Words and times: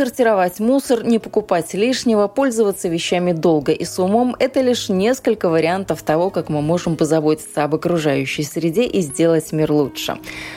Сортировать 0.00 0.60
мусор, 0.60 1.04
не 1.04 1.18
покупать 1.18 1.74
лишнего, 1.74 2.26
пользоваться 2.26 2.88
вещами 2.88 3.32
долго 3.32 3.72
и 3.72 3.84
с 3.84 3.98
умом– 3.98 4.34
это 4.38 4.62
лишь 4.62 4.88
несколько 4.88 5.50
вариантов 5.50 6.02
того, 6.02 6.30
как 6.30 6.48
мы 6.48 6.62
можем 6.62 6.96
позаботиться 6.96 7.64
об 7.64 7.74
окружающей 7.74 8.42
среде 8.42 8.84
и 8.84 9.02
сделать 9.02 9.52
мир 9.52 9.70
лучше. 9.70 10.16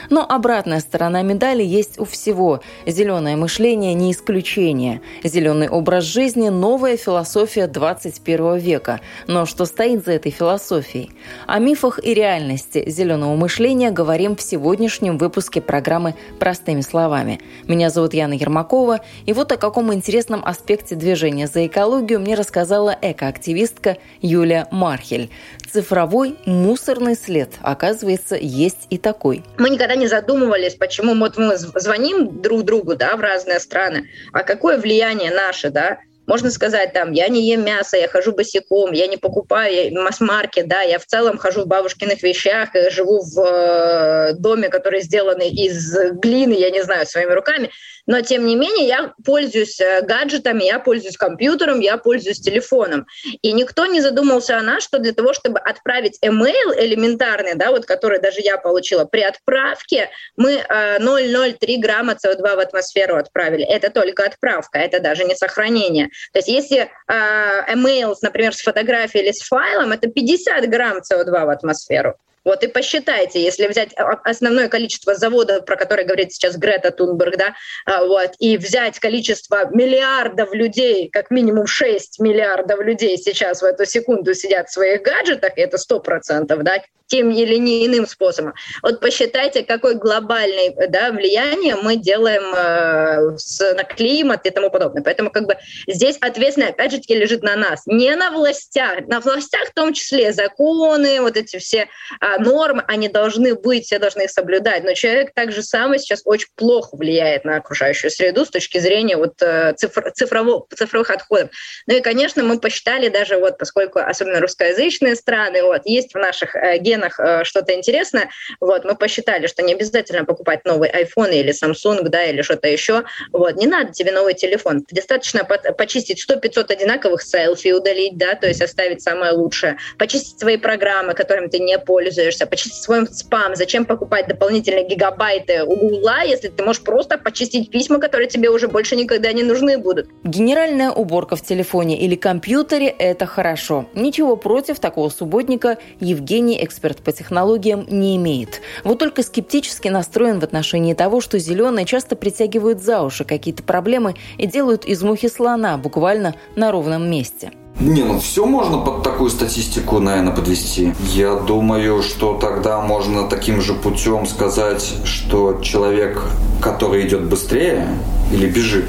Но 0.10 0.26
обратная 0.26 0.80
сторона 0.80 1.24
медали 1.24 1.62
есть 1.62 2.00
у 2.00 2.06
всего. 2.06 2.62
Зеленое 2.86 3.36
мышление– 3.36 3.94
не 3.96 4.14
исключение. 4.14 5.02
Зеленый 5.26 5.68
образ 5.68 6.06
жизни– 6.06 6.48
новая 6.50 6.96
философия 6.96 7.68
21 7.68 8.56
века. 8.60 9.02
Но 9.28 9.46
что 9.46 9.66
стоит 9.66 10.06
за 10.06 10.14
этой 10.14 10.32
философией? 10.32 11.12
О 11.48 11.60
мифах 11.60 12.00
и 12.02 12.14
реальности 12.14 12.90
зеленого 12.90 13.36
мышления 13.36 13.92
говорим 13.92 14.38
в 14.38 14.42
сегодняшнем 14.42 15.18
выпуске 15.18 15.60
программы 15.60 16.16
«Простыми 16.40 16.80
словами». 16.80 17.42
Меня 17.68 17.90
зовут 17.90 18.14
Яна 18.14 18.36
Ермакова. 18.36 18.94
Пескова. 18.94 19.02
И 19.34 19.36
вот 19.36 19.52
о 19.52 19.58
каком 19.58 19.92
интересном 19.92 20.46
аспекте 20.46 20.94
движения. 20.94 21.48
За 21.48 21.66
экологию 21.66 22.20
мне 22.20 22.36
рассказала 22.36 22.96
экоактивистка 23.02 23.98
Юлия 24.22 24.68
Мархель. 24.70 25.32
Цифровой 25.72 26.36
мусорный 26.46 27.16
след, 27.16 27.50
оказывается, 27.64 28.36
есть 28.36 28.86
и 28.92 29.00
такой. 29.00 29.44
Мы 29.58 29.72
никогда 29.72 29.96
не 29.96 30.06
задумывались, 30.06 30.76
почему 30.76 31.16
вот 31.16 31.40
мы 31.40 31.58
звоним 31.58 32.44
друг 32.44 32.62
другу 32.62 32.96
да, 32.96 33.16
в 33.16 33.22
разные 33.22 33.60
страны, 33.60 34.08
а 34.34 34.44
какое 34.44 34.78
влияние 34.78 35.32
наше, 35.32 35.72
да, 35.72 35.98
можно 36.28 36.52
сказать, 36.52 36.94
там, 36.94 37.12
я 37.12 37.28
не 37.28 37.50
ем 37.50 37.66
мясо, 37.66 37.98
я 37.98 38.08
хожу 38.08 38.34
босиком, 38.34 38.92
я 38.92 39.08
не 39.08 39.18
покупаю 39.18 39.94
масс-маркет, 39.94 40.68
да, 40.68 40.82
я 40.82 41.00
в 41.00 41.06
целом 41.06 41.40
хожу 41.40 41.64
в 41.64 41.68
бабушкиных 41.68 42.22
вещах, 42.22 42.70
живу 42.92 43.24
в 43.24 43.40
э, 43.40 44.34
доме, 44.34 44.70
который 44.70 45.02
сделан 45.02 45.40
из 45.42 45.98
глины, 46.22 46.54
я 46.54 46.70
не 46.70 46.84
знаю, 46.84 47.08
своими 47.08 47.32
руками 47.32 47.72
но 48.06 48.22
тем 48.22 48.46
не 48.46 48.56
менее 48.56 48.88
я 48.88 49.14
пользуюсь 49.24 49.80
э, 49.80 50.02
гаджетами, 50.02 50.64
я 50.64 50.80
пользуюсь 50.80 51.18
компьютером, 51.18 51.80
я 51.80 51.98
пользуюсь 51.98 52.40
телефоном. 52.40 53.06
И 53.42 53.52
никто 53.52 53.86
не 53.86 54.02
задумался 54.02 54.58
о 54.58 54.62
нас, 54.62 54.84
что 54.84 55.00
для 55.00 55.14
того, 55.14 55.34
чтобы 55.34 55.60
отправить 55.60 56.20
email 56.24 56.74
элементарный, 56.78 57.56
да, 57.56 57.72
вот 57.72 57.86
который 57.86 58.20
даже 58.20 58.42
я 58.42 58.58
получила, 58.58 59.06
при 59.06 59.22
отправке 59.22 60.10
мы 60.36 60.64
0,03 61.00 61.58
э, 61.62 61.78
грамма 61.78 62.14
СО2 62.14 62.56
в 62.56 62.60
атмосферу 62.60 63.18
отправили. 63.18 63.66
Это 63.66 63.90
только 63.90 64.26
отправка, 64.26 64.80
это 64.80 65.00
даже 65.00 65.24
не 65.24 65.36
сохранение. 65.36 66.10
То 66.34 66.40
есть 66.40 66.48
если 66.48 66.90
э, 67.08 67.74
email, 67.74 68.16
например, 68.22 68.54
с 68.54 68.62
фотографией 68.62 69.24
или 69.24 69.32
с 69.32 69.42
файлом, 69.42 69.92
это 69.92 70.08
50 70.08 70.70
грамм 70.70 70.98
СО2 71.00 71.46
в 71.46 71.50
атмосферу. 71.50 72.16
Вот 72.44 72.64
и 72.64 72.68
посчитайте, 72.68 73.42
если 73.42 73.68
взять 73.68 73.94
основное 74.24 74.68
количество 74.68 75.16
заводов, 75.16 75.66
про 75.66 75.78
которые 75.78 76.06
говорит 76.06 76.34
сейчас 76.34 76.58
Грета 76.58 76.92
Тунберг, 76.92 77.38
да, 77.38 77.56
а, 77.86 78.06
вот, 78.06 78.32
и 78.40 78.58
взять 78.58 79.00
количество 79.00 79.70
миллиардов 79.74 80.54
людей, 80.54 81.10
как 81.10 81.32
минимум 81.32 81.68
6 81.68 82.20
миллиардов 82.20 82.82
людей 82.82 83.18
сейчас 83.18 83.62
в 83.62 83.66
эту 83.66 83.86
секунду 83.86 84.34
сидят 84.34 84.68
в 84.68 84.74
своих 84.74 85.02
гаджетах, 85.04 85.54
это 85.56 85.78
100%, 85.78 86.64
да, 86.64 86.84
тем 87.14 87.30
или 87.30 87.58
не 87.58 87.86
иным 87.86 88.08
способом. 88.08 88.56
Вот 88.82 89.00
посчитайте, 89.00 89.62
какое 89.62 89.94
глобальное 89.94 90.74
да, 90.90 91.12
влияние 91.12 91.76
мы 91.76 91.96
делаем 91.96 92.42
э, 92.56 93.38
с, 93.38 93.60
на 93.76 93.84
климат 93.84 94.48
и 94.48 94.50
тому 94.50 94.72
подобное. 94.72 95.04
Поэтому 95.04 95.30
как 95.30 95.46
бы 95.46 95.56
здесь 95.88 96.18
ответственность, 96.22 96.74
опять 96.74 96.92
же 96.92 96.98
таки, 96.98 97.14
лежит 97.14 97.44
на 97.44 97.56
нас. 97.56 97.84
Не 97.86 98.16
на 98.16 98.32
властях. 98.32 99.06
На 99.06 99.20
властях 99.20 99.70
в 99.70 99.74
том 99.76 99.94
числе 99.94 100.34
законы, 100.34 101.22
вот 101.22 101.38
эти 101.38 101.58
все 101.60 101.88
э, 102.20 102.40
нормы, 102.40 102.84
они 102.88 103.10
должны 103.10 103.54
быть, 103.54 103.86
все 103.86 104.00
должны 104.00 104.24
их 104.24 104.32
соблюдать. 104.32 104.84
Но 104.84 104.96
человек 104.96 105.36
так 105.36 105.52
же 105.52 105.62
самое 105.62 106.00
сейчас 106.00 106.24
очень 106.26 106.50
плохо 106.56 106.98
влияет 106.98 107.46
на 107.46 107.58
окружающую 107.58 108.10
среду 108.10 108.44
с 108.44 108.50
точки 108.50 108.80
зрения 108.80 109.18
вот, 109.18 109.40
э, 109.40 109.74
цифр, 109.78 110.12
цифрового, 110.16 110.66
цифровых 110.76 111.12
отходов. 111.12 111.52
Ну 111.86 111.96
и, 111.96 112.02
конечно, 112.02 112.44
мы 112.44 112.60
посчитали 112.60 113.10
даже, 113.10 113.38
вот, 113.38 113.60
поскольку 113.60 114.00
особенно 114.00 114.40
русскоязычные 114.40 115.16
страны, 115.16 115.62
вот, 115.62 115.84
есть 115.86 116.16
в 116.16 116.18
наших 116.18 116.56
э, 116.56 116.80
генах 116.80 117.03
э, 117.20 117.44
что-то 117.44 117.74
интересное, 117.74 118.30
вот, 118.60 118.86
мы 118.86 118.96
посчитали, 118.96 119.48
что 119.48 119.64
не 119.64 119.74
обязательно 119.74 120.26
покупать 120.26 120.66
новый 120.66 120.90
iPhone 120.90 121.34
или 121.34 121.54
Samsung, 121.54 122.10
да, 122.10 122.24
или 122.24 122.42
что-то 122.42 122.68
еще, 122.68 123.04
вот, 123.32 123.56
не 123.56 123.68
надо 123.68 123.92
тебе 123.92 124.12
новый 124.12 124.34
телефон, 124.34 124.86
достаточно 124.92 125.44
почистить 125.44 126.24
100-500 126.30 126.72
одинаковых 126.72 127.22
селфи, 127.22 127.72
удалить, 127.72 128.18
да, 128.18 128.36
то 128.36 128.48
есть 128.48 128.62
оставить 128.62 129.02
самое 129.02 129.34
лучшее, 129.34 129.78
почистить 129.98 130.40
свои 130.40 130.58
программы, 130.58 131.14
которыми 131.14 131.48
ты 131.48 131.60
не 131.60 131.78
пользуешься, 131.80 132.46
почистить 132.46 132.82
свой 132.82 133.08
спам, 133.08 133.56
зачем 133.56 133.86
покупать 133.86 134.28
дополнительные 134.28 134.88
гигабайты 134.88 135.64
у 135.64 135.76
Гугла, 135.76 136.24
если 136.24 136.50
ты 136.50 136.64
можешь 136.64 136.84
просто 136.84 137.18
почистить 137.18 137.72
письма, 137.72 138.00
которые 138.00 138.28
тебе 138.28 138.50
уже 138.50 138.68
больше 138.68 138.96
никогда 138.96 139.32
не 139.34 139.44
нужны 139.44 139.78
будут. 139.78 140.10
Генеральная 140.24 140.92
уборка 140.92 141.36
в 141.36 141.42
телефоне 141.42 142.00
или 142.00 142.16
компьютере– 142.16 142.88
это 143.00 143.26
хорошо. 143.26 143.86
Ничего 143.94 144.36
против 144.36 144.80
такого 144.80 145.10
субботника. 145.10 145.78
Евгений, 146.00 146.64
эксперт 146.64 146.93
по 147.02 147.12
технологиям, 147.12 147.86
не 147.90 148.16
имеет. 148.18 148.62
Вот 148.84 149.00
только 149.00 149.24
скептически 149.24 149.88
настроен 149.88 150.40
в 150.40 150.44
отношении 150.44 150.94
того, 150.94 151.22
что 151.22 151.40
зеленые 151.40 151.86
часто 151.86 152.16
притягивают 152.16 152.82
за 152.82 153.02
уши 153.02 153.24
какие-то 153.24 153.64
проблемы 153.64 154.16
и 154.38 154.48
делают 154.48 154.86
из 154.86 155.02
мухи 155.02 155.30
слона 155.30 155.78
буквально 155.78 156.36
на 156.56 156.72
ровном 156.72 157.10
месте. 157.10 157.52
Не, 157.80 158.04
ну 158.04 158.20
все 158.20 158.46
можно 158.46 158.78
под 158.78 159.02
такую 159.04 159.30
статистику, 159.32 160.00
наверное, 160.00 160.34
подвести. 160.34 160.94
Я 161.14 161.36
думаю, 161.36 162.04
что 162.04 162.38
тогда 162.38 162.80
можно 162.82 163.28
таким 163.28 163.62
же 163.62 163.74
путем 163.74 164.28
сказать, 164.28 164.94
что 165.06 165.60
человек, 165.62 166.22
который 166.62 167.08
идет 167.08 167.24
быстрее 167.24 167.88
или 168.32 168.48
бежит, 168.48 168.86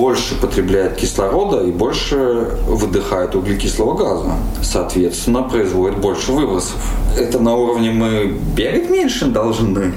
больше 0.00 0.34
потребляет 0.40 0.96
кислорода 0.96 1.62
и 1.62 1.70
больше 1.70 2.56
выдыхает 2.66 3.34
углекислого 3.34 3.94
газа. 3.94 4.32
Соответственно, 4.62 5.42
производит 5.42 5.98
больше 5.98 6.32
выбросов. 6.32 6.76
Это 7.18 7.38
на 7.38 7.54
уровне 7.54 7.90
мы 7.90 8.34
бегать 8.56 8.88
меньше 8.88 9.26
должны. 9.26 9.92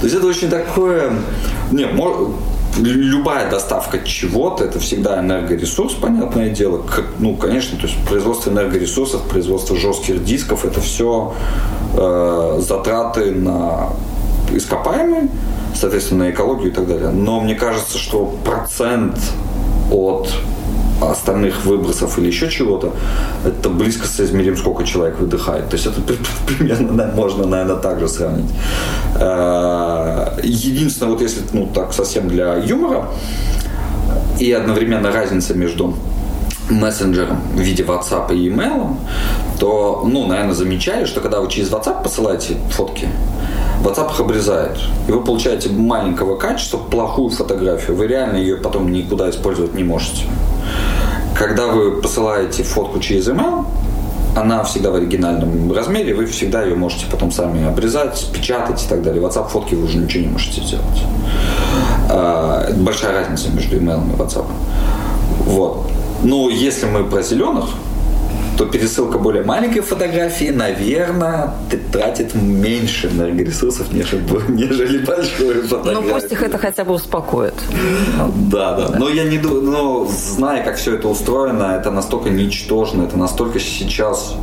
То 0.00 0.04
есть 0.04 0.14
это 0.14 0.26
очень 0.26 0.48
такое... 0.48 1.12
Не, 1.72 1.86
любая 2.78 3.50
доставка 3.50 3.98
чего-то 4.04 4.64
это 4.64 4.78
всегда 4.78 5.20
энергоресурс, 5.20 5.94
понятное 5.94 6.50
дело. 6.50 6.82
Ну, 7.18 7.36
конечно, 7.36 7.76
то 7.76 7.86
есть 7.86 7.98
производство 8.08 8.50
энергоресурсов, 8.50 9.22
производство 9.22 9.76
жестких 9.76 10.24
дисков 10.24 10.64
это 10.64 10.80
все 10.80 11.34
э, 11.96 12.60
затраты 12.60 13.32
на 13.32 13.88
ископаемые, 14.52 15.28
соответственно, 15.74 16.30
экологию 16.30 16.70
и 16.70 16.74
так 16.74 16.86
далее. 16.86 17.10
Но 17.10 17.40
мне 17.40 17.54
кажется, 17.54 17.98
что 17.98 18.34
процент 18.44 19.18
от 19.90 20.28
остальных 21.00 21.64
выбросов 21.64 22.18
или 22.18 22.28
еще 22.28 22.48
чего-то, 22.48 22.92
это 23.44 23.68
близко 23.68 24.06
соизмерим, 24.06 24.56
сколько 24.56 24.84
человек 24.84 25.18
выдыхает. 25.18 25.68
То 25.68 25.76
есть 25.76 25.86
это 25.86 26.00
примерно 26.46 27.12
можно, 27.14 27.46
наверное, 27.46 27.76
так 27.76 28.00
же 28.00 28.08
сравнить. 28.08 28.50
Э, 29.16 30.38
единственное, 30.42 31.12
вот 31.12 31.20
если, 31.20 31.42
ну, 31.52 31.66
так 31.66 31.92
совсем 31.92 32.28
для 32.28 32.54
юмора, 32.56 33.08
и 34.38 34.52
одновременно 34.52 35.12
разница 35.12 35.54
между 35.54 35.94
мессенджером 36.70 37.40
в 37.54 37.60
виде 37.60 37.82
WhatsApp 37.82 38.34
и 38.34 38.48
email, 38.48 38.96
то, 39.58 40.04
ну, 40.06 40.26
наверное, 40.26 40.54
замечали, 40.54 41.04
что 41.04 41.20
когда 41.20 41.40
вы 41.40 41.50
через 41.50 41.70
WhatsApp 41.70 42.02
посылаете 42.02 42.56
фотки, 42.70 43.08
WhatsApp 43.82 44.12
их 44.12 44.20
обрезает. 44.20 44.78
И 45.08 45.12
вы 45.12 45.22
получаете 45.22 45.68
маленького 45.70 46.36
качества 46.36 46.78
плохую 46.78 47.30
фотографию. 47.30 47.96
Вы 47.96 48.06
реально 48.06 48.36
ее 48.36 48.56
потом 48.56 48.92
никуда 48.92 49.28
использовать 49.30 49.74
не 49.74 49.84
можете. 49.84 50.24
Когда 51.36 51.66
вы 51.66 52.00
посылаете 52.00 52.62
фотку 52.62 53.00
через 53.00 53.28
email, 53.28 53.64
она 54.36 54.62
всегда 54.64 54.90
в 54.90 54.94
оригинальном 54.94 55.72
размере, 55.72 56.14
вы 56.14 56.26
всегда 56.26 56.62
ее 56.62 56.74
можете 56.74 57.06
потом 57.10 57.30
сами 57.30 57.66
обрезать, 57.66 58.28
печатать 58.32 58.82
и 58.84 58.88
так 58.88 59.02
далее. 59.02 59.22
WhatsApp 59.22 59.48
фотки 59.48 59.74
вы 59.74 59.84
уже 59.84 59.98
ничего 59.98 60.24
не 60.24 60.30
можете 60.30 60.62
сделать. 60.62 61.02
А, 62.08 62.72
большая 62.76 63.12
разница 63.12 63.50
между 63.50 63.76
email 63.76 64.02
и 64.12 64.16
WhatsApp. 64.16 64.46
Вот. 65.46 65.90
Но 66.22 66.48
если 66.48 66.86
мы 66.86 67.04
про 67.04 67.22
зеленых, 67.22 67.66
то 68.62 68.70
пересылка 68.70 69.18
более 69.18 69.42
маленькой 69.42 69.80
фотографии, 69.80 70.50
наверное, 70.50 71.50
тратит 71.90 72.34
меньше 72.34 73.08
энергоресурсов, 73.08 73.92
нежели, 73.92 74.22
нежели 74.48 75.04
большой 75.04 75.62
фотографии. 75.62 76.06
Ну, 76.06 76.12
пусть 76.12 76.32
их 76.32 76.42
это 76.42 76.58
хотя 76.58 76.84
бы 76.84 76.94
успокоит. 76.94 77.54
Да, 78.50 78.76
да. 78.76 78.98
Но 78.98 79.08
я 79.08 79.24
не 79.24 79.38
думаю, 79.38 79.62
но 79.62 80.06
зная, 80.06 80.62
как 80.62 80.76
все 80.76 80.94
это 80.94 81.08
устроено, 81.08 81.76
это 81.76 81.90
настолько 81.90 82.30
ничтожно, 82.30 83.02
это 83.02 83.16
настолько 83.16 83.58
сейчас 83.58 84.36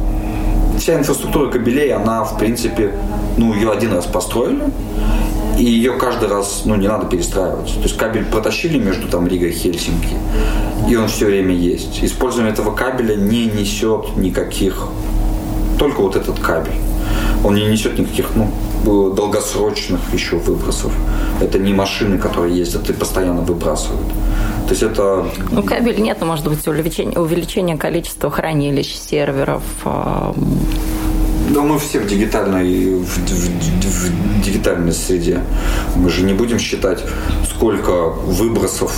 вся 0.78 0.98
инфраструктура 0.98 1.52
кабелей, 1.52 1.94
она, 1.94 2.24
в 2.24 2.38
принципе, 2.38 2.94
ну, 3.38 3.54
ее 3.54 3.72
один 3.72 3.94
раз 3.94 4.06
построили, 4.06 4.64
и 5.60 5.64
ее 5.66 5.94
каждый 5.94 6.30
раз, 6.30 6.62
ну, 6.64 6.76
не 6.76 6.88
надо 6.88 7.06
перестраивать. 7.06 7.74
То 7.74 7.84
есть 7.84 7.98
кабель 7.98 8.26
протащили 8.26 8.80
между 8.80 9.08
там 9.10 9.28
Ригой 9.28 9.50
и 9.50 9.52
Хельсинки, 9.52 10.16
и 10.88 10.96
он 10.96 11.08
все 11.10 11.26
время 11.26 11.54
есть. 11.54 12.02
Использование 12.02 12.54
этого 12.54 12.74
кабеля 12.74 13.16
не 13.16 13.46
несет 13.46 14.16
никаких, 14.16 14.88
только 15.78 16.02
вот 16.02 16.16
этот 16.16 16.40
кабель. 16.40 16.74
Он 17.44 17.56
не 17.56 17.66
несет 17.66 18.00
никаких, 18.00 18.28
ну, 18.36 18.50
долгосрочных 18.86 20.00
еще 20.14 20.38
выбросов. 20.38 20.94
Это 21.42 21.60
не 21.60 21.74
машины, 21.74 22.18
которые 22.18 22.58
ездят 22.58 22.90
и 22.90 22.94
постоянно 22.94 23.42
выбрасывают. 23.42 24.08
То 24.66 24.70
есть 24.70 24.84
это... 24.84 25.26
Ну, 25.52 25.64
кабель 25.64 26.00
нет, 26.02 26.22
может 26.22 26.48
быть 26.48 26.66
увеличение, 26.68 27.20
увеличение 27.20 27.78
количества 27.78 28.32
хранилищ, 28.32 28.96
серверов, 28.96 29.64
да 31.50 31.62
мы 31.62 31.80
все 31.80 32.00
в 32.00 32.08
дигитальной, 32.08 32.96
в, 32.96 33.06
в, 33.06 34.40
в 34.40 34.42
дигитальной 34.42 34.94
среде. 34.94 35.42
Мы 35.96 36.10
же 36.10 36.24
не 36.24 36.34
будем 36.34 36.60
считать, 36.60 37.04
сколько 37.50 38.10
выбросов 38.10 38.94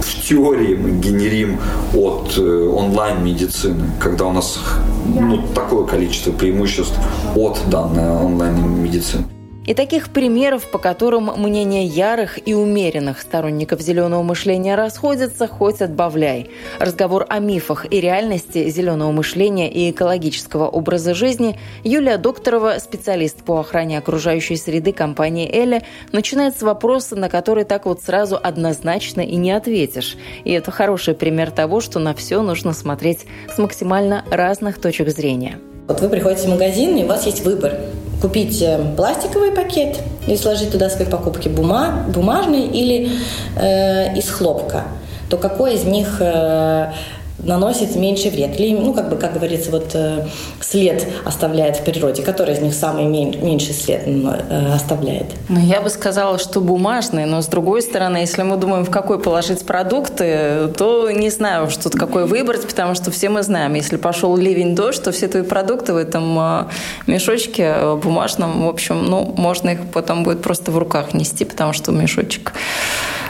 в 0.00 0.28
теории 0.28 0.74
мы 0.74 0.90
генерим 0.90 1.58
от 1.94 2.36
э, 2.36 2.68
онлайн-медицины, 2.68 3.84
когда 4.00 4.26
у 4.26 4.32
нас 4.32 4.58
ну, 5.06 5.42
такое 5.54 5.86
количество 5.86 6.32
преимуществ 6.32 6.98
от 7.36 7.60
данной 7.68 8.10
онлайн-медицины. 8.10 9.35
И 9.66 9.74
таких 9.74 10.10
примеров, 10.10 10.70
по 10.70 10.78
которым 10.78 11.30
мнения 11.36 11.84
ярых 11.84 12.38
и 12.46 12.54
умеренных 12.54 13.20
сторонников 13.20 13.80
зеленого 13.80 14.22
мышления 14.22 14.76
расходятся, 14.76 15.48
хоть 15.48 15.80
отбавляй. 15.80 16.50
Разговор 16.78 17.26
о 17.28 17.40
мифах 17.40 17.84
и 17.92 18.00
реальности 18.00 18.70
зеленого 18.70 19.10
мышления 19.10 19.70
и 19.70 19.90
экологического 19.90 20.68
образа 20.68 21.14
жизни 21.14 21.58
Юлия 21.82 22.16
Докторова, 22.16 22.76
специалист 22.78 23.42
по 23.42 23.58
охране 23.58 23.98
окружающей 23.98 24.56
среды 24.56 24.92
компании 24.92 25.50
«Эля», 25.52 25.82
начинает 26.12 26.56
с 26.56 26.62
вопроса, 26.62 27.16
на 27.16 27.28
который 27.28 27.64
так 27.64 27.86
вот 27.86 28.02
сразу 28.02 28.38
однозначно 28.40 29.20
и 29.20 29.34
не 29.34 29.50
ответишь. 29.50 30.16
И 30.44 30.52
это 30.52 30.70
хороший 30.70 31.14
пример 31.14 31.50
того, 31.50 31.80
что 31.80 31.98
на 31.98 32.14
все 32.14 32.40
нужно 32.40 32.72
смотреть 32.72 33.26
с 33.52 33.58
максимально 33.58 34.24
разных 34.30 34.80
точек 34.80 35.08
зрения. 35.08 35.58
Вот 35.88 36.00
вы 36.00 36.08
приходите 36.08 36.46
в 36.46 36.50
магазин, 36.50 36.96
и 36.96 37.04
у 37.04 37.06
вас 37.06 37.26
есть 37.26 37.44
выбор 37.44 37.74
купить 38.20 38.60
э, 38.62 38.78
пластиковый 38.96 39.52
пакет 39.52 40.00
и 40.26 40.36
сложить 40.36 40.72
туда 40.72 40.88
свои 40.88 41.06
покупки. 41.06 41.48
Бума, 41.48 42.04
бумажный 42.08 42.66
или 42.66 43.10
э, 43.56 44.16
из 44.16 44.28
хлопка, 44.30 44.84
то 45.28 45.36
какой 45.36 45.74
из 45.74 45.84
них 45.84 46.16
э, 46.20 46.92
наносит 47.38 47.96
меньший 47.96 48.30
вред. 48.30 48.58
Ну, 48.58 48.92
как 48.94 49.08
бы, 49.08 49.16
как 49.16 49.34
говорится, 49.34 49.70
вот 49.70 49.90
э, 49.94 50.26
след 50.60 51.06
оставляет 51.24 51.76
в 51.76 51.84
природе. 51.84 52.22
Который 52.22 52.54
из 52.54 52.60
них 52.60 52.74
самый 52.74 53.04
меньший 53.06 53.74
след 53.74 54.02
э, 54.06 54.72
оставляет? 54.74 55.26
Ну, 55.48 55.60
я 55.60 55.80
бы 55.80 55.90
сказала, 55.90 56.38
что 56.38 56.60
бумажный, 56.60 57.26
но 57.26 57.42
с 57.42 57.46
другой 57.46 57.82
стороны, 57.82 58.18
если 58.18 58.42
мы 58.42 58.56
думаем, 58.56 58.84
в 58.84 58.90
какой 58.90 59.18
положить 59.18 59.64
продукты, 59.64 60.68
то 60.76 61.10
не 61.10 61.30
знаю, 61.30 61.70
что 61.70 61.84
тут 61.84 61.98
какой 61.98 62.26
выбрать, 62.26 62.66
потому 62.66 62.94
что 62.94 63.10
все 63.10 63.28
мы 63.28 63.42
знаем, 63.42 63.74
если 63.74 63.96
пошел 63.96 64.36
ливень, 64.36 64.74
дождь, 64.74 65.02
то 65.02 65.12
все 65.12 65.28
твои 65.28 65.42
продукты 65.42 65.92
в 65.92 65.96
этом 65.96 66.38
э, 66.38 66.64
мешочке 67.06 67.96
бумажном, 68.02 68.64
в 68.64 68.68
общем, 68.68 69.04
ну, 69.04 69.34
можно 69.36 69.70
их 69.70 69.80
потом 69.92 70.24
будет 70.24 70.42
просто 70.42 70.70
в 70.70 70.78
руках 70.78 71.14
нести, 71.14 71.44
потому 71.44 71.72
что 71.72 71.92
мешочек 71.92 72.52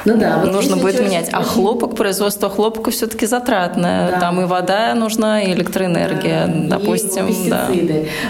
ну, 0.06 0.16
да, 0.16 0.38
вот 0.38 0.52
нужно 0.52 0.76
будет 0.76 1.00
менять. 1.00 1.28
А 1.32 1.42
хлопок, 1.42 1.96
производство 1.96 2.48
хлопка 2.48 2.92
все-таки 2.92 3.26
затратное. 3.26 4.12
Да. 4.12 4.20
Там 4.20 4.40
и 4.40 4.44
вода 4.44 4.94
нужна, 4.94 5.42
и 5.42 5.52
электроэнергия, 5.52 6.46
да, 6.46 6.78
допустим. 6.78 7.26
И 7.26 7.50
да. 7.50 7.68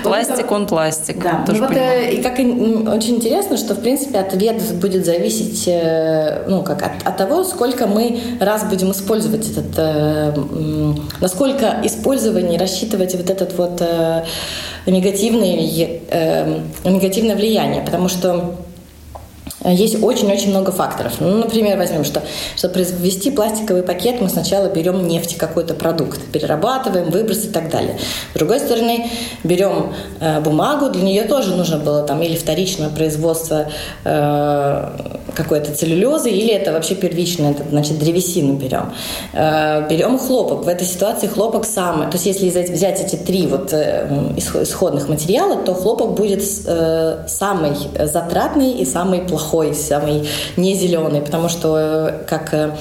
Пластик, 0.02 0.50
он 0.50 0.66
пластик. 0.66 1.22
Да. 1.22 1.44
Тоже 1.46 1.60
ну, 1.60 1.68
вот, 1.68 1.76
э, 1.76 2.14
и 2.14 2.22
как 2.22 2.38
очень 2.38 3.16
интересно, 3.16 3.58
что 3.58 3.74
в 3.74 3.80
принципе 3.80 4.18
ответ 4.18 4.62
будет 4.80 5.04
зависеть 5.04 5.64
э, 5.68 6.46
ну, 6.48 6.62
как 6.62 6.82
от, 6.82 7.06
от 7.06 7.16
того, 7.18 7.44
сколько 7.44 7.86
мы 7.86 8.20
раз 8.40 8.64
будем 8.64 8.92
использовать 8.92 9.46
этот, 9.50 9.74
э, 9.76 10.32
насколько 11.20 11.76
использование 11.84 12.58
рассчитывать 12.58 13.14
вот 13.14 13.28
этот 13.28 13.56
вот 13.58 13.82
негативный, 14.86 16.00
негативное 16.84 17.36
влияние, 17.36 17.82
потому 17.82 18.08
что 18.08 18.54
Э, 18.56 18.65
есть 19.72 20.02
очень-очень 20.02 20.50
много 20.50 20.72
факторов. 20.72 21.14
Ну, 21.20 21.38
например, 21.38 21.76
возьмем, 21.76 22.04
что 22.04 22.22
чтобы 22.56 22.74
произвести 22.74 23.30
пластиковый 23.30 23.82
пакет, 23.82 24.20
мы 24.20 24.28
сначала 24.28 24.68
берем 24.68 25.06
нефть, 25.06 25.36
какой-то 25.36 25.74
продукт, 25.74 26.20
перерабатываем, 26.32 27.10
выбросы 27.10 27.48
и 27.48 27.50
так 27.50 27.70
далее. 27.70 27.98
С 28.34 28.38
другой 28.38 28.60
стороны, 28.60 29.10
берем 29.44 29.92
э, 30.20 30.40
бумагу, 30.40 30.90
для 30.90 31.02
нее 31.02 31.24
тоже 31.24 31.54
нужно 31.54 31.78
было 31.78 32.02
там 32.02 32.22
или 32.22 32.36
вторичное 32.36 32.88
производство 32.88 33.66
э, 34.04 34.90
какой-то 35.34 35.74
целлюлезы, 35.74 36.30
или 36.30 36.52
это 36.52 36.72
вообще 36.72 36.94
первичное, 36.94 37.50
это, 37.52 37.64
значит, 37.68 37.98
древесину 37.98 38.54
берем. 38.54 38.92
Э, 39.32 39.88
берем 39.88 40.18
хлопок. 40.18 40.64
В 40.64 40.68
этой 40.68 40.86
ситуации 40.86 41.26
хлопок 41.26 41.64
самый, 41.64 42.06
то 42.06 42.16
есть 42.16 42.26
если 42.26 42.48
взять 42.48 43.00
эти 43.00 43.16
три 43.16 43.46
вот 43.46 43.72
э, 43.72 44.08
исходных 44.36 45.08
материала, 45.08 45.56
то 45.56 45.74
хлопок 45.74 46.14
будет 46.14 46.42
э, 46.66 47.24
самый 47.26 47.72
затратный 48.06 48.72
и 48.72 48.84
самый 48.84 49.20
плохой 49.20 49.55
плохой, 49.56 49.74
самый 49.74 50.28
не 50.56 50.74
зеленый, 50.74 51.20
потому 51.20 51.48
что 51.48 51.78
э, 51.78 52.24
как 52.28 52.52
э, 52.52 52.76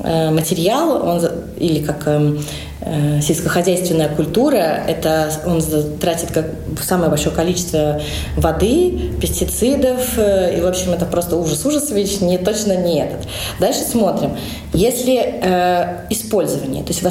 э, 0.00 0.30
материал, 0.30 1.06
он 1.06 1.20
или 1.58 1.84
как 1.84 2.06
Э, 2.06 2.36
сельскохозяйственная 3.20 4.08
культура, 4.08 4.82
это 4.88 5.30
он 5.44 5.60
тратит 6.00 6.30
как 6.32 6.46
самое 6.82 7.10
большое 7.10 7.34
количество 7.34 8.00
воды, 8.36 9.12
пестицидов, 9.20 10.16
э, 10.16 10.58
и, 10.58 10.60
в 10.60 10.66
общем, 10.66 10.92
это 10.92 11.04
просто 11.04 11.36
ужас-ужас, 11.36 11.90
ведь 11.90 12.20
не, 12.22 12.38
точно 12.38 12.76
не 12.76 13.00
этот. 13.00 13.28
Дальше 13.58 13.80
смотрим. 13.80 14.36
Если 14.72 15.16
э, 15.16 16.06
использование, 16.10 16.82
то 16.82 16.90
есть 16.92 17.02
в 17.02 17.10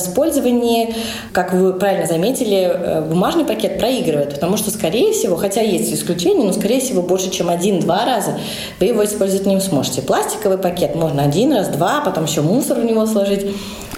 как 1.33 1.53
вы 1.53 1.73
правильно 1.73 2.07
заметили, 2.07 2.69
э, 2.71 3.01
бумажный 3.01 3.45
пакет 3.45 3.77
проигрывает, 3.77 4.33
потому 4.33 4.57
что, 4.57 4.71
скорее 4.71 5.13
всего, 5.13 5.35
хотя 5.35 5.61
есть 5.61 5.93
исключения, 5.93 6.45
но, 6.45 6.53
скорее 6.53 6.79
всего, 6.79 7.01
больше, 7.01 7.29
чем 7.29 7.49
один-два 7.49 8.05
раза 8.05 8.39
вы 8.79 8.87
его 8.87 9.05
использовать 9.05 9.45
не 9.45 9.59
сможете. 9.61 10.01
Пластиковый 10.01 10.57
пакет 10.57 10.95
можно 10.95 11.23
один 11.23 11.53
раз, 11.53 11.67
два, 11.67 12.01
потом 12.01 12.25
еще 12.25 12.41
мусор 12.41 12.79
в 12.79 12.85
него 12.85 13.05
сложить. 13.05 13.47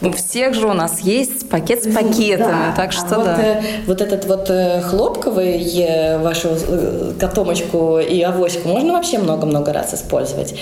У 0.01 0.11
всех 0.11 0.55
же 0.55 0.67
у 0.67 0.73
нас 0.73 1.01
есть 1.01 1.47
пакет 1.47 1.83
с 1.83 1.87
пакетами, 1.93 2.37
да. 2.37 2.73
так 2.75 2.91
что 2.91 3.15
а 3.15 3.17
вот, 3.17 3.25
да. 3.25 3.41
Э, 3.41 3.61
вот 3.85 4.01
этот 4.01 4.25
вот 4.25 4.49
э, 4.49 4.81
хлопковый 4.81 5.61
э, 5.77 6.17
вашу 6.17 6.49
котомочку 7.19 7.99
и 7.99 8.19
авоську 8.21 8.67
можно 8.67 8.93
вообще 8.93 9.19
много-много 9.19 9.71
раз 9.71 9.93
использовать. 9.93 10.55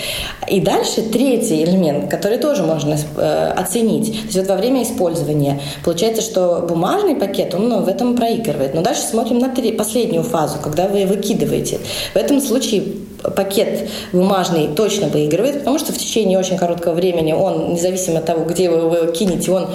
И 0.46 0.60
дальше 0.60 1.02
третий 1.02 1.64
элемент, 1.64 2.10
который 2.10 2.36
тоже 2.36 2.62
можно 2.62 2.98
оценить. 3.56 4.12
То 4.12 4.24
есть 4.26 4.36
вот 4.36 4.48
во 4.48 4.56
время 4.56 4.82
использования 4.82 5.60
получается, 5.84 6.20
что 6.20 6.66
бумажный 6.68 7.14
пакет, 7.14 7.54
он 7.54 7.68
ну, 7.68 7.80
в 7.80 7.88
этом 7.88 8.16
проигрывает. 8.16 8.74
Но 8.74 8.82
дальше 8.82 9.02
смотрим 9.02 9.38
на 9.38 9.48
три, 9.48 9.72
последнюю 9.72 10.22
фазу, 10.22 10.58
когда 10.62 10.86
вы 10.86 11.06
выкидываете. 11.06 11.80
В 12.12 12.16
этом 12.16 12.40
случае 12.42 12.82
пакет 13.22 13.88
бумажный 14.12 14.68
точно 14.68 15.08
выигрывает, 15.08 15.58
потому 15.60 15.78
что 15.78 15.92
в 15.92 15.98
течение 15.98 16.38
очень 16.38 16.56
короткого 16.56 16.94
времени 16.94 17.32
он, 17.32 17.74
независимо 17.74 18.18
от 18.18 18.26
того, 18.26 18.44
где 18.44 18.70
вы 18.70 18.96
его 18.96 19.12
кинете, 19.12 19.52
он 19.52 19.68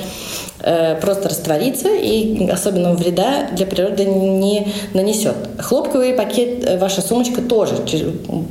Э, 0.67 0.95
просто 0.99 1.29
растворится 1.29 1.89
и 1.89 2.49
особенного 2.49 2.95
вреда 2.95 3.49
для 3.51 3.67
природы 3.67 4.05
не 4.05 4.73
нанесет. 4.95 5.35
Хлопковый 5.59 6.13
пакет, 6.13 6.65
э, 6.65 6.79
ваша 6.79 7.01
сумочка 7.01 7.43
тоже 7.43 7.75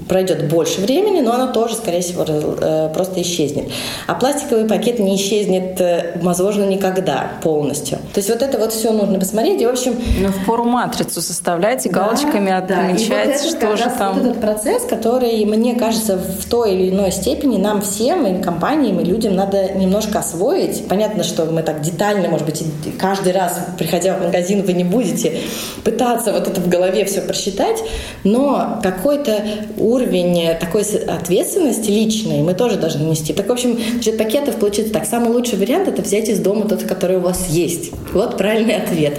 пройдет 0.08 0.48
больше 0.48 0.80
времени, 0.80 1.22
но 1.22 1.32
она 1.32 1.48
тоже, 1.48 1.74
скорее 1.74 2.02
всего, 2.02 2.24
э, 2.24 2.90
просто 2.94 3.20
исчезнет. 3.22 3.68
А 4.06 4.14
пластиковый 4.14 4.66
пакет 4.66 5.00
не 5.00 5.16
исчезнет, 5.16 5.82
возможно, 6.22 6.64
никогда 6.64 7.32
полностью. 7.42 7.98
То 8.12 8.18
есть 8.18 8.28
вот 8.28 8.42
это 8.42 8.58
вот 8.58 8.72
все 8.72 8.92
нужно 8.92 9.18
посмотреть. 9.18 9.60
И, 9.60 9.66
в 9.66 9.70
общем... 9.70 9.96
Ну, 10.20 10.28
в 10.28 10.46
пору 10.46 10.64
матрицу 10.64 11.20
составлять 11.20 11.84
и 11.84 11.88
да, 11.88 12.00
галочками 12.00 12.52
отмечать, 12.52 13.42
да. 13.42 13.42
вот 13.42 13.76
что 13.76 13.76
же 13.76 13.90
там. 13.98 14.14
Вот 14.20 14.26
этот 14.26 14.40
процесс, 14.40 14.83
который, 14.84 15.44
мне 15.44 15.74
кажется, 15.74 16.16
в 16.16 16.48
той 16.48 16.74
или 16.74 16.90
иной 16.90 17.12
степени 17.12 17.58
нам 17.58 17.82
всем, 17.82 18.26
и 18.26 18.42
компаниям, 18.42 19.00
и 19.00 19.04
людям 19.04 19.34
надо 19.34 19.72
немножко 19.74 20.20
освоить. 20.20 20.86
Понятно, 20.88 21.24
что 21.24 21.44
мы 21.46 21.62
так 21.62 21.80
детально, 21.80 22.28
может 22.28 22.46
быть, 22.46 22.62
каждый 22.98 23.32
раз, 23.32 23.58
приходя 23.78 24.16
в 24.16 24.22
магазин, 24.22 24.62
вы 24.62 24.72
не 24.72 24.84
будете 24.84 25.38
пытаться 25.84 26.32
вот 26.32 26.46
это 26.48 26.60
в 26.60 26.68
голове 26.68 27.04
все 27.04 27.20
просчитать, 27.20 27.82
но 28.24 28.80
какой-то 28.82 29.42
уровень 29.78 30.56
такой 30.58 30.82
ответственности 30.82 31.90
личной 31.90 32.42
мы 32.42 32.54
тоже 32.54 32.76
должны 32.76 33.04
нести. 33.04 33.32
Так, 33.32 33.48
в 33.48 33.52
общем, 33.52 33.78
значит, 33.94 34.18
пакетов 34.18 34.56
получится 34.56 34.92
так. 34.92 35.06
Самый 35.06 35.30
лучший 35.30 35.58
вариант– 35.58 35.88
это 35.88 36.02
взять 36.02 36.28
из 36.28 36.40
дома 36.40 36.68
тот, 36.68 36.82
который 36.82 37.16
у 37.16 37.20
вас 37.20 37.48
есть. 37.48 37.92
Вот 38.12 38.36
правильный 38.36 38.76
ответ. 38.76 39.18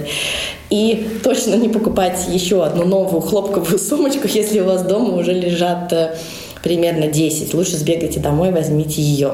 И 0.68 1.20
точно 1.22 1.54
не 1.54 1.68
покупать 1.68 2.26
еще 2.28 2.64
одну 2.64 2.84
новую 2.84 3.20
хлопковую 3.20 3.78
сумочку, 3.78 4.26
если 4.26 4.60
у 4.60 4.64
вас 4.64 4.82
дома 4.82 5.14
уже 5.16 5.32
лежат 5.56 5.92
э, 5.92 6.14
примерно 6.62 7.08
10. 7.08 7.54
Лучше 7.54 7.76
сбегайте 7.76 8.20
домой, 8.20 8.52
возьмите 8.52 9.00
ее. 9.00 9.32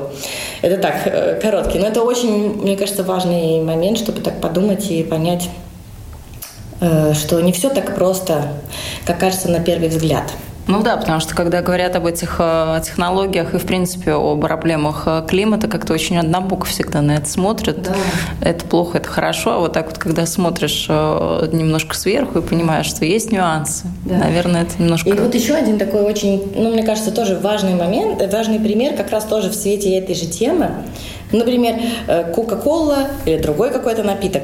Это 0.63 0.77
так, 0.79 1.07
э, 1.07 1.41
короткий. 1.41 1.79
Но 1.79 1.87
это 1.87 2.03
очень, 2.03 2.55
мне 2.55 2.77
кажется, 2.77 3.03
важный 3.03 3.61
момент, 3.61 3.99
чтобы 3.99 4.21
так 4.21 4.41
подумать 4.41 4.91
и 4.91 5.03
понять, 5.03 5.49
э, 6.81 7.13
что 7.15 7.41
не 7.41 7.53
все 7.53 7.71
так 7.71 7.95
просто, 7.95 8.53
как 9.05 9.19
кажется 9.19 9.51
на 9.51 9.61
первый 9.61 9.89
взгляд. 9.89 10.25
Ну 10.69 10.83
да, 10.83 10.97
потому 10.97 11.19
что 11.19 11.35
когда 11.35 11.61
говорят 11.61 11.97
об 11.97 12.07
этих 12.07 12.37
э, 12.39 12.81
технологиях 12.85 13.53
и, 13.55 13.59
в 13.59 13.67
принципе, 13.67 14.15
о 14.15 14.37
проблемах 14.37 15.03
э, 15.07 15.25
климата, 15.29 15.67
как-то 15.67 15.93
очень 15.93 16.19
однобоко 16.19 16.67
всегда 16.67 17.03
на 17.03 17.17
это 17.17 17.29
смотрят. 17.29 17.83
Да. 17.83 17.95
Это 18.41 18.65
плохо, 18.65 18.99
это 18.99 19.09
хорошо. 19.09 19.53
А 19.53 19.59
вот 19.59 19.73
так 19.73 19.87
вот, 19.87 19.99
когда 19.99 20.25
смотришь 20.25 20.87
э, 20.89 21.49
немножко 21.53 21.97
сверху 21.97 22.39
и 22.39 22.43
понимаешь, 22.43 22.87
что 22.87 23.05
есть 23.05 23.33
нюансы, 23.33 23.87
да. 24.05 24.19
наверное, 24.19 24.63
это 24.63 24.81
немножко... 24.81 25.11
И 25.11 25.13
вот 25.13 25.35
еще 25.35 25.55
один 25.55 25.79
такой 25.79 26.03
очень, 26.03 26.53
ну, 26.55 26.73
мне 26.73 26.85
кажется, 26.85 27.11
тоже 27.11 27.39
важный 27.39 27.75
момент, 27.75 28.23
важный 28.33 28.61
пример 28.61 28.97
как 28.97 29.11
раз 29.11 29.25
тоже 29.25 29.51
в 29.51 29.55
свете 29.55 29.99
этой 29.99 30.15
же 30.15 30.27
темы. 30.27 30.71
Например, 31.33 31.77
Кока-Кола 32.35 33.09
или 33.25 33.39
другой 33.39 33.71
какой-то 33.71 34.03
напиток. 34.03 34.43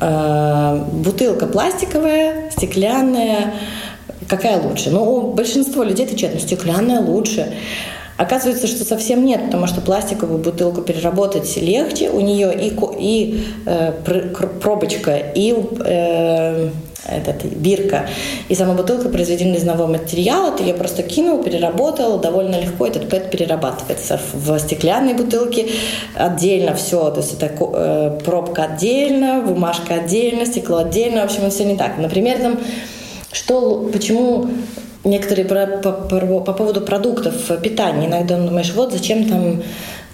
Бутылка 0.00 1.46
пластиковая, 1.46 2.50
стеклянная, 2.52 3.54
Какая 4.28 4.60
лучше? 4.60 4.90
Ну, 4.90 5.32
большинство 5.32 5.82
людей 5.82 6.06
отвечают, 6.06 6.34
ну, 6.34 6.40
стеклянная 6.40 7.00
лучше. 7.00 7.52
Оказывается, 8.16 8.68
что 8.68 8.84
совсем 8.84 9.24
нет, 9.24 9.46
потому 9.46 9.66
что 9.66 9.80
пластиковую 9.80 10.38
бутылку 10.38 10.82
переработать 10.82 11.56
легче, 11.56 12.10
у 12.10 12.20
нее 12.20 12.54
и, 12.54 12.72
и 13.00 13.44
э, 13.66 13.92
пробочка, 14.60 15.16
и 15.16 15.52
э, 15.84 16.70
этот, 17.08 17.44
бирка, 17.44 18.06
и 18.48 18.54
сама 18.54 18.74
бутылка 18.74 19.08
произведена 19.08 19.54
из 19.54 19.62
одного 19.62 19.88
материала, 19.88 20.56
ты 20.56 20.62
ее 20.62 20.74
просто 20.74 21.02
кинул, 21.02 21.42
переработал, 21.42 22.20
довольно 22.20 22.60
легко 22.60 22.86
этот 22.86 23.08
ПЭТ 23.08 23.32
перерабатывается. 23.32 24.20
В 24.32 24.58
стеклянной 24.58 25.14
бутылке 25.14 25.66
отдельно 26.14 26.74
все, 26.74 27.10
то 27.10 27.20
есть 27.20 27.34
это 27.34 27.46
э, 27.46 28.20
пробка 28.24 28.64
отдельно, 28.64 29.42
бумажка 29.44 29.94
отдельно, 29.94 30.46
стекло 30.46 30.78
отдельно, 30.78 31.22
в 31.22 31.24
общем, 31.24 31.40
это 31.40 31.50
все 31.50 31.64
не 31.64 31.76
так. 31.76 31.98
Например, 31.98 32.38
там 32.38 32.58
что, 33.34 33.88
почему 33.92 34.48
некоторые 35.04 35.44
по, 35.44 35.66
по, 35.66 35.92
по, 35.92 36.40
по 36.40 36.52
поводу 36.52 36.80
продуктов 36.80 37.34
питания 37.62 38.06
иногда 38.06 38.38
думаешь, 38.38 38.72
вот 38.74 38.92
зачем 38.92 39.28
там 39.28 39.62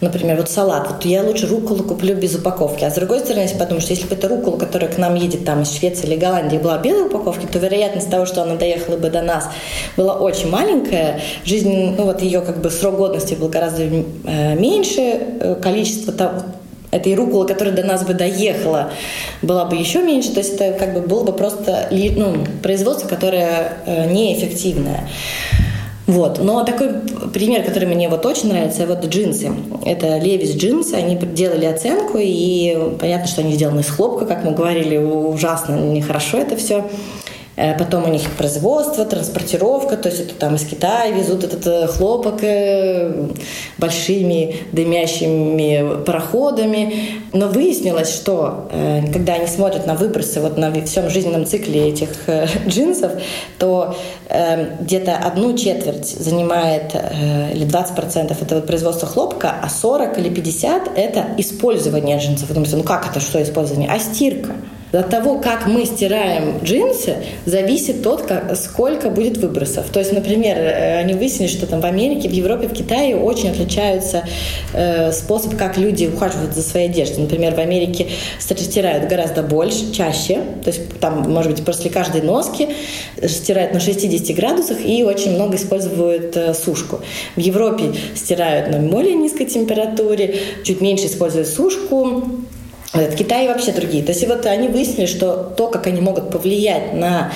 например, 0.00 0.36
вот 0.36 0.50
салат, 0.50 0.88
вот 0.90 1.04
я 1.04 1.22
лучше 1.22 1.46
руколу 1.46 1.82
куплю 1.82 2.14
без 2.14 2.34
упаковки. 2.34 2.84
А 2.84 2.90
с 2.90 2.94
другой 2.94 3.20
стороны, 3.20 3.42
если 3.42 3.58
подумать, 3.58 3.82
что 3.82 3.92
если 3.92 4.06
бы 4.06 4.14
эта 4.14 4.28
рукола, 4.28 4.56
которая 4.56 4.90
к 4.90 4.98
нам 4.98 5.14
едет 5.14 5.44
там 5.44 5.62
из 5.62 5.72
Швеции 5.72 6.06
или 6.06 6.16
Голландии, 6.16 6.56
была 6.56 6.78
без 6.78 6.96
упаковки, 6.96 7.46
то 7.46 7.58
вероятность 7.58 8.10
того, 8.10 8.26
что 8.26 8.42
она 8.42 8.54
доехала 8.56 8.96
бы 8.96 9.10
до 9.10 9.22
нас, 9.22 9.48
была 9.96 10.14
очень 10.14 10.48
маленькая. 10.48 11.20
Жизнь, 11.44 11.94
ну 11.96 12.04
вот 12.04 12.22
ее 12.22 12.40
как 12.40 12.60
бы 12.60 12.70
срок 12.70 12.96
годности 12.96 13.34
был 13.34 13.48
гораздо 13.48 13.82
э, 13.82 14.58
меньше, 14.58 15.00
э, 15.00 15.54
количество 15.62 16.12
того, 16.12 16.42
этой 16.90 17.14
руколы, 17.14 17.46
которая 17.46 17.74
до 17.74 17.82
нас 17.82 18.04
бы 18.04 18.14
доехала, 18.14 18.90
была 19.42 19.64
бы 19.64 19.76
еще 19.76 20.02
меньше. 20.02 20.32
То 20.32 20.40
есть 20.40 20.54
это 20.54 20.78
как 20.78 20.94
бы 20.94 21.00
было 21.00 21.24
бы 21.24 21.32
просто 21.32 21.88
ну, 21.90 22.44
производство, 22.62 23.08
которое 23.08 23.74
э, 23.86 24.10
неэффективное. 24.10 25.08
Вот. 26.10 26.40
Но 26.42 26.64
такой 26.64 26.88
пример, 27.32 27.62
который 27.62 27.86
мне 27.86 28.08
вот 28.08 28.26
очень 28.26 28.48
нравится, 28.48 28.84
вот 28.86 29.04
джинсы. 29.06 29.52
Это 29.84 30.18
Левис 30.18 30.56
джинсы, 30.56 30.94
они 30.94 31.14
делали 31.14 31.66
оценку, 31.66 32.18
и 32.20 32.76
понятно, 32.98 33.28
что 33.28 33.42
они 33.42 33.52
сделаны 33.52 33.80
из 33.80 33.88
хлопка, 33.88 34.26
как 34.26 34.42
мы 34.44 34.50
говорили, 34.50 34.96
ужасно 34.96 35.76
нехорошо 35.76 36.38
это 36.38 36.56
все. 36.56 36.84
Э, 37.60 37.76
потом 37.76 38.04
у 38.04 38.08
них 38.08 38.22
производство, 38.38 39.04
транспортировка, 39.04 39.98
то 39.98 40.08
есть 40.08 40.20
это 40.20 40.34
там 40.34 40.54
из 40.54 40.64
Китая 40.64 41.10
везут 41.10 41.44
этот 41.44 41.66
э, 41.66 41.86
хлопок 41.88 42.42
э, 42.42 43.28
большими 43.76 44.56
дымящими 44.72 46.02
пароходами. 46.04 47.20
Но 47.32 47.48
выяснилось, 47.48 48.12
что 48.12 48.68
когда 49.12 49.34
они 49.34 49.46
смотрят 49.46 49.86
на 49.86 49.94
выбросы 49.94 50.40
вот 50.40 50.58
на 50.58 50.72
всем 50.84 51.08
жизненном 51.10 51.46
цикле 51.46 51.88
этих 51.88 52.08
джинсов, 52.66 53.12
то 53.58 53.94
где-то 54.80 55.16
одну 55.16 55.56
четверть 55.56 56.08
занимает 56.08 56.92
или 56.94 57.66
20% 57.66 58.36
это 58.40 58.54
вот 58.56 58.66
производство 58.66 59.06
хлопка, 59.06 59.54
а 59.62 59.68
40 59.68 60.18
или 60.18 60.28
50 60.28 60.90
это 60.96 61.26
использование 61.38 62.18
джинсов. 62.18 62.48
Вы 62.48 62.54
думаете, 62.54 62.76
ну 62.76 62.82
как 62.82 63.08
это, 63.08 63.20
что 63.20 63.40
использование? 63.40 63.88
А 63.88 64.00
стирка. 64.00 64.54
От 64.92 65.08
того, 65.08 65.38
как 65.38 65.66
мы 65.66 65.86
стираем 65.86 66.58
джинсы, 66.64 67.16
зависит 67.46 68.02
тот, 68.02 68.22
как, 68.22 68.56
сколько 68.56 69.08
будет 69.08 69.36
выбросов. 69.36 69.86
То 69.90 70.00
есть, 70.00 70.12
например, 70.12 70.56
э, 70.58 70.98
они 70.98 71.14
выяснили, 71.14 71.48
что 71.48 71.66
там 71.66 71.80
в 71.80 71.84
Америке, 71.84 72.28
в 72.28 72.32
Европе, 72.32 72.66
в 72.66 72.72
Китае 72.72 73.16
очень 73.16 73.50
отличаются 73.50 74.24
э, 74.72 75.12
способ, 75.12 75.56
как 75.56 75.78
люди 75.78 76.06
ухаживают 76.06 76.54
за 76.54 76.62
своей 76.62 76.88
одеждой. 76.88 77.20
Например, 77.20 77.54
в 77.54 77.60
Америке 77.60 78.08
стирают 78.38 79.08
гораздо 79.08 79.42
больше, 79.42 79.92
чаще. 79.92 80.40
То 80.64 80.70
есть 80.70 80.98
там, 80.98 81.30
может 81.30 81.52
быть, 81.52 81.64
после 81.64 81.90
каждой 81.90 82.22
носки 82.22 82.68
стирают 83.28 83.72
на 83.72 83.80
60 83.80 84.34
градусах 84.36 84.78
и 84.84 85.04
очень 85.04 85.34
много 85.34 85.56
используют 85.56 86.36
э, 86.36 86.52
сушку. 86.54 87.00
В 87.36 87.40
Европе 87.40 87.92
стирают 88.16 88.70
на 88.70 88.78
более 88.78 89.14
низкой 89.14 89.44
температуре, 89.44 90.36
чуть 90.64 90.80
меньше 90.80 91.06
используют 91.06 91.46
сушку, 91.46 92.24
в 92.92 93.14
Китае 93.14 93.48
вообще 93.48 93.72
другие. 93.72 94.02
То 94.02 94.10
есть 94.10 94.26
вот 94.26 94.46
они 94.46 94.68
выяснили, 94.68 95.06
что 95.06 95.52
то, 95.56 95.68
как 95.68 95.86
они 95.86 96.00
могут 96.00 96.30
повлиять 96.30 96.92
на 96.92 97.30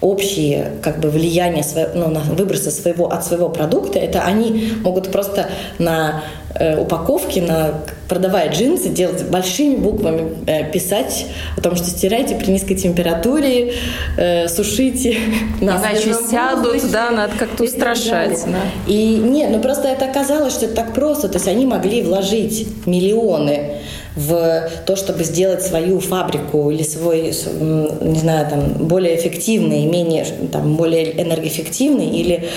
общие 0.00 0.72
как 0.82 1.00
бы 1.00 1.08
влияние 1.08 1.64
ну, 1.94 2.08
на 2.08 2.20
выбросы 2.20 2.70
своего 2.70 3.06
от 3.06 3.24
своего 3.24 3.48
продукта, 3.48 3.98
это 3.98 4.22
они 4.22 4.72
могут 4.82 5.10
просто 5.10 5.48
на 5.78 6.22
э, 6.54 6.76
упаковке, 6.78 7.40
на 7.40 7.82
продавая 8.08 8.50
джинсы, 8.50 8.88
делать 8.88 9.24
большими 9.24 9.76
буквами, 9.76 10.36
э, 10.46 10.70
писать 10.70 11.26
о 11.56 11.60
том, 11.60 11.76
что 11.76 11.86
стирайте 11.86 12.34
при 12.34 12.50
низкой 12.50 12.74
температуре, 12.74 13.74
э, 14.18 14.48
сушите. 14.48 15.16
Иначе 15.60 16.14
сядут, 16.14 16.74
воздухе, 16.74 16.92
да, 16.92 17.10
надо 17.10 17.32
как-то 17.38 17.64
устрашать. 17.64 18.44
Да. 18.46 18.58
И 18.86 19.16
нет, 19.16 19.50
ну 19.50 19.60
просто 19.60 19.88
это 19.88 20.04
оказалось, 20.04 20.52
что 20.52 20.66
это 20.66 20.74
так 20.74 20.94
просто. 20.94 21.28
То 21.28 21.36
есть 21.36 21.48
они 21.48 21.64
могли 21.64 22.02
вложить 22.02 22.66
миллионы 22.86 23.76
в 24.16 24.70
то, 24.86 24.96
чтобы 24.96 25.24
сделать 25.24 25.62
свою 25.62 26.00
фабрику 26.00 26.70
или 26.70 26.82
свой, 26.82 27.26
не 27.26 28.18
знаю, 28.18 28.48
там, 28.48 28.88
более 28.88 29.14
эффективный, 29.14 29.84
менее, 29.84 30.26
там, 30.50 30.76
более 30.76 31.22
энергоэффективный, 31.22 32.08
или 32.08 32.48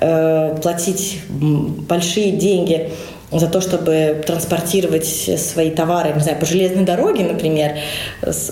э, 0.00 0.56
платить 0.62 1.20
большие 1.30 2.32
деньги 2.32 2.90
за 3.32 3.48
то, 3.48 3.60
чтобы 3.60 4.22
транспортировать 4.26 5.06
свои 5.06 5.70
товары, 5.70 6.12
не 6.12 6.20
знаю, 6.20 6.38
по 6.38 6.46
железной 6.46 6.84
дороге, 6.84 7.24
например, 7.24 7.76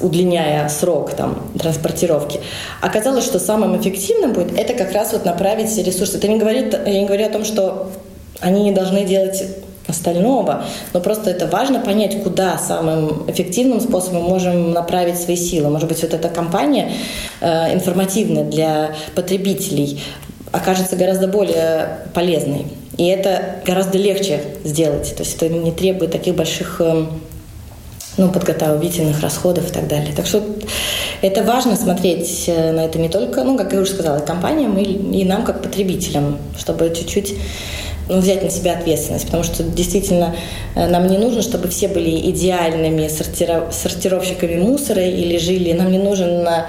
удлиняя 0.01 0.69
срок 0.69 1.13
там, 1.13 1.43
транспортировки, 1.59 2.41
оказалось, 2.81 3.25
что 3.25 3.39
самым 3.39 3.81
эффективным 3.81 4.33
будет 4.33 4.59
это 4.59 4.73
как 4.73 4.93
раз 4.93 5.13
вот 5.13 5.27
направить 5.27 5.77
ресурсы. 5.77 6.17
Это 6.17 6.29
не 6.29 6.39
говорит, 6.39 6.73
я 6.87 7.01
не 7.01 7.05
говорю 7.05 7.27
о 7.27 7.31
том, 7.31 7.45
что 7.45 7.91
они 8.41 8.65
не 8.65 8.73
должны 8.73 9.05
делать 9.05 9.45
остального, 9.87 10.65
но 10.93 11.01
просто 11.01 11.31
это 11.31 11.47
важно 11.47 11.81
понять, 11.81 12.23
куда 12.23 12.59
самым 12.59 13.31
эффективным 13.31 13.81
способом 13.81 14.23
мы 14.23 14.29
можем 14.31 14.73
направить 14.73 15.21
свои 15.21 15.37
силы. 15.37 15.71
Может 15.71 15.89
быть, 15.89 16.03
вот 16.03 16.15
эта 16.15 16.29
компания 16.29 16.93
э, 17.41 17.75
информативная 17.75 18.45
для 18.45 18.95
потребителей 19.15 20.01
окажется 20.53 20.97
гораздо 20.97 21.29
более 21.29 21.99
полезной. 22.15 22.67
И 22.97 23.07
это 23.07 23.57
гораздо 23.67 23.99
легче 23.99 24.41
сделать. 24.63 25.15
То 25.17 25.23
есть 25.23 25.37
это 25.37 25.49
не 25.49 25.73
требует 25.73 26.13
таких 26.13 26.37
больших 26.37 26.81
э, 26.81 27.07
ну, 28.17 28.31
подготовительных 28.31 29.21
расходов 29.21 29.69
и 29.69 29.73
так 29.73 29.89
далее. 29.89 30.13
Так 30.15 30.27
что 30.27 30.43
это 31.23 31.43
важно 31.43 31.77
смотреть 31.77 32.45
э, 32.47 32.73
на 32.73 32.85
это 32.85 32.99
не 32.99 33.09
только, 33.09 33.43
ну, 33.43 33.59
как 33.59 33.73
я 33.73 33.81
уже 33.81 33.91
сказала, 33.91 34.21
компаниям 34.21 34.79
и, 34.79 34.85
и 34.85 35.25
нам, 35.25 35.45
как 35.45 35.63
потребителям, 35.63 36.39
чтобы 36.57 36.93
чуть-чуть 36.95 37.35
ну, 38.09 38.21
взять 38.21 38.43
на 38.43 38.51
себя 38.51 38.75
ответственность, 38.79 39.27
потому 39.27 39.45
что 39.45 39.63
действительно 39.63 40.35
э, 40.75 40.87
нам 40.87 41.07
не 41.07 41.19
нужно, 41.19 41.43
чтобы 41.43 41.69
все 41.69 41.89
были 41.89 42.31
идеальными 42.31 43.09
сортиров... 43.09 43.73
сортировщиками 43.75 44.57
мусора 44.57 45.03
или 45.03 45.39
жили. 45.39 45.73
Нам 45.73 45.91
не 45.91 45.99
нужно 45.99 46.67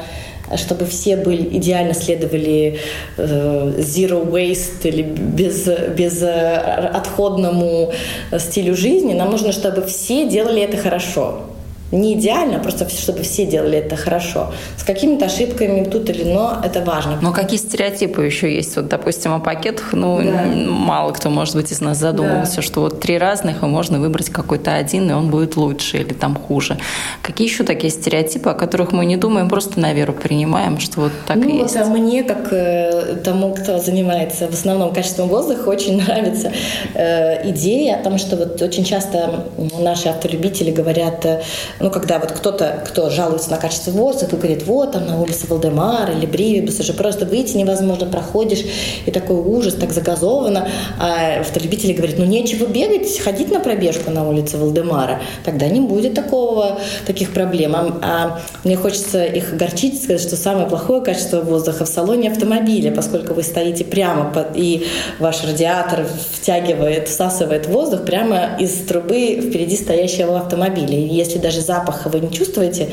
чтобы 0.58 0.86
все 0.86 1.16
были 1.16 1.58
идеально 1.58 1.96
следовали 1.96 2.78
э, 3.18 3.74
zero 3.80 4.30
waste 4.30 4.88
или 4.88 5.02
без, 5.02 5.68
без 5.98 6.22
э, 6.22 6.56
отходному 6.94 7.92
стилю 8.38 8.76
жизни. 8.76 9.16
Нам 9.16 9.32
нужно, 9.32 9.52
чтобы 9.52 9.82
все 9.82 10.30
делали 10.30 10.62
это 10.62 10.78
хорошо 10.78 11.55
не 11.92 12.14
идеально, 12.14 12.60
просто 12.60 12.90
чтобы 12.90 13.22
все 13.22 13.46
делали 13.46 13.78
это 13.78 13.96
хорошо. 13.96 14.52
С 14.78 14.84
какими-то 14.84 15.26
ошибками 15.26 15.84
тут 15.84 16.10
или 16.10 16.24
но, 16.24 16.60
это 16.64 16.82
важно. 16.82 17.20
Но 17.22 17.32
какие 17.32 17.60
стереотипы 17.60 18.24
еще 18.24 18.54
есть? 18.54 18.76
Вот, 18.76 18.88
допустим, 18.88 19.34
о 19.34 19.40
пакетах, 19.40 19.94
ну, 19.94 20.20
да. 20.22 20.46
мало 20.68 21.12
кто, 21.12 21.30
может 21.30 21.56
быть, 21.56 21.72
из 21.72 21.82
нас 21.82 21.98
задумывался, 21.98 22.58
да. 22.58 22.62
что 22.62 22.82
вот 22.82 23.00
три 23.00 23.18
разных, 23.18 23.64
и 23.64 23.66
можно 23.66 24.00
выбрать 24.00 24.30
какой-то 24.30 24.74
один, 24.74 25.10
и 25.10 25.14
он 25.14 25.30
будет 25.30 25.56
лучше 25.58 25.98
или 25.98 26.14
там 26.14 26.36
хуже. 26.36 26.78
Какие 27.22 27.48
еще 27.48 27.64
такие 27.64 27.92
стереотипы, 27.92 28.50
о 28.50 28.54
которых 28.54 28.92
мы 28.92 29.06
не 29.06 29.18
думаем, 29.18 29.48
просто 29.48 29.80
на 29.80 29.94
веру 29.94 30.14
принимаем, 30.14 30.80
что 30.80 31.02
вот 31.02 31.12
так 31.28 31.38
ну, 31.38 31.50
и 31.50 31.58
есть? 31.60 31.76
Вот, 31.76 31.86
а 31.86 31.90
мне, 31.90 32.24
как 32.24 32.52
э, 32.52 33.18
тому, 33.24 33.54
кто 33.54 33.80
занимается 33.80 34.48
в 34.48 34.54
основном 34.54 34.94
качеством 34.94 35.30
воздуха, 35.30 35.70
очень 35.76 36.02
нравится 36.02 36.52
э, 36.96 37.50
идея 37.52 37.98
о 37.98 38.04
том, 38.04 38.18
что 38.18 38.36
вот 38.36 38.62
очень 38.62 38.84
часто 38.84 39.46
наши 39.80 40.10
автолюбители 40.10 40.72
говорят, 40.72 41.26
э, 41.26 41.42
ну, 41.80 41.92
когда 41.92 42.20
вот 42.20 42.32
кто-то, 42.32 42.84
кто 42.88 43.10
жалуется 43.10 43.52
на 43.52 43.58
качество 43.58 43.92
воздуха, 43.92 44.38
говорит, 44.38 44.66
вот 44.66 44.94
там 44.94 45.08
на 45.08 45.22
улице 45.22 45.48
Валдемар 45.48 46.12
или 46.12 46.26
Бривибуса 46.26 46.84
же 46.84 46.94
просто 46.94 47.26
выйти 47.26 47.58
невозможно, 47.58 48.06
проходишь, 48.06 48.64
и 49.06 49.12
такой 49.12 49.38
ужас, 49.38 49.74
так 49.74 49.92
загазовано. 49.92 50.68
А 51.00 51.42
автолюбители 51.42 51.94
говорят, 51.94 52.18
ну, 52.18 52.26
нечего 52.26 52.66
бегать, 52.66 53.20
ходить 53.20 53.52
на 53.52 53.60
пробежку 53.60 54.12
на 54.12 54.28
улице 54.28 54.58
Валдемара. 54.58 55.22
Тогда 55.44 55.68
не 55.68 55.82
будет 55.82 56.14
такого, 56.14 56.80
таких 57.06 57.34
проблем. 57.34 57.76
А, 57.76 58.00
а 58.02 58.42
мне 58.64 58.78
хочется 58.78 59.26
их 59.26 59.54
огорчить, 59.54 60.02
сказать, 60.02 60.22
что 60.22 60.36
самое 60.36 60.68
плохое 60.68 61.02
качество 61.02 61.42
воздуха 61.42 61.86
в 61.86 61.90
салоне 61.90 62.32
автомобиля, 62.32 62.92
поскольку 62.92 63.34
вы 63.34 63.44
стоите 63.44 63.84
прямо 63.84 64.32
под, 64.32 64.56
и 64.56 64.88
ваш 65.20 65.44
радиатор 65.44 66.08
втягивает, 66.32 67.10
всасывает 67.10 67.68
воздух 67.68 68.06
прямо 68.06 68.58
из 68.60 68.86
трубы 68.86 69.42
впереди 69.42 69.76
стоящего 69.76 70.38
автомобиля. 70.38 70.98
И 70.98 71.08
если 71.08 71.38
даже 71.38 71.62
запаха 71.66 72.10
вы 72.10 72.20
не 72.20 72.32
чувствуете, 72.32 72.90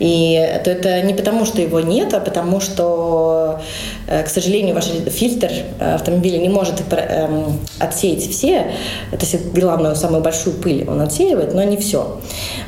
и 0.00 0.60
то 0.64 0.70
это 0.70 1.02
не 1.02 1.14
потому, 1.14 1.44
что 1.44 1.60
его 1.62 1.80
нет, 1.80 2.14
а 2.14 2.20
потому 2.20 2.60
что, 2.60 3.60
э, 4.08 4.24
к 4.24 4.28
сожалению, 4.28 4.74
ваш 4.74 4.86
фильтр 4.86 5.50
автомобиля 5.78 6.38
не 6.38 6.48
может 6.48 6.82
эм, 6.90 7.60
отсеять 7.78 8.28
все, 8.28 8.72
это 9.12 9.24
главную, 9.54 9.94
самую 9.94 10.22
большую 10.22 10.56
пыль 10.56 10.84
он 10.88 11.00
отсеивает, 11.00 11.54
но 11.54 11.62
не 11.62 11.76
все. 11.76 12.20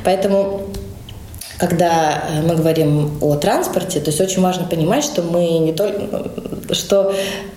Поэтому 0.05 0.61
когда 1.57 2.23
э, 2.29 2.41
мы 2.47 2.55
говорим 2.55 3.17
о 3.19 3.35
транспорте, 3.35 3.99
то 3.99 4.09
есть 4.09 4.21
очень 4.21 4.41
важно 4.41 4.65
понимать, 4.65 5.03
что 5.03 5.21
мы 5.21 5.45
не 5.59 5.73
только, 5.73 6.29
что 6.71 7.13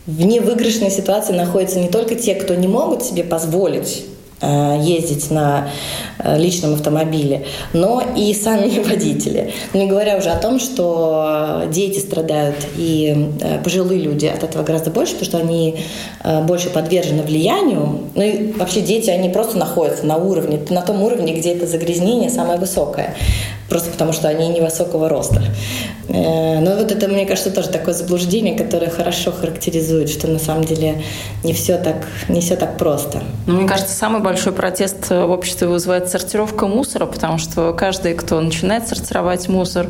в 0.06 0.20
невыигрышной 0.20 0.90
ситуации 0.90 1.32
находятся 1.32 1.78
не 1.78 1.88
только 1.88 2.16
те, 2.16 2.34
кто 2.34 2.54
не 2.56 2.66
могут 2.66 3.04
себе 3.04 3.22
позволить 3.22 4.04
Э, 4.04 4.09
ездить 4.42 5.30
на 5.30 5.70
э, 6.18 6.38
личном 6.38 6.74
автомобиле, 6.74 7.46
но 7.72 8.02
и 8.16 8.32
сами 8.34 8.82
водители. 8.88 9.52
Не 9.74 9.86
говоря 9.86 10.16
уже 10.16 10.30
о 10.30 10.36
том, 10.36 10.58
что 10.58 11.64
дети 11.70 11.98
страдают 11.98 12.56
и 12.76 13.30
э, 13.40 13.62
пожилые 13.62 14.00
люди 14.00 14.26
от 14.26 14.42
этого 14.42 14.62
гораздо 14.62 14.90
больше, 14.90 15.14
потому 15.14 15.28
что 15.28 15.38
они 15.38 15.76
больше 16.46 16.70
подвержены 16.70 17.22
влиянию. 17.22 18.00
Ну 18.14 18.22
и 18.22 18.52
вообще 18.52 18.80
дети, 18.80 19.10
они 19.10 19.28
просто 19.28 19.58
находятся 19.58 20.06
на 20.06 20.16
уровне, 20.16 20.60
на 20.68 20.82
том 20.82 21.02
уровне, 21.02 21.34
где 21.34 21.54
это 21.54 21.66
загрязнение 21.66 22.30
самое 22.30 22.58
высокое 22.58 23.14
просто 23.70 23.90
потому 23.90 24.12
что 24.12 24.28
они 24.28 24.48
невысокого 24.48 25.08
роста. 25.08 25.40
Но 26.08 26.76
вот 26.76 26.90
это, 26.90 27.06
мне 27.06 27.24
кажется, 27.24 27.52
тоже 27.52 27.68
такое 27.68 27.94
заблуждение, 27.94 28.58
которое 28.58 28.90
хорошо 28.90 29.30
характеризует, 29.30 30.10
что 30.10 30.26
на 30.26 30.40
самом 30.40 30.64
деле 30.64 31.02
не 31.44 31.52
все 31.52 31.78
так, 31.78 32.08
не 32.28 32.40
все 32.40 32.56
так 32.56 32.76
просто. 32.76 33.22
Мне 33.46 33.66
кажется, 33.68 33.94
самый 33.94 34.20
большой 34.20 34.52
протест 34.52 35.10
в 35.10 35.30
обществе 35.30 35.68
вызывает 35.68 36.08
сортировка 36.08 36.66
мусора, 36.66 37.06
потому 37.06 37.38
что 37.38 37.72
каждый, 37.72 38.14
кто 38.14 38.40
начинает 38.40 38.88
сортировать 38.88 39.48
мусор, 39.48 39.86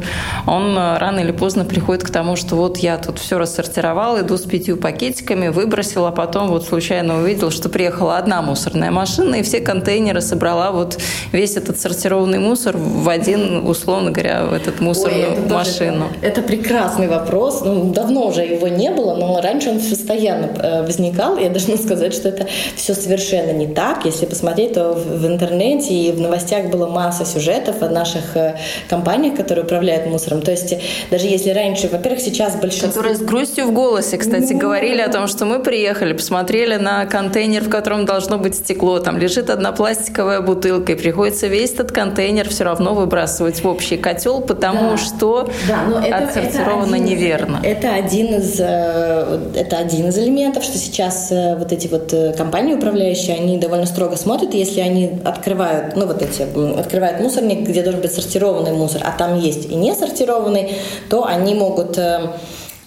он 0.46 0.76
рано 0.76 1.20
или 1.20 1.32
поздно 1.32 1.64
приходит 1.64 2.04
к 2.04 2.10
тому, 2.10 2.37
что 2.37 2.56
вот 2.56 2.76
я 2.78 2.99
тут 2.99 3.18
все 3.18 3.38
рассортировал, 3.38 4.20
иду 4.20 4.37
с 4.37 4.42
пятью 4.42 4.76
пакетиками, 4.76 5.49
выбросил, 5.49 6.04
а 6.04 6.12
потом 6.12 6.49
вот 6.49 6.66
случайно 6.66 7.22
увидел, 7.22 7.50
что 7.50 7.70
приехала 7.70 8.18
одна 8.18 8.42
мусорная 8.42 8.90
машина, 8.90 9.37
и 9.37 9.42
все 9.42 9.60
контейнеры 9.60 10.20
собрала 10.20 10.70
вот 10.70 10.99
весь 11.32 11.56
этот 11.56 11.80
сортированный 11.80 12.38
мусор 12.38 12.76
в 12.76 13.08
один, 13.08 13.62
условно 13.70 14.10
говоря, 14.10 14.44
в 14.46 14.52
этот 14.52 14.80
мусорную 14.80 15.32
Ой, 15.32 15.38
это 15.38 15.54
машину. 15.54 16.08
Тоже, 16.08 16.20
это 16.22 16.42
прекрасный 16.42 17.08
вопрос. 17.08 17.62
Ну, 17.64 17.92
давно 17.92 18.26
уже 18.28 18.42
его 18.42 18.68
не 18.68 18.90
было, 18.90 19.14
но 19.16 19.40
раньше 19.40 19.70
он 19.70 19.80
постоянно 19.80 20.46
э, 20.58 20.82
возникал. 20.82 21.38
Я 21.38 21.48
должна 21.50 21.76
сказать, 21.76 22.14
что 22.14 22.28
это 22.28 22.46
все 22.76 22.94
совершенно 22.94 23.52
не 23.52 23.66
так. 23.66 24.04
Если 24.04 24.26
посмотреть, 24.26 24.74
то 24.74 24.92
в 24.92 25.26
интернете 25.26 25.94
и 25.94 26.12
в 26.12 26.20
новостях 26.20 26.66
было 26.66 26.86
масса 26.86 27.24
сюжетов 27.24 27.82
о 27.82 27.88
наших 27.88 28.36
э, 28.36 28.56
компаниях, 28.88 29.36
которые 29.36 29.64
управляют 29.64 30.06
мусором. 30.06 30.42
То 30.42 30.50
есть 30.50 30.74
даже 31.11 31.26
если 31.26 31.50
раньше, 31.50 31.88
во-первых, 31.88 32.20
сейчас 32.20 32.56
большинство... 32.56 32.88
Которые 32.88 33.16
с 33.16 33.20
грустью 33.20 33.66
в 33.66 33.72
голосе, 33.72 34.18
кстати, 34.18 34.52
ну... 34.52 34.59
говорили 34.59 35.00
о 35.00 35.09
том, 35.09 35.28
что 35.28 35.44
мы 35.44 35.61
приехали, 35.61 36.12
посмотрели 36.12 36.76
на 36.76 37.06
контейнер, 37.06 37.64
в 37.64 37.68
котором 37.68 38.04
должно 38.04 38.38
быть 38.38 38.54
стекло, 38.54 38.98
там 38.98 39.18
лежит 39.18 39.50
одна 39.50 39.72
пластиковая 39.72 40.40
бутылка, 40.40 40.92
и 40.92 40.94
приходится 40.94 41.46
весь 41.46 41.72
этот 41.72 41.92
контейнер 41.92 42.48
все 42.48 42.64
равно 42.64 42.94
выбрасывать 42.94 43.60
в 43.62 43.66
общий 43.66 43.96
котел, 43.96 44.40
потому 44.40 44.90
да. 44.90 44.96
что 44.96 45.49
да, 45.68 46.07
это, 46.07 46.16
отсортировано 46.16 46.94
это 46.94 47.05
один, 47.05 47.07
неверно. 47.07 47.61
Это 47.62 47.94
один 47.94 48.35
из 48.35 48.57
э, 48.59 49.51
это 49.55 49.79
один 49.79 50.09
из 50.09 50.18
элементов, 50.18 50.64
что 50.64 50.79
сейчас 50.79 51.31
э, 51.31 51.57
вот 51.57 51.73
эти 51.73 51.88
вот 51.88 52.14
компании 52.37 52.75
управляющие, 52.75 53.37
они 53.37 53.59
довольно 53.59 53.87
строго 53.87 54.16
смотрят, 54.16 54.55
если 54.55 54.81
они 54.81 55.20
открывают, 55.25 55.96
ну 55.96 56.07
вот 56.07 56.23
эти, 56.23 56.42
открывают 56.79 57.20
мусорник, 57.20 57.68
где 57.68 57.83
должен 57.83 58.01
быть 58.01 58.12
сортированный 58.12 58.73
мусор, 58.73 59.03
а 59.05 59.12
там 59.16 59.38
есть 59.38 59.70
и 59.70 59.75
не 59.75 59.94
сортированный, 59.94 60.73
то 61.09 61.25
они 61.25 61.55
могут 61.55 61.99
э, 61.99 62.31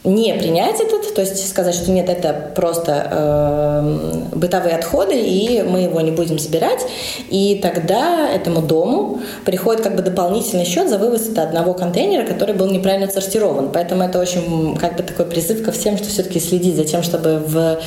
не 0.04 0.34
принять 0.34 0.82
этот, 0.82 1.14
то 1.14 1.22
есть 1.22 1.50
сказать, 1.50 1.76
что 1.76 1.92
нет, 1.92 2.10
это 2.10 2.52
просто 2.56 3.08
э, 3.10 4.36
бытовые 4.36 4.76
отходы, 4.76 5.18
и 5.18 5.62
мы 5.62 5.80
его 5.80 6.02
не 6.02 6.12
будем 6.12 6.40
забирать, 6.40 6.86
и 7.30 7.60
тогда 7.62 8.30
этому 8.30 8.62
дому 8.62 9.22
приходит 9.46 9.82
как 9.82 9.96
бы 9.96 10.02
дополнительный 10.02 10.66
счет 10.66 10.90
за 10.90 10.98
вывоз 10.98 11.30
одного 11.38 11.74
контейнера, 11.74 12.26
который 12.26 12.54
был 12.54 12.68
неправильно 12.68 13.10
сортирован. 13.10 13.70
Поэтому 13.72 14.04
это 14.04 14.20
очень 14.20 14.76
как 14.76 14.98
бы 14.98 15.04
такой 15.04 15.26
призыв 15.26 15.64
ко 15.64 15.72
всем, 15.72 15.98
что 15.98 16.10
все-таки 16.10 16.40
следить 16.42 16.76
за 16.76 16.84
тем, 16.84 17.02
чтобы 17.02 17.40
в, 17.40 17.80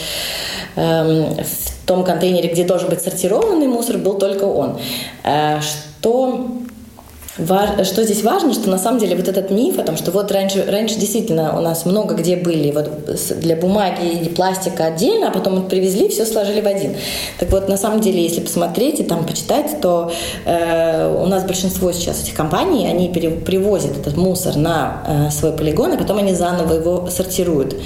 э, 0.77 1.45
в 1.45 1.87
том 1.87 2.03
контейнере, 2.03 2.49
где 2.49 2.65
должен 2.65 2.89
быть 2.89 3.03
сортированный 3.03 3.67
мусор, 3.67 3.99
был 3.99 4.15
только 4.15 4.45
он. 4.45 4.79
Э, 5.23 5.61
что 5.61 6.49
что 7.37 8.03
здесь 8.05 8.23
важно, 8.23 8.55
что 8.55 8.71
на 8.71 8.79
самом 8.79 8.99
деле 8.99 9.17
вот 9.17 9.29
этот 9.29 9.51
миф 9.51 9.79
о 9.79 9.83
том, 9.83 9.97
что 9.97 10.11
вот 10.11 10.33
раньше, 10.33 10.65
раньше 10.67 10.99
действительно 10.99 11.59
у 11.59 11.61
нас 11.61 11.85
много 11.85 12.15
где 12.15 12.37
были 12.37 12.71
вот 12.71 12.91
для 13.41 13.57
бумаги 13.57 14.25
и 14.25 14.29
пластика 14.29 14.87
отдельно, 14.87 15.29
а 15.29 15.31
потом 15.31 15.57
вот 15.57 15.69
привезли, 15.69 16.09
все 16.09 16.25
сложили 16.25 16.61
в 16.61 16.67
один. 16.67 16.97
Так 17.39 17.51
вот, 17.51 17.69
на 17.69 17.77
самом 17.77 18.01
деле, 18.01 18.23
если 18.23 18.41
посмотреть 18.41 19.01
и 19.01 19.05
там 19.05 19.27
почитать, 19.27 19.81
то 19.81 20.11
э, 20.45 21.23
у 21.23 21.27
нас 21.27 21.45
большинство 21.45 21.93
сейчас 21.93 22.23
этих 22.23 22.35
компаний, 22.35 22.87
они 22.87 23.13
пере, 23.13 23.31
привозят 23.31 23.97
этот 23.99 24.17
мусор 24.17 24.57
на 24.57 25.03
э, 25.07 25.31
свой 25.31 25.53
полигон, 25.53 25.93
и 25.93 25.99
потом 25.99 26.19
они 26.19 26.33
заново 26.33 26.75
его 26.75 27.09
сортируют. 27.11 27.77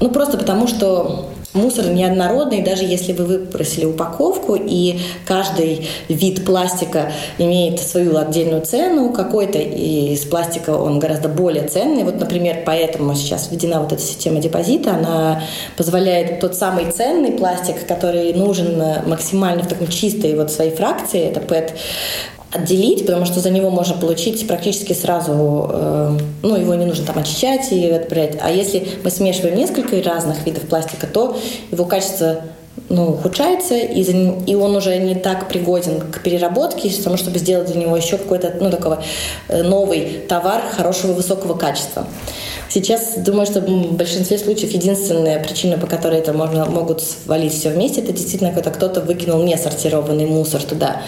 Ну, 0.00 0.10
просто 0.10 0.36
потому 0.36 0.66
что 0.66 1.26
Мусор 1.54 1.90
неоднородный, 1.90 2.62
даже 2.62 2.84
если 2.84 3.12
вы 3.12 3.26
выбросили 3.26 3.84
упаковку, 3.84 4.54
и 4.54 5.00
каждый 5.26 5.86
вид 6.08 6.46
пластика 6.46 7.12
имеет 7.36 7.78
свою 7.78 8.16
отдельную 8.16 8.62
цену, 8.62 9.12
какой-то 9.12 9.58
из 9.58 10.20
пластика 10.20 10.70
он 10.70 10.98
гораздо 10.98 11.28
более 11.28 11.68
ценный. 11.68 12.04
Вот, 12.04 12.18
например, 12.18 12.62
поэтому 12.64 13.14
сейчас 13.14 13.50
введена 13.50 13.80
вот 13.80 13.92
эта 13.92 14.00
система 14.00 14.40
депозита, 14.40 14.94
она 14.94 15.42
позволяет 15.76 16.40
тот 16.40 16.54
самый 16.56 16.90
ценный 16.90 17.32
пластик, 17.32 17.86
который 17.86 18.32
нужен 18.32 18.82
максимально 19.06 19.62
в 19.62 19.68
таком 19.68 19.88
чистой 19.88 20.34
вот 20.34 20.50
своей 20.50 20.70
фракции, 20.70 21.20
это 21.20 21.40
PET, 21.40 21.72
отделить, 22.52 23.06
потому 23.06 23.24
что 23.24 23.40
за 23.40 23.50
него 23.50 23.70
можно 23.70 23.96
получить 23.96 24.46
практически 24.46 24.92
сразу, 24.92 25.70
э, 25.72 26.18
ну, 26.42 26.56
его 26.56 26.74
не 26.74 26.84
нужно 26.84 27.06
там 27.06 27.18
очищать 27.18 27.72
и 27.72 27.88
отправлять. 27.88 28.38
А 28.42 28.50
если 28.50 28.86
мы 29.02 29.10
смешиваем 29.10 29.56
несколько 29.56 30.00
разных 30.02 30.44
видов 30.44 30.64
пластика, 30.64 31.06
то 31.06 31.36
его 31.70 31.86
качество 31.86 32.42
ну, 32.88 33.12
ухудшается, 33.12 33.74
и, 33.74 34.02
и 34.46 34.54
он 34.54 34.76
уже 34.76 34.98
не 34.98 35.14
так 35.14 35.48
пригоден 35.48 36.00
к 36.00 36.20
переработке, 36.20 36.90
потому 36.90 37.16
чтобы 37.16 37.38
сделать 37.38 37.72
для 37.72 37.80
него 37.80 37.96
еще 37.96 38.18
какой-то 38.18 38.54
ну, 38.60 38.70
такого 38.70 39.02
э, 39.48 39.62
новый 39.62 40.20
товар 40.28 40.62
хорошего 40.76 41.12
высокого 41.12 41.54
качества. 41.54 42.06
Сейчас 42.72 43.16
думаю, 43.18 43.44
что 43.44 43.60
в 43.60 43.92
большинстве 43.92 44.38
случаев 44.38 44.72
единственная 44.72 45.38
причина, 45.44 45.76
по 45.76 45.86
которой 45.86 46.20
это 46.20 46.32
можно, 46.32 46.64
могут 46.64 47.02
свалить 47.02 47.52
все 47.52 47.68
вместе, 47.68 48.00
это 48.00 48.12
действительно 48.12 48.50
когда 48.50 48.70
кто-то 48.70 49.02
выкинул 49.02 49.42
несортированный 49.42 50.24
мусор 50.24 50.62
туда. 50.62 51.02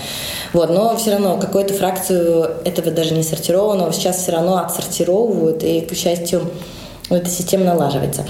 Вот, 0.53 0.68
но 0.68 0.94
все 0.98 1.12
равно 1.12 1.38
какую-то 1.38 1.72
фракцию 1.72 2.50
этого 2.66 2.90
даже 2.90 3.14
не 3.14 3.22
сортированного 3.22 3.94
сейчас 3.94 4.18
все 4.18 4.33
равно 4.33 4.59
отсортировывают, 4.59 5.62
и, 5.62 5.81
к 5.81 5.94
счастью, 5.94 6.50
эта 7.09 7.31
система 7.31 7.64
налаживается. 7.64 8.27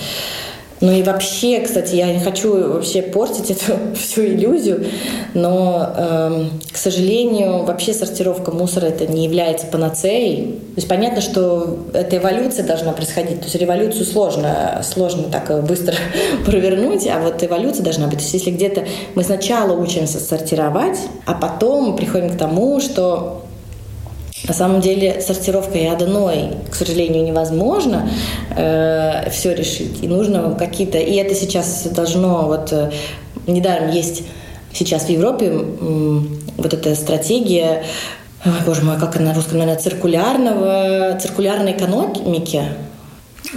Ну 0.84 0.92
и 0.92 1.02
вообще, 1.02 1.60
кстати, 1.60 1.96
я 1.96 2.12
не 2.12 2.20
хочу 2.20 2.74
вообще 2.74 3.00
портить 3.00 3.50
эту 3.50 3.72
всю 3.94 4.26
иллюзию, 4.26 4.84
но, 5.32 5.94
э, 5.96 6.44
к 6.70 6.76
сожалению, 6.76 7.64
вообще 7.64 7.94
сортировка 7.94 8.50
мусора 8.50 8.86
это 8.86 9.06
не 9.06 9.24
является 9.24 9.66
панацеей. 9.66 10.42
То 10.44 10.76
есть 10.76 10.86
понятно, 10.86 11.22
что 11.22 11.78
эта 11.94 12.18
эволюция 12.18 12.66
должна 12.66 12.92
происходить. 12.92 13.38
То 13.38 13.44
есть 13.44 13.54
революцию 13.54 14.04
сложно, 14.04 14.82
сложно 14.84 15.30
так 15.32 15.64
быстро 15.64 15.94
провернуть, 16.44 17.06
а 17.06 17.18
вот 17.18 17.42
эволюция 17.42 17.82
должна 17.82 18.06
быть. 18.08 18.18
То 18.18 18.24
есть 18.24 18.34
если 18.34 18.50
где-то 18.50 18.84
мы 19.14 19.24
сначала 19.24 19.72
учимся 19.72 20.18
сортировать, 20.18 20.98
а 21.24 21.32
потом 21.32 21.96
приходим 21.96 22.28
к 22.28 22.36
тому, 22.36 22.78
что 22.80 23.40
на 24.46 24.54
самом 24.54 24.80
деле 24.80 25.20
сортировкой 25.20 25.88
одной, 25.88 26.50
к 26.70 26.74
сожалению, 26.74 27.24
невозможно 27.24 28.08
э, 28.56 29.30
все 29.30 29.54
решить. 29.54 30.02
И 30.02 30.08
нужно 30.08 30.54
какие-то... 30.54 30.98
И 30.98 31.14
это 31.14 31.34
сейчас 31.34 31.84
должно... 31.84 32.46
Вот 32.46 32.72
э, 32.72 32.90
недаром 33.46 33.90
есть 33.90 34.24
сейчас 34.72 35.04
в 35.04 35.08
Европе 35.08 35.50
э, 35.50 36.18
вот 36.56 36.74
эта 36.74 36.94
стратегия 36.94 37.84
ой, 38.44 38.52
боже 38.66 38.82
мой, 38.82 38.98
как 38.98 39.18
на 39.18 39.32
русском, 39.32 39.58
наверное, 39.58 39.80
циркулярного, 39.80 41.18
циркулярной 41.20 41.72
экономики, 41.72 42.64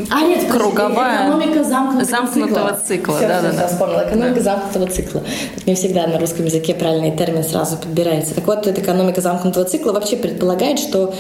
а, 0.10 0.22
нет, 0.22 0.46
круговая 0.52 1.28
экономика 1.28 1.64
замкнутого, 1.64 2.06
замкнутого 2.06 2.80
цикла. 2.86 3.18
Все, 3.18 3.28
да, 3.28 3.40
все, 3.40 3.48
да, 3.48 3.52
все, 3.52 3.60
да. 3.62 3.68
вспомнила. 3.68 4.08
Экономика 4.08 4.42
замкнутого 4.42 4.88
цикла. 4.88 5.24
Так 5.56 5.68
не 5.68 5.76
всегда 5.76 6.08
на 6.08 6.20
русском 6.20 6.46
языке 6.46 6.74
правильный 6.74 7.16
термин 7.16 7.44
сразу 7.44 7.78
подбирается. 7.78 8.36
Так 8.36 8.46
вот, 8.48 8.68
эта 8.68 8.82
экономика 8.82 9.22
замкнутого 9.22 9.66
цикла 9.66 9.92
вообще 9.92 10.18
предполагает, 10.18 10.80
что 10.80 11.14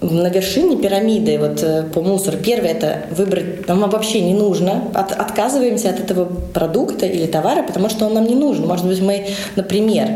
на 0.00 0.28
вершине 0.28 0.76
пирамиды 0.76 1.38
вот 1.38 1.62
э, 1.62 1.84
по 1.84 2.00
мусору 2.00 2.38
первое 2.38 2.70
это 2.70 3.06
выбрать 3.10 3.66
нам 3.68 3.88
вообще 3.88 4.20
не 4.20 4.34
нужно, 4.34 4.84
от, 4.94 5.12
отказываемся 5.12 5.90
от 5.90 6.00
этого 6.00 6.24
продукта 6.24 7.06
или 7.06 7.26
товара, 7.26 7.62
потому 7.62 7.88
что 7.88 8.06
он 8.06 8.14
нам 8.14 8.26
не 8.26 8.34
нужен. 8.34 8.66
Может 8.66 8.86
быть, 8.86 9.00
мы, 9.00 9.26
например, 9.56 10.08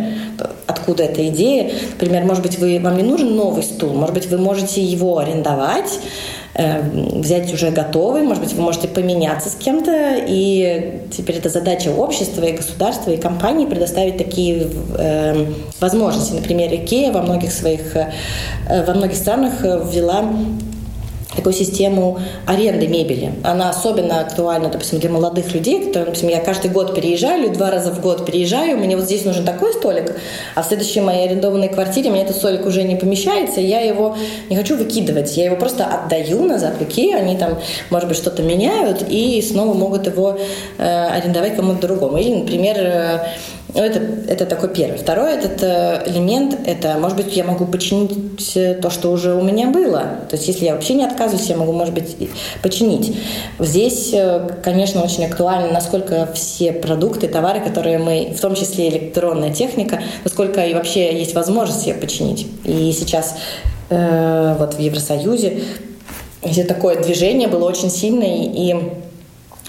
откуда 0.67 1.05
эта 1.05 1.27
идея, 1.29 1.73
например, 1.93 2.25
может 2.25 2.43
быть, 2.43 2.59
вы, 2.59 2.79
вам 2.81 2.97
не 2.97 3.03
нужен 3.03 3.35
новый 3.35 3.63
стул, 3.63 3.95
может 3.95 4.15
быть, 4.15 4.27
вы 4.27 4.39
можете 4.39 4.83
его 4.83 5.19
арендовать, 5.19 5.99
Э, 6.61 6.83
взять 6.83 7.55
уже 7.55 7.71
готовый, 7.71 8.23
может 8.23 8.43
быть, 8.43 8.53
вы 8.53 8.63
можете 8.63 8.89
поменяться 8.89 9.49
с 9.49 9.55
кем-то, 9.55 10.17
и 10.27 11.03
теперь 11.17 11.37
это 11.37 11.51
задача 11.51 11.91
общества 11.91 12.43
и 12.43 12.53
государства, 12.53 13.13
и 13.13 13.17
компании 13.17 13.65
предоставить 13.65 14.19
такие 14.19 14.67
э, 14.99 15.47
возможности. 15.79 16.33
Например, 16.33 16.75
Икея 16.75 17.13
во 17.13 17.23
многих 17.23 17.53
своих, 17.53 17.95
э, 17.95 18.13
во 18.69 18.93
многих 18.93 19.17
странах 19.17 19.63
ввела 19.63 20.25
такую 21.39 21.53
систему 21.53 22.19
аренды 22.47 22.89
мебели. 22.89 23.33
Она 23.45 23.71
особенно 23.71 24.21
актуальна, 24.21 24.71
допустим, 24.71 24.99
для 24.99 25.09
молодых 25.09 25.55
людей, 25.55 25.79
которые, 25.79 26.07
допустим, 26.07 26.29
я 26.29 26.41
каждый 26.41 26.71
год 26.71 26.97
переезжаю, 26.97 27.53
два 27.53 27.71
раза 27.71 27.93
в 27.93 28.01
год 28.01 28.27
переезжаю, 28.27 28.77
мне 28.77 28.97
вот 28.97 29.05
здесь 29.05 29.25
нужен 29.25 29.45
такой 29.45 29.73
столик, 29.73 30.17
а 30.57 30.63
в 30.63 30.67
следующей 30.67 31.01
моей 31.01 31.29
арендованной 31.29 31.69
квартире 31.69 32.11
мне 32.11 32.23
этот 32.23 32.37
столик 32.37 32.67
уже 32.67 32.83
не 32.83 32.97
помещается, 32.97 33.61
я 33.61 33.81
его 33.81 34.17
не 34.51 34.57
хочу 34.57 34.77
выкидывать, 34.77 35.37
я 35.37 35.45
его 35.45 35.57
просто 35.57 35.87
отдаю 35.87 36.45
назад 36.45 36.75
в 36.81 36.99
они 37.15 37.37
там, 37.37 37.59
может 37.91 38.09
быть, 38.09 38.19
что-то 38.19 38.43
меняют 38.43 39.05
и 39.09 39.41
снова 39.41 39.75
могут 39.75 40.09
его 40.09 40.39
э, 40.79 41.07
арендовать 41.07 41.55
кому-то 41.55 41.87
другому. 41.87 42.19
Или, 42.19 42.35
например, 42.35 42.77
э, 42.79 43.19
это, 43.75 44.01
это 44.29 44.47
такой 44.47 44.71
первый. 44.71 44.99
Второй 44.99 45.35
этот 45.35 45.63
э, 45.63 46.03
элемент, 46.07 46.59
это, 46.65 46.95
может 46.99 47.17
быть, 47.17 47.37
я 47.37 47.45
могу 47.45 47.67
починить 47.67 48.81
то, 48.81 48.91
что 48.91 49.11
уже 49.11 49.35
у 49.35 49.43
меня 49.43 49.69
было. 49.69 50.05
То 50.29 50.37
есть, 50.37 50.49
если 50.49 50.65
я 50.65 50.75
вообще 50.75 50.95
не 50.95 51.05
отказываюсь, 51.05 51.49
я 51.49 51.57
могу, 51.57 51.73
может 51.73 51.93
быть, 51.93 52.17
починить. 52.63 53.17
Здесь, 53.59 54.11
э, 54.15 54.49
конечно, 54.63 55.03
очень 55.03 55.27
актуально, 55.27 55.71
насколько 55.71 56.29
все 56.35 56.73
продукты, 56.73 57.29
товары, 57.29 57.61
которые 57.61 57.99
мы, 57.99 58.33
в 58.37 58.41
том 58.41 58.55
числе 58.55 58.89
электронная 58.89 59.53
техника, 59.53 60.01
насколько 60.25 60.65
и 60.65 60.73
вообще 60.73 61.19
есть 61.19 61.35
возможность 61.35 61.87
ее 61.87 61.95
починить. 61.95 62.47
И 62.65 62.93
сейчас 62.93 63.37
э, 63.91 64.57
вот 64.59 64.75
в 64.75 64.79
Евросоюзе 64.79 65.63
где 66.41 66.63
такое 66.63 67.03
движение 67.03 67.49
было 67.49 67.69
очень 67.69 67.91
сильное, 67.91 68.45
и 68.45 68.77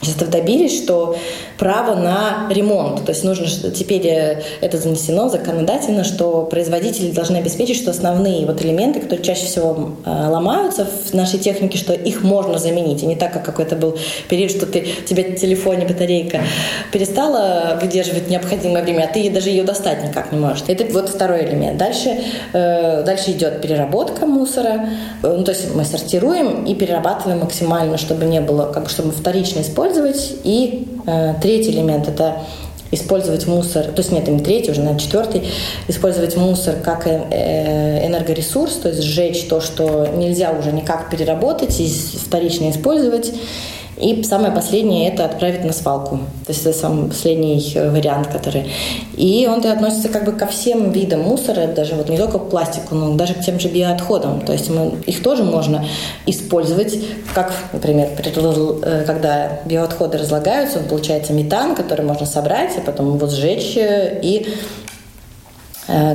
Сейчас 0.02 0.16
добились, 0.30 0.82
что 0.82 1.18
право 1.60 1.94
на 1.94 2.48
ремонт, 2.50 3.06
то 3.06 3.12
есть 3.12 3.26
нужно 3.26 3.46
теперь 3.72 4.08
э, 4.08 4.42
это 4.62 4.78
занесено 4.78 5.28
законодательно, 5.28 6.06
что 6.06 6.44
производители 6.46 7.12
должны 7.12 7.38
обеспечить, 7.38 7.76
что 7.76 7.92
основные 7.92 8.46
вот 8.46 8.64
элементы, 8.64 9.02
которые 9.02 9.24
чаще 9.26 9.46
всего 9.46 9.92
э, 10.06 10.10
ломаются 10.10 10.86
в 10.86 11.14
нашей 11.14 11.38
технике, 11.38 11.78
что 11.78 11.94
их 11.94 12.24
можно 12.24 12.58
заменить, 12.60 13.04
и 13.04 13.06
не 13.06 13.18
так, 13.18 13.34
как 13.34 13.44
какой-то 13.44 13.76
был 13.76 13.98
период, 14.30 14.52
что 14.52 14.66
ты, 14.66 14.88
у 15.04 15.08
тебя 15.08 15.24
в 15.24 15.36
телефоне 15.36 15.86
батарейка 15.86 16.40
перестала 16.94 17.78
выдерживать 17.82 18.30
необходимое 18.30 18.82
время, 18.82 19.04
а 19.04 19.14
ты 19.14 19.30
даже 19.30 19.50
ее 19.50 19.64
достать 19.64 20.02
никак 20.08 20.32
не 20.32 20.40
можешь. 20.40 20.64
Это 20.68 20.86
вот 20.94 21.10
второй 21.10 21.44
элемент. 21.44 21.78
Дальше, 21.78 22.22
э, 22.54 23.04
дальше 23.04 23.32
идет 23.32 23.62
переработка 23.62 24.26
мусора, 24.26 24.88
ну, 25.24 25.44
то 25.44 25.52
есть 25.52 25.76
мы 25.76 25.84
сортируем 25.84 26.64
и 26.64 26.74
перерабатываем 26.74 27.40
максимально, 27.40 27.98
чтобы 27.98 28.26
не 28.26 28.40
было, 28.40 28.72
как 28.72 28.84
бы, 28.84 28.90
чтобы 28.90 29.12
вторично 29.12 29.60
использовать. 29.60 30.36
И 30.46 30.88
э, 31.06 31.34
третий 31.50 31.72
элемент– 31.72 32.08
это 32.08 32.44
использовать 32.92 33.48
мусор, 33.48 33.86
то 33.86 34.02
есть 34.02 34.12
нет, 34.12 34.28
не 34.28 34.40
третий, 34.40 34.70
уже, 34.70 34.82
наверное, 34.82 35.00
четвертый, 35.00 35.44
использовать 35.88 36.38
мусор 36.38 36.76
как 36.76 37.08
э, 37.08 37.22
э, 37.32 38.08
энергоресурс, 38.08 38.76
то 38.76 38.90
есть 38.90 39.02
сжечь 39.02 39.48
то, 39.48 39.60
что 39.60 40.08
нельзя 40.16 40.52
уже 40.52 40.72
никак 40.72 41.10
переработать 41.10 41.80
и 41.80 41.88
вторично 41.88 42.70
использовать. 42.70 43.34
И 44.00 44.24
самое 44.24 44.52
последнее– 44.52 45.10
это 45.14 45.26
отправить 45.26 45.66
на 45.66 45.74
свалку. 45.74 46.20
То 46.46 46.54
есть 46.54 46.66
это 46.66 46.78
самый 46.78 47.10
последний 47.10 47.60
э, 47.76 47.90
вариант, 47.90 48.28
который… 48.28 48.72
И 49.18 49.48
он 49.48 49.66
относится 49.66 50.08
как 50.08 50.26
бы 50.26 50.32
ко 50.32 50.48
всем 50.48 50.92
видам 50.92 51.22
мусора, 51.22 51.68
даже 51.68 51.96
вот 51.96 52.08
не 52.10 52.18
только 52.18 52.40
к 52.40 52.50
пластику, 52.50 52.96
но 52.96 53.16
даже 53.16 53.34
к 53.34 53.42
тем 53.42 53.60
же 53.60 53.68
биоотходам. 53.68 54.42
То 54.42 54.54
есть 54.54 54.70
мы, 54.70 54.94
их 55.06 55.22
тоже 55.22 55.44
можно 55.44 55.86
использовать, 56.26 56.98
как, 57.34 57.52
например, 57.74 58.10
э, 58.18 59.04
когда 59.06 59.60
биоотходы 59.66 60.18
разлагаются, 60.18 60.80
получается 60.80 61.34
метан, 61.34 61.76
который 61.76 62.06
можно 62.06 62.26
собрать, 62.26 62.72
а 62.78 62.82
потом 62.82 63.16
его 63.16 63.28
сжечь 63.28 63.76
э, 63.76 64.20
и 64.22 64.48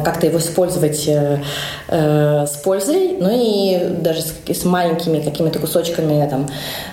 как-то 0.04 0.26
его 0.26 0.38
использовать 0.38 1.06
э, 1.08 1.42
э, 1.88 2.46
с 2.46 2.56
пользой, 2.58 3.16
ну 3.18 3.30
и 3.32 3.96
даже 4.00 4.20
с, 4.20 4.64
маленькими 4.64 5.20
какими-то 5.20 5.58
кусочками 5.58 6.28
там, 6.28 6.48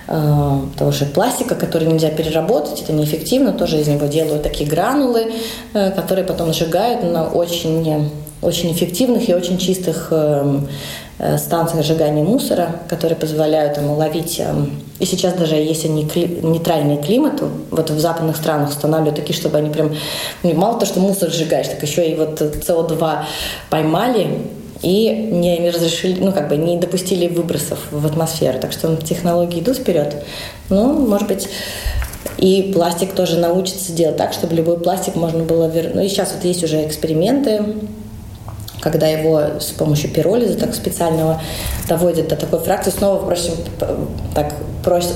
э, 0.07 0.77
того 0.77 0.91
же 0.91 1.05
пластика, 1.05 1.55
который 1.55 1.87
нельзя 1.87 2.09
переработать, 2.09 2.81
это 2.81 2.93
неэффективно, 2.93 3.53
тоже 3.53 3.79
из 3.79 3.87
него 3.87 4.07
делают 4.07 4.43
такие 4.43 4.69
гранулы, 4.69 5.33
э, 5.73 5.91
которые 5.91 6.25
потом 6.25 6.53
сжигают 6.53 7.03
на 7.03 7.27
очень, 7.27 8.09
очень 8.41 8.71
эффективных 8.71 9.29
и 9.29 9.33
очень 9.33 9.57
чистых 9.57 10.07
э, 10.11 10.61
Э, 11.23 11.37
станциях 11.37 11.85
сжигания 11.85 12.23
мусора, 12.23 12.77
которые 12.89 13.15
позволяют 13.15 13.77
ему 13.77 13.93
ловить, 13.93 14.39
эм, 14.39 14.81
и 15.01 15.05
сейчас 15.05 15.33
даже 15.33 15.55
есть 15.55 15.83
они 15.83 16.03
нейтральные 16.03 17.01
климату, 17.01 17.49
вот 17.71 17.89
в 17.89 17.99
западных 17.99 18.37
странах 18.37 18.69
устанавливают 18.69 19.15
такие, 19.15 19.35
чтобы 19.35 19.57
они 19.57 19.71
прям, 19.71 19.95
ну, 20.43 20.53
мало 20.53 20.79
то, 20.79 20.85
что 20.85 20.99
мусор 20.99 21.31
сжигаешь, 21.31 21.67
так 21.67 21.81
еще 21.81 22.07
и 22.07 22.13
вот 22.13 22.39
СО2 22.39 23.23
поймали, 23.71 24.27
и 24.83 25.09
не 25.31 25.71
разрешили, 25.71 26.19
ну, 26.23 26.31
как 26.31 26.49
бы 26.49 26.57
не 26.57 26.77
допустили 26.77 27.27
выбросов 27.27 27.79
в 27.89 28.05
атмосферу. 28.05 28.59
Так 28.59 28.71
что 28.71 28.95
технологии 28.95 29.59
идут 29.59 29.77
вперед. 29.77 30.23
Ну, 30.69 30.93
может 30.93 31.27
быть, 31.27 31.49
и 32.37 32.71
пластик 32.73 33.13
тоже 33.13 33.37
научится 33.37 33.91
делать 33.93 34.17
так, 34.17 34.33
чтобы 34.33 34.55
любой 34.55 34.79
пластик 34.79 35.15
можно 35.15 35.43
было 35.43 35.67
вернуть. 35.67 35.95
Ну, 35.95 36.01
и 36.01 36.09
сейчас 36.09 36.33
вот 36.33 36.45
есть 36.45 36.63
уже 36.63 36.85
эксперименты, 36.85 37.63
когда 38.81 39.07
его 39.07 39.59
с 39.59 39.71
помощью 39.71 40.09
пиролиза 40.11 40.57
так 40.57 40.73
специального 40.75 41.41
доводят 41.87 42.27
до 42.27 42.35
такой 42.35 42.59
фракции, 42.59 42.91
снова, 42.91 43.21
впрочем, 43.21 43.53
так 44.35 44.53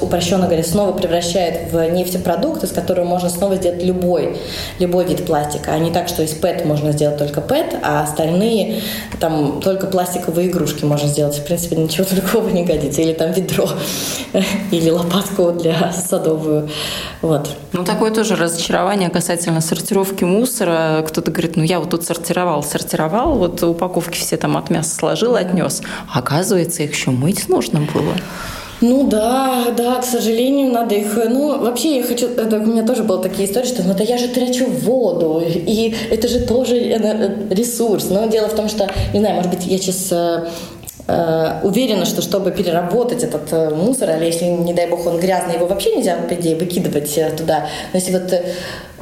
упрощенно 0.01 0.45
говоря, 0.45 0.63
снова 0.63 0.91
превращает 0.91 1.71
в 1.71 1.89
нефтепродукт, 1.89 2.63
из 2.63 2.71
которого 2.71 3.05
можно 3.05 3.29
снова 3.29 3.55
сделать 3.55 3.83
любой, 3.83 4.37
любой 4.79 5.05
вид 5.05 5.25
пластика, 5.25 5.71
а 5.71 5.79
не 5.79 5.91
так, 5.91 6.07
что 6.07 6.23
из 6.23 6.31
ПЭТ 6.31 6.65
можно 6.65 6.91
сделать 6.91 7.17
только 7.17 7.41
ПЭТ, 7.41 7.77
а 7.83 8.03
остальные 8.03 8.81
там 9.19 9.59
только 9.61 9.87
пластиковые 9.87 10.49
игрушки 10.49 10.85
можно 10.85 11.07
сделать. 11.07 11.35
В 11.37 11.43
принципе, 11.43 11.75
ничего 11.75 12.05
другого 12.11 12.49
не 12.49 12.63
годится. 12.63 13.01
Или 13.01 13.13
там 13.13 13.31
ведро, 13.31 13.69
или 14.71 14.89
лопатку 14.89 15.51
для 15.51 15.91
садовую. 15.91 16.69
Вот. 17.21 17.49
Ну, 17.73 17.83
такое 17.83 18.11
тоже 18.11 18.35
разочарование 18.35 19.09
касательно 19.09 19.61
сортировки 19.61 20.23
мусора. 20.23 21.03
Кто-то 21.07 21.31
говорит, 21.31 21.55
ну, 21.55 21.63
я 21.63 21.79
вот 21.79 21.89
тут 21.89 22.03
сортировал, 22.03 22.63
сортировал, 22.63 23.35
вот 23.35 23.54
упаковки 23.63 24.17
все 24.17 24.37
там 24.37 24.57
от 24.57 24.69
мяса 24.69 24.95
сложил, 24.95 25.35
отнес. 25.35 25.81
А 26.13 26.19
оказывается, 26.19 26.83
их 26.83 26.93
еще 26.93 27.11
мыть 27.11 27.49
нужно 27.49 27.81
было. 27.93 28.13
Ну 28.81 29.07
да, 29.07 29.71
да, 29.75 30.01
к 30.01 30.03
сожалению, 30.03 30.71
надо 30.71 30.95
их... 30.95 31.15
Ну, 31.15 31.59
вообще 31.59 31.97
я 31.97 32.03
хочу... 32.03 32.27
Это, 32.27 32.57
у 32.57 32.65
меня 32.65 32.85
тоже 32.85 33.03
были 33.03 33.21
такие 33.21 33.47
истории, 33.47 33.67
что 33.67 33.83
ну 33.83 33.93
да 33.93 34.03
я 34.03 34.17
же 34.17 34.27
трачу 34.27 34.65
воду, 34.65 35.41
и 35.45 35.95
это 36.11 36.27
же 36.27 36.41
тоже 36.41 36.75
ресурс. 37.49 38.09
Но 38.09 38.27
дело 38.27 38.49
в 38.49 38.55
том, 38.55 38.67
что, 38.67 38.89
не 39.13 39.19
знаю, 39.19 39.35
может 39.35 39.49
быть, 39.49 39.65
я 39.65 39.77
сейчас 39.77 40.11
э, 40.11 40.47
э, 41.07 41.59
уверена, 41.63 42.05
что 42.05 42.21
чтобы 42.21 42.51
переработать 42.51 43.23
этот 43.23 43.51
э, 43.51 43.69
мусор, 43.73 44.17
или 44.17 44.25
если, 44.25 44.45
не 44.45 44.73
дай 44.73 44.89
бог, 44.89 45.07
он 45.07 45.19
грязный, 45.19 45.55
его 45.55 45.67
вообще 45.67 45.95
нельзя, 45.95 46.17
по 46.17 46.33
идее, 46.33 46.57
выкидывать 46.57 47.17
туда. 47.37 47.67
Но 47.93 47.99
если 47.99 48.11
вот 48.11 48.33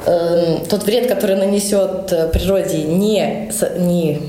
Эм, 0.06 0.66
тот 0.66 0.84
вред, 0.84 1.08
который 1.08 1.36
нанесет 1.36 2.12
э, 2.12 2.28
природе 2.28 2.82
не, 2.82 3.50
не 3.78 4.20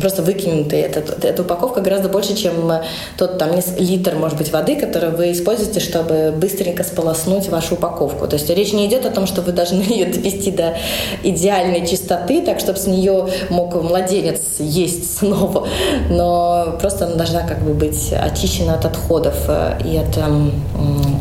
просто 0.00 0.22
выкинутый, 0.22 0.80
эта, 0.80 1.00
эта 1.26 1.42
упаковка 1.42 1.82
гораздо 1.82 2.08
больше, 2.08 2.34
чем 2.34 2.70
э, 2.70 2.82
тот 3.18 3.36
там 3.36 3.50
литр, 3.78 4.14
может 4.14 4.38
быть, 4.38 4.50
воды, 4.50 4.76
который 4.76 5.10
вы 5.10 5.32
используете, 5.32 5.80
чтобы 5.80 6.32
быстренько 6.34 6.84
сполоснуть 6.84 7.48
вашу 7.48 7.74
упаковку. 7.74 8.26
То 8.26 8.36
есть 8.36 8.48
речь 8.48 8.72
не 8.72 8.86
идет 8.86 9.04
о 9.04 9.10
том, 9.10 9.26
что 9.26 9.42
вы 9.42 9.52
должны 9.52 9.82
ее 9.88 10.06
довести 10.06 10.50
до 10.50 10.74
идеальной 11.22 11.86
чистоты, 11.86 12.40
так 12.40 12.60
чтобы 12.60 12.78
с 12.78 12.86
нее 12.86 13.28
мог 13.50 13.74
младенец 13.74 14.40
есть 14.58 15.18
снова, 15.18 15.68
но 16.08 16.78
просто 16.80 17.06
она 17.06 17.16
должна 17.16 17.46
как 17.46 17.60
бы 17.60 17.74
быть 17.74 18.10
очищена 18.12 18.74
от 18.74 18.86
отходов 18.86 19.36
э, 19.48 19.78
и 19.84 19.98
от 19.98 20.16
эм, 20.16 20.52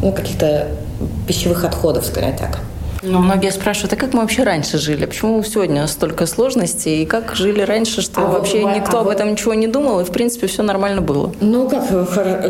ну, 0.02 0.14
каких-то 0.14 0.68
пищевых 1.28 1.66
отходов, 1.66 2.06
скажем 2.06 2.38
так. 2.38 2.60
Ну, 3.06 3.20
многие 3.20 3.52
спрашивают, 3.52 3.92
а 3.94 3.96
как 3.98 4.14
мы 4.14 4.22
вообще 4.22 4.44
раньше 4.44 4.78
жили? 4.78 5.06
Почему 5.06 5.44
сегодня 5.44 5.86
столько 5.88 6.26
сложностей? 6.26 7.04
И 7.04 7.06
как 7.06 7.36
жили 7.36 7.62
раньше, 7.62 8.02
что 8.02 8.22
а 8.22 8.30
вообще 8.30 8.62
вот, 8.62 8.76
никто 8.76 9.00
а 9.00 9.02
об 9.02 9.10
этом 9.10 9.30
ничего 9.30 9.54
не 9.54 9.68
думал, 9.68 10.00
и, 10.00 10.06
в 10.06 10.12
принципе, 10.12 10.48
все 10.48 10.64
нормально 10.64 11.02
было? 11.02 11.34
Ну, 11.42 11.70
как, 11.70 11.86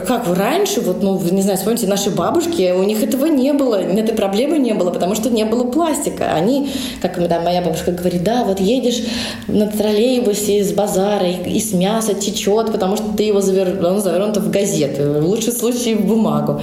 как 0.05 0.27
раньше, 0.37 0.81
вот, 0.81 1.01
ну, 1.01 1.19
не 1.31 1.41
знаю, 1.41 1.57
вспомните, 1.57 1.87
наши 1.87 2.11
бабушки, 2.11 2.71
у 2.71 2.83
них 2.83 3.01
этого 3.01 3.25
не 3.25 3.51
было, 3.53 3.77
этой 3.77 4.13
проблемы 4.13 4.59
не 4.59 4.73
было, 4.73 4.91
потому 4.91 5.15
что 5.15 5.31
не 5.31 5.43
было 5.43 5.63
пластика. 5.63 6.33
Они, 6.33 6.69
как 7.01 7.27
да, 7.27 7.41
моя 7.41 7.63
бабушка 7.63 7.91
говорит, 7.91 8.23
да, 8.23 8.43
вот 8.43 8.59
едешь 8.59 9.01
на 9.47 9.65
троллейбусе 9.67 10.59
из 10.59 10.71
базара, 10.71 11.25
и, 11.27 11.49
и 11.49 11.59
с 11.59 11.73
мяса 11.73 12.13
течет, 12.13 12.71
потому 12.71 12.95
что 12.95 13.05
ты 13.17 13.23
его 13.23 13.41
завер... 13.41 13.83
он 13.83 14.01
завернут 14.01 14.37
в 14.37 14.51
газету, 14.51 15.19
в 15.19 15.25
лучшем 15.25 15.53
случае 15.53 15.95
в 15.95 16.05
бумагу. 16.05 16.61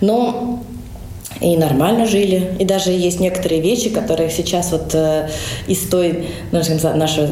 Но 0.00 0.60
и 1.40 1.56
нормально 1.56 2.06
жили. 2.06 2.50
И 2.58 2.64
даже 2.64 2.90
есть 2.90 3.20
некоторые 3.20 3.60
вещи, 3.60 3.90
которые 3.90 4.30
сейчас 4.30 4.72
вот 4.72 4.94
э, 4.94 5.28
из 5.66 5.88
той 5.88 6.28
нашего 6.52 7.28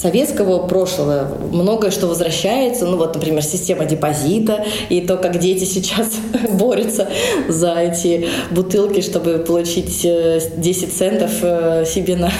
советского 0.00 0.66
прошлого 0.66 1.36
многое 1.50 1.90
что 1.90 2.06
возвращается. 2.06 2.86
Ну 2.86 2.96
вот, 2.96 3.14
например, 3.14 3.42
система 3.42 3.84
депозита 3.84 4.64
и 4.88 5.00
то, 5.00 5.16
как 5.16 5.38
дети 5.38 5.64
сейчас 5.64 6.16
борются 6.50 7.08
за 7.48 7.74
эти 7.74 8.28
бутылки, 8.50 9.00
чтобы 9.00 9.38
получить 9.38 10.02
10 10.02 10.04
э, 10.04 10.86
центов 10.86 11.30
э, 11.42 11.84
себе 11.86 12.16
на 12.16 12.30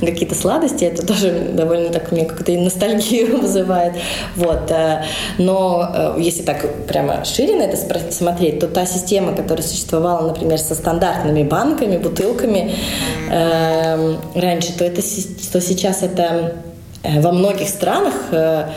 какие-то 0.00 0.34
сладости. 0.34 0.84
Это 0.84 1.06
тоже 1.06 1.30
довольно 1.52 1.90
так 1.90 2.10
мне 2.12 2.24
как-то 2.24 2.52
и 2.52 2.56
ностальгию 2.56 3.38
вызывает. 3.40 3.94
Вот. 4.36 4.70
Э, 4.70 5.04
но 5.38 6.14
если 6.18 6.42
так 6.42 6.86
прямо 6.86 7.24
шире 7.24 7.56
на 7.56 7.62
это 7.62 8.12
смотреть, 8.12 8.60
то 8.60 8.66
та 8.66 8.86
система, 8.86 9.34
которая 9.34 9.66
существовала, 9.66 10.26
например, 10.28 10.58
со 10.58 10.74
стандартными 10.74 11.42
банками, 11.42 11.98
бутылками 11.98 12.72
э, 13.30 14.14
раньше, 14.34 14.72
то 14.76 14.84
это 14.84 15.02
то 15.52 15.60
сейчас 15.60 16.02
это 16.02 16.54
во 17.04 17.32
многих 17.32 17.68
странах 17.68 18.14
э, 18.32 18.68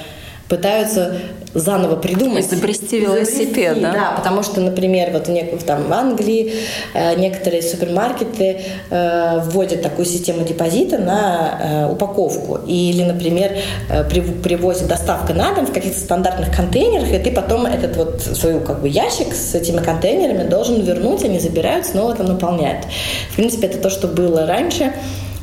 пытаются 0.49 1.19
заново 1.53 1.95
придумать. 1.95 2.45
Изобрести 2.45 2.99
велосипед, 2.99 3.81
да? 3.81 3.91
Да, 3.91 4.11
потому 4.17 4.43
что, 4.43 4.61
например, 4.61 5.11
вот 5.11 5.27
там 5.65 5.83
в 5.87 5.93
Англии 5.93 6.53
э, 6.93 7.15
некоторые 7.15 7.61
супермаркеты 7.61 8.61
э, 8.89 9.39
вводят 9.45 9.81
такую 9.81 10.05
систему 10.05 10.45
депозита 10.45 10.97
на 10.97 11.59
э, 11.59 11.91
упаковку. 11.91 12.59
Или, 12.67 13.03
например, 13.03 13.57
э, 13.89 14.03
при, 14.03 14.21
привозят 14.21 14.87
доставка 14.87 15.33
на 15.33 15.53
дом 15.53 15.65
в 15.65 15.73
каких-то 15.73 15.99
стандартных 15.99 16.55
контейнерах, 16.55 17.11
и 17.11 17.19
ты 17.19 17.31
потом 17.31 17.65
этот 17.65 17.95
вот 17.97 18.21
свою 18.21 18.61
как 18.61 18.81
бы 18.81 18.87
ящик 18.87 19.33
с 19.33 19.55
этими 19.55 19.79
контейнерами 19.79 20.47
должен 20.47 20.81
вернуть, 20.81 21.23
они 21.23 21.39
забирают, 21.39 21.85
снова 21.85 22.15
там 22.15 22.27
наполняют. 22.27 22.85
В 23.31 23.35
принципе, 23.35 23.67
это 23.67 23.79
то, 23.79 23.89
что 23.89 24.07
было 24.07 24.45
раньше, 24.45 24.93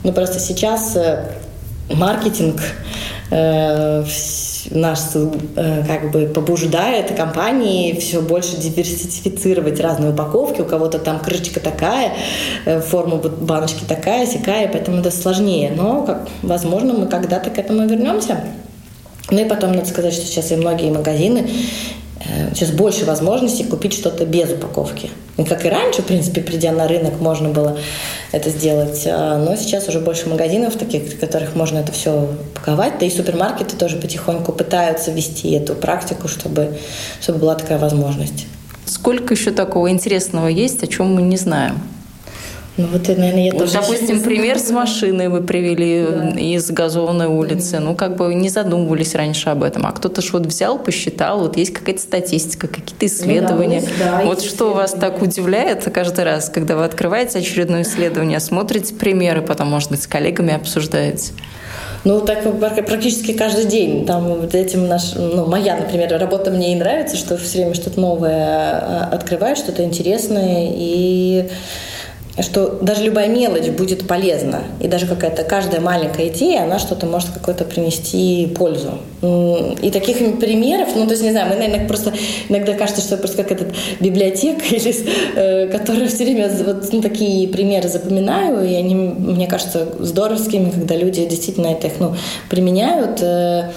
но 0.04 0.12
просто 0.12 0.38
сейчас 0.38 0.96
э, 0.96 1.24
маркетинг 1.90 2.60
э, 3.30 4.04
нас 4.70 5.12
э, 5.14 5.84
как 5.86 6.10
бы 6.10 6.26
побуждает 6.26 7.14
компании 7.14 7.98
все 7.98 8.20
больше 8.20 8.56
диверсифицировать 8.56 9.80
разные 9.80 10.12
упаковки. 10.12 10.60
У 10.60 10.64
кого-то 10.64 10.98
там 10.98 11.20
крышечка 11.20 11.60
такая, 11.60 12.12
э, 12.64 12.80
форма 12.80 13.16
баночки 13.16 13.84
такая, 13.84 14.26
сякая, 14.26 14.68
поэтому 14.68 14.98
это 14.98 15.10
сложнее. 15.10 15.72
Но, 15.76 16.04
как, 16.04 16.28
возможно, 16.42 16.94
мы 16.94 17.06
когда-то 17.06 17.50
к 17.50 17.58
этому 17.58 17.86
вернемся. 17.86 18.44
Ну 19.30 19.40
и 19.40 19.44
потом 19.48 19.72
надо 19.72 19.86
сказать, 19.86 20.12
что 20.12 20.26
сейчас 20.26 20.52
и 20.52 20.56
многие 20.56 20.90
магазины 20.90 21.48
сейчас 22.54 22.70
больше 22.70 23.04
возможностей 23.04 23.64
купить 23.64 23.92
что-то 23.92 24.24
без 24.24 24.50
упаковки. 24.50 25.10
И 25.37 25.44
как 25.44 25.66
и 25.66 25.68
раньше, 25.68 26.02
в 26.02 26.06
принципе, 26.06 26.40
придя 26.40 26.72
на 26.72 26.87
рынок, 26.87 27.20
можно 27.20 27.48
было 27.48 27.76
это 28.32 28.50
сделать. 28.50 29.02
А, 29.06 29.37
но 29.38 29.56
сейчас 29.56 29.88
уже 29.88 30.00
больше 30.00 30.28
магазинов 30.28 30.76
таких, 30.76 31.02
в 31.14 31.18
которых 31.18 31.54
можно 31.54 31.78
это 31.78 31.92
все 31.92 32.28
паковать. 32.54 32.98
Да 32.98 33.06
и 33.06 33.10
супермаркеты 33.10 33.76
тоже 33.76 33.96
потихоньку 33.96 34.52
пытаются 34.52 35.10
ввести 35.10 35.50
эту 35.52 35.74
практику, 35.74 36.28
чтобы, 36.28 36.78
чтобы 37.20 37.40
была 37.40 37.56
такая 37.56 37.78
возможность. 37.78 38.46
Сколько 38.87 39.34
еще 39.34 39.50
такого 39.50 39.90
интересного 39.90 40.46
есть, 40.46 40.82
о 40.82 40.87
чем 40.87 41.14
мы 41.14 41.22
не 41.22 41.37
знаем? 41.37 41.80
Ну 42.76 42.88
вот, 42.88 43.06
наверное, 43.06 43.44
я 43.44 43.52
вот, 43.52 43.60
тоже 43.60 43.74
Допустим, 43.74 44.20
пример 44.20 44.58
с 44.58 44.70
машиной 44.70 45.28
вы 45.28 45.42
привели 45.42 46.04
да. 46.04 46.30
из 46.30 46.68
газованной 46.72 47.26
улицы. 47.26 47.78
Ну, 47.78 47.94
как 47.94 48.16
бы 48.16 48.34
не 48.34 48.48
задумывались 48.48 49.14
раньше 49.14 49.50
об 49.50 49.62
этом. 49.62 49.87
А 49.87 49.92
кто-то 49.92 50.20
ж 50.20 50.32
вот 50.32 50.46
взял, 50.46 50.78
посчитал, 50.80 51.38
вот 51.38 51.56
есть 51.56 51.72
какая-то 51.72 52.00
статистика, 52.00 52.66
какие-то 52.66 53.06
исследования. 53.06 53.80
Ну, 53.80 53.87
да, 53.98 54.18
да, 54.18 54.24
вот 54.24 54.42
что 54.42 54.72
вас 54.72 54.90
так 54.92 55.22
удивляет 55.22 55.84
каждый 55.94 56.24
раз, 56.24 56.48
когда 56.48 56.74
вы 56.74 56.84
открываете 56.84 57.38
очередное 57.38 57.82
исследование, 57.82 58.40
смотрите 58.40 58.94
примеры, 58.94 59.42
потом, 59.42 59.68
может 59.68 59.90
быть, 59.90 60.02
с 60.02 60.08
коллегами 60.08 60.52
обсуждаете? 60.54 61.32
Ну, 62.02 62.20
так 62.20 62.42
практически 62.87 63.32
каждый 63.32 63.66
день. 63.66 64.04
Там 64.04 64.24
вот 64.34 64.54
этим 64.54 64.88
наш, 64.88 65.14
ну, 65.14 65.46
моя, 65.46 65.76
например, 65.76 66.18
работа 66.18 66.50
мне 66.50 66.72
и 66.72 66.74
нравится, 66.74 67.16
что 67.16 67.37
все 67.37 67.58
время 67.58 67.74
что-то 67.74 68.00
новое 68.00 68.32
а, 68.34 69.08
открываешь, 69.12 69.58
что-то 69.58 69.84
интересное. 69.84 70.70
И 70.70 71.48
что 72.42 72.78
даже 72.80 73.04
любая 73.04 73.28
мелочь 73.28 73.68
будет 73.68 74.08
полезна. 74.08 74.62
И 74.80 74.88
даже 74.88 75.06
какая-то 75.06 75.44
каждая 75.44 75.80
маленькая 75.80 76.28
идея, 76.28 76.64
она 76.64 76.78
что-то 76.78 77.06
может 77.06 77.30
какой-то 77.30 77.64
принести 77.64 78.52
пользу. 78.56 78.98
И 79.22 79.90
таких 79.92 80.18
примеров, 80.40 80.88
ну, 80.96 81.04
то 81.06 81.12
есть, 81.12 81.22
не 81.22 81.30
знаю, 81.30 81.48
мы, 81.48 81.56
наверное, 81.56 81.86
просто 81.86 82.12
иногда 82.48 82.72
кажется, 82.74 83.02
что 83.02 83.16
просто 83.16 83.44
как 83.44 83.52
этот 83.52 83.74
библиотека, 84.00 84.64
или, 84.70 84.94
э, 85.36 85.68
которая 85.68 86.08
все 86.08 86.24
время 86.24 86.50
вот 86.64 86.92
ну, 86.92 87.02
такие 87.02 87.46
примеры 87.48 87.88
запоминаю, 87.88 88.68
и 88.68 88.74
они, 88.74 88.94
мне 88.94 89.46
кажется, 89.46 89.86
здоровскими, 90.00 90.70
когда 90.70 90.96
люди 90.96 91.24
действительно 91.26 91.68
это 91.68 91.86
их, 91.86 91.94
ну, 92.00 92.16
применяют. 92.50 93.22
Э, 93.22 93.70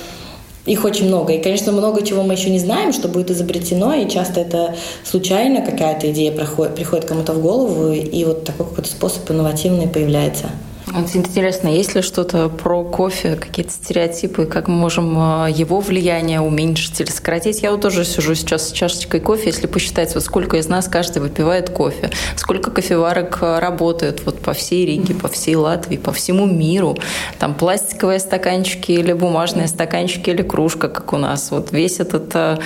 их 0.68 0.84
очень 0.86 1.08
много. 1.08 1.34
И, 1.34 1.42
конечно, 1.42 1.72
много 1.72 2.06
чего 2.06 2.24
мы 2.24 2.34
еще 2.34 2.50
не 2.50 2.60
знаем, 2.60 2.94
что 2.94 3.08
будет 3.08 3.32
изобретено, 3.32 3.94
и 3.94 4.10
часто 4.10 4.42
это 4.42 4.76
случайно 5.04 5.62
какая-то 5.62 6.12
идея 6.12 6.32
проходит, 6.32 6.76
приходит 6.76 7.06
кому-то 7.06 7.34
в 7.34 7.42
голову, 7.42 7.92
и 7.92 8.26
вот 8.26 8.44
такой 8.44 8.66
какой-то 8.68 8.90
способ 8.90 9.30
инновативный 9.32 9.88
появляется. 9.88 10.50
Вот 10.94 11.16
интересно, 11.16 11.68
есть 11.68 11.96
ли 11.96 12.02
что-то 12.02 12.48
про 12.48 12.82
кофе, 12.82 13.36
какие-то 13.36 13.72
стереотипы, 13.72 14.46
как 14.46 14.70
мы 14.70 14.76
можем 14.76 15.16
а, 15.18 15.48
его 15.48 15.82
влияние 15.82 16.40
уменьшить 16.40 17.02
или 17.02 17.10
сократить? 17.10 17.62
Я 17.62 17.72
вот 17.72 17.82
тоже 17.82 18.06
сижу 18.06 18.36
сейчас 18.36 18.70
с 18.70 18.72
чашечкой 18.72 19.20
кофе, 19.20 19.48
если 19.48 19.68
посчитать, 19.68 20.14
вот 20.16 20.24
сколько 20.24 20.56
из 20.56 20.70
нас 20.70 20.88
каждый 20.88 21.22
выпивает 21.22 21.72
кофе, 21.72 22.10
сколько 22.38 22.72
кофеварок 22.72 23.40
а, 23.42 23.60
работает 23.60 24.26
вот 24.26 24.40
по 24.40 24.54
всей 24.54 24.86
Риге, 24.86 25.14
по 25.14 25.28
всей 25.28 25.56
Латвии, 25.56 25.98
по 25.98 26.14
всему 26.14 26.46
миру. 26.46 26.98
Там 27.38 27.54
пластиковые 27.54 28.20
стаканчики 28.20 28.94
или 28.94 29.12
бумажные 29.12 29.68
стаканчики 29.68 30.30
или 30.30 30.42
кружка, 30.42 30.88
как 30.88 31.12
у 31.12 31.18
нас. 31.18 31.52
Вот 31.52 31.74
весь 31.74 32.00
этот 32.00 32.34
а, 32.34 32.60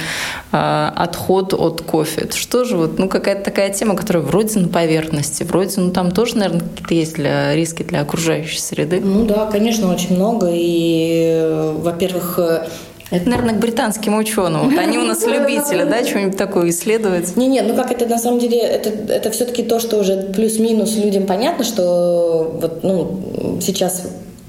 а, 0.51 0.93
отход 0.95 1.55
от 1.55 1.81
кофе. 1.81 2.21
Это 2.21 2.37
что 2.37 2.65
же 2.65 2.77
вот, 2.77 2.99
ну 2.99 3.09
какая-то 3.09 3.43
такая 3.43 3.73
тема, 3.73 3.95
которая 3.95 4.21
вроде 4.21 4.59
на 4.59 4.67
поверхности, 4.67 5.41
вроде, 5.41 5.81
ну 5.81 5.91
там 5.91 6.11
тоже, 6.11 6.37
наверное, 6.37 6.61
какие-то 6.61 6.93
есть 6.93 7.15
для, 7.15 7.55
риски 7.55 7.81
для 7.81 8.01
окружающей 8.11 8.59
среды? 8.59 8.99
Ну 8.99 9.25
да, 9.25 9.45
конечно, 9.45 9.91
очень 9.91 10.15
много. 10.15 10.49
И, 10.51 11.71
во-первых, 11.77 12.39
э, 12.39 12.67
это, 13.09 13.29
наверное, 13.29 13.55
к 13.55 13.59
британским 13.59 14.17
ученым. 14.17 14.69
Вот 14.69 14.77
они 14.77 14.97
у 14.97 15.03
нас 15.03 15.25
любители, 15.25 15.83
да, 15.83 16.05
что-нибудь 16.05 16.37
такое 16.37 16.69
исследовать. 16.69 17.37
Не, 17.37 17.47
не, 17.47 17.61
ну 17.61 17.75
как 17.75 17.91
это 17.91 18.05
на 18.07 18.17
самом 18.17 18.39
деле, 18.39 18.59
это, 18.59 18.89
это 18.89 19.31
все-таки 19.31 19.63
то, 19.63 19.79
что 19.79 19.97
уже 19.97 20.31
плюс-минус 20.35 20.95
людям 20.97 21.25
понятно, 21.25 21.63
что 21.63 22.57
вот, 22.61 22.83
ну, 22.83 23.59
сейчас 23.61 24.03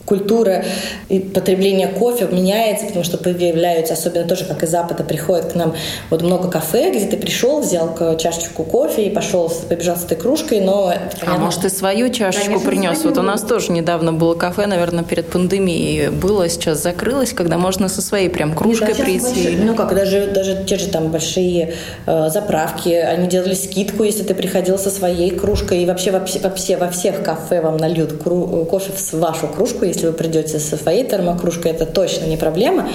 культура 0.04 0.64
и 1.08 1.20
потребление 1.20 1.88
кофе 1.88 2.26
меняется, 2.30 2.86
потому 2.86 3.04
что 3.04 3.18
появляются, 3.18 3.94
особенно 3.94 4.26
тоже, 4.26 4.44
как 4.44 4.62
из 4.62 4.70
Запада, 4.70 5.04
приходит 5.04 5.52
к 5.52 5.54
нам 5.54 5.74
вот 6.10 6.22
много 6.22 6.50
кафе, 6.50 6.90
где 6.90 7.06
ты 7.06 7.16
пришел, 7.16 7.60
взял 7.60 8.16
чашечку 8.18 8.64
кофе 8.64 9.06
и 9.06 9.10
пошел, 9.10 9.50
побежал 9.68 9.96
с 9.96 10.04
этой 10.04 10.16
кружкой, 10.16 10.60
но... 10.60 10.92
Понятно, 11.20 11.34
а 11.34 11.38
может, 11.38 11.64
и 11.64 11.68
свою 11.68 12.08
чашечку 12.08 12.46
конечно, 12.46 12.70
принес? 12.70 13.04
Вот 13.04 13.18
у 13.18 13.22
нас 13.22 13.42
тоже 13.42 13.72
недавно 13.72 14.12
было 14.12 14.34
кафе, 14.34 14.66
наверное, 14.66 15.04
перед 15.04 15.28
пандемией 15.28 16.08
было, 16.08 16.48
сейчас 16.48 16.82
закрылось, 16.82 17.32
когда 17.32 17.58
можно 17.58 17.88
со 17.88 18.02
своей 18.02 18.28
прям 18.28 18.54
кружкой 18.54 18.94
да, 18.94 19.04
прийти. 19.04 19.22
Большие, 19.22 19.58
ну 19.58 19.74
как, 19.74 19.94
даже, 19.94 20.26
даже 20.26 20.64
те 20.66 20.76
же 20.76 20.88
там 20.88 21.10
большие 21.10 21.74
э, 22.06 22.28
заправки, 22.30 22.88
они 22.88 23.28
делали 23.28 23.54
скидку, 23.54 24.02
если 24.02 24.22
ты 24.22 24.34
приходил 24.34 24.78
со 24.78 24.90
своей 24.90 25.30
кружкой, 25.30 25.82
и 25.82 25.86
вообще 25.86 26.10
во, 26.10 26.18
во, 26.18 26.76
во 26.78 26.90
всех 26.90 27.22
кафе 27.22 27.60
вам 27.60 27.76
нальют 27.76 28.22
кру, 28.22 28.66
кофе 28.70 28.92
в 28.92 29.12
вашу 29.14 29.46
кружку, 29.46 29.84
если 29.92 30.06
вы 30.06 30.12
придете 30.12 30.58
со 30.58 30.76
своей 30.76 31.04
термокружкой, 31.04 31.70
это 31.72 31.86
точно 31.86 32.24
не 32.26 32.36
проблема. 32.36 32.88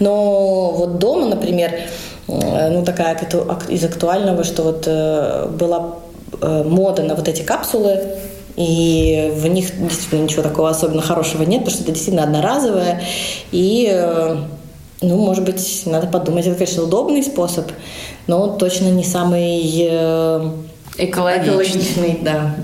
Но 0.00 0.70
вот 0.72 0.98
дома, 0.98 1.26
например, 1.26 1.72
э, 2.28 2.70
ну 2.70 2.84
такая 2.84 3.18
из 3.68 3.84
актуального, 3.84 4.44
что 4.44 4.62
вот 4.62 4.84
э, 4.86 5.48
была 5.48 5.96
э, 6.40 6.62
мода 6.64 7.02
на 7.02 7.14
вот 7.14 7.28
эти 7.28 7.42
капсулы, 7.42 8.00
и 8.56 9.32
в 9.34 9.46
них 9.48 9.66
действительно 9.78 10.22
ничего 10.22 10.42
такого 10.42 10.70
особенно 10.70 11.02
хорошего 11.02 11.42
нет, 11.42 11.60
потому 11.60 11.74
что 11.74 11.82
это 11.82 11.92
действительно 11.92 12.24
одноразовое. 12.24 13.02
И, 13.52 13.92
ну, 15.02 15.16
может 15.18 15.44
быть, 15.44 15.82
надо 15.84 16.06
подумать, 16.06 16.46
это, 16.46 16.56
конечно, 16.56 16.84
удобный 16.84 17.22
способ, 17.22 17.70
но 18.26 18.56
точно 18.56 18.86
не 18.86 19.04
самый 19.04 19.60
экологичный. 20.96 21.50
экологичный 21.52 22.18
да. 22.22 22.54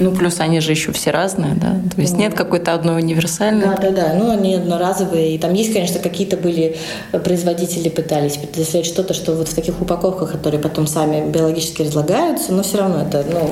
Ну, 0.00 0.10
плюс 0.12 0.40
они 0.40 0.60
же 0.60 0.72
еще 0.72 0.90
все 0.92 1.10
разные, 1.10 1.54
да? 1.54 1.76
То 1.94 2.00
есть 2.00 2.16
нет 2.16 2.34
какой-то 2.34 2.72
одной 2.72 3.02
универсальной? 3.02 3.66
Да, 3.66 3.76
да, 3.76 3.90
да. 3.90 4.14
Ну, 4.14 4.30
они 4.30 4.54
одноразовые. 4.54 5.34
И 5.34 5.38
там 5.38 5.52
есть, 5.52 5.72
конечно, 5.72 6.00
какие-то 6.00 6.36
были 6.36 6.76
э, 7.12 7.18
производители 7.18 7.88
пытались 7.88 8.36
предоставлять 8.36 8.86
что-то, 8.86 9.12
что 9.12 9.34
вот 9.34 9.48
в 9.48 9.54
таких 9.54 9.80
упаковках, 9.80 10.32
которые 10.32 10.60
потом 10.60 10.86
сами 10.86 11.28
биологически 11.30 11.82
разлагаются, 11.82 12.52
но 12.52 12.62
все 12.62 12.78
равно 12.78 13.02
это, 13.02 13.24
ну, 13.30 13.50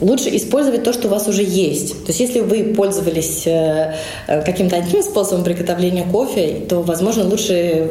лучше 0.00 0.34
использовать 0.36 0.82
то, 0.84 0.92
что 0.92 1.08
у 1.08 1.10
вас 1.10 1.28
уже 1.28 1.42
есть. 1.42 2.04
То 2.04 2.08
есть 2.08 2.20
если 2.20 2.40
вы 2.40 2.74
пользовались 2.74 3.46
э, 3.46 3.94
э, 4.26 4.42
каким-то 4.42 4.76
одним 4.76 5.02
способом 5.02 5.44
приготовления 5.44 6.04
кофе, 6.04 6.60
то, 6.68 6.82
возможно, 6.82 7.24
лучше 7.24 7.90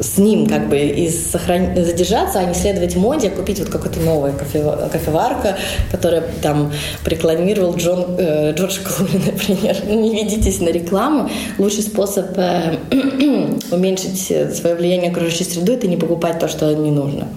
с 0.00 0.18
ним 0.18 0.46
как 0.46 0.68
бы 0.68 0.78
и 0.78 1.10
сохран... 1.10 1.74
задержаться, 1.74 2.40
а 2.40 2.44
не 2.44 2.54
следовать 2.54 2.96
моде, 2.96 3.28
а 3.28 3.30
купить 3.30 3.58
вот 3.58 3.68
какую-то 3.68 4.00
новую 4.00 4.32
кофе... 4.32 4.64
кофеварка, 4.92 5.56
которая 5.90 6.24
там 6.42 6.72
рекламировал 7.04 7.76
Джон, 7.76 8.16
э, 8.18 8.52
Джордж 8.54 8.78
Клуни, 8.80 9.24
например. 9.26 9.76
Ну, 9.86 10.00
не 10.00 10.14
ведитесь 10.14 10.60
на 10.60 10.68
рекламу. 10.68 11.30
Лучший 11.58 11.82
способ 11.82 12.36
э, 12.36 12.76
уменьшить 13.70 14.56
свое 14.56 14.74
влияние 14.74 15.10
на 15.10 15.12
окружающую 15.12 15.46
среду– 15.46 15.72
это 15.74 15.86
не 15.86 15.96
покупать 15.96 16.38
то, 16.38 16.48
что 16.48 16.72
не 16.74 16.90
нужно. 16.90 17.28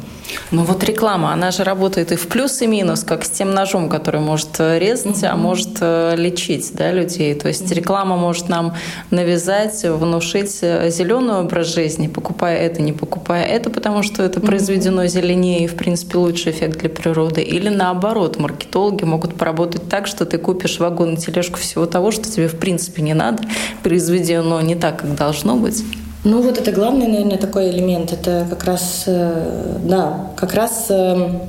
Ну 0.52 0.64
вот 0.64 0.84
реклама, 0.84 1.32
она 1.34 1.52
же 1.52 1.64
работает 1.64 2.12
и 2.12 2.16
в 2.16 2.28
плюс, 2.28 2.62
и 2.62 2.68
минус, 2.68 3.04
как 3.04 3.26
с 3.26 3.30
тем 3.30 3.54
ножом, 3.54 3.90
который 3.90 4.22
может 4.22 4.60
э, 4.60 4.80
резать, 4.80 5.24
а 5.24 5.36
может 5.36 5.78
э, 5.80 6.16
лечить 6.16 6.72
да, 6.74 6.92
людей. 6.92 7.34
То 7.36 7.48
есть 7.48 7.70
реклама 7.72 8.18
может 8.18 8.50
нам 8.50 8.76
навязать, 9.12 9.84
внушить 9.84 10.60
э, 10.62 10.90
зеленый 10.90 11.38
образ 11.38 11.68
жизни, 11.68 12.08
покупая 12.08 12.58
это, 12.58 12.82
не 12.82 12.94
покупая 12.94 13.46
это, 13.46 13.70
потому 13.70 14.04
что 14.04 14.24
это 14.24 14.40
произведено 14.40 15.06
зеленее 15.06 15.66
и, 15.66 15.68
в 15.68 15.76
принципе, 15.76 16.18
лучший 16.18 16.52
эффект 16.52 16.80
для 16.80 16.90
природы. 16.90 17.42
Или 17.42 17.70
наоборот, 17.70 18.40
маркетологи 18.40 19.04
могут 19.04 19.36
поработать 19.36 19.88
так, 19.90 20.08
что 20.08 20.26
ты 20.26 20.38
купишь 20.38 20.80
вагон 20.80 21.14
и 21.14 21.18
тележку 21.18 21.60
всего 21.60 21.86
того, 21.86 22.12
что 22.12 22.30
тебе, 22.30 22.48
в 22.48 22.58
принципе, 22.60 23.02
не 23.02 23.14
надо, 23.14 23.44
произведено 23.84 24.62
не 24.62 24.76
так, 24.76 25.02
как 25.02 25.16
должно 25.16 25.56
быть. 25.56 25.84
Ну 26.30 26.44
вот 26.44 26.60
это 26.60 26.72
главный, 26.72 27.08
наверное, 27.08 27.40
такой 27.40 27.72
элемент. 27.72 28.14
Это 28.14 28.46
как 28.48 28.64
раз, 28.64 29.06
э, 29.08 29.78
да, 29.84 30.28
как 30.36 30.54
раз 30.54 30.86
э, 30.90 31.40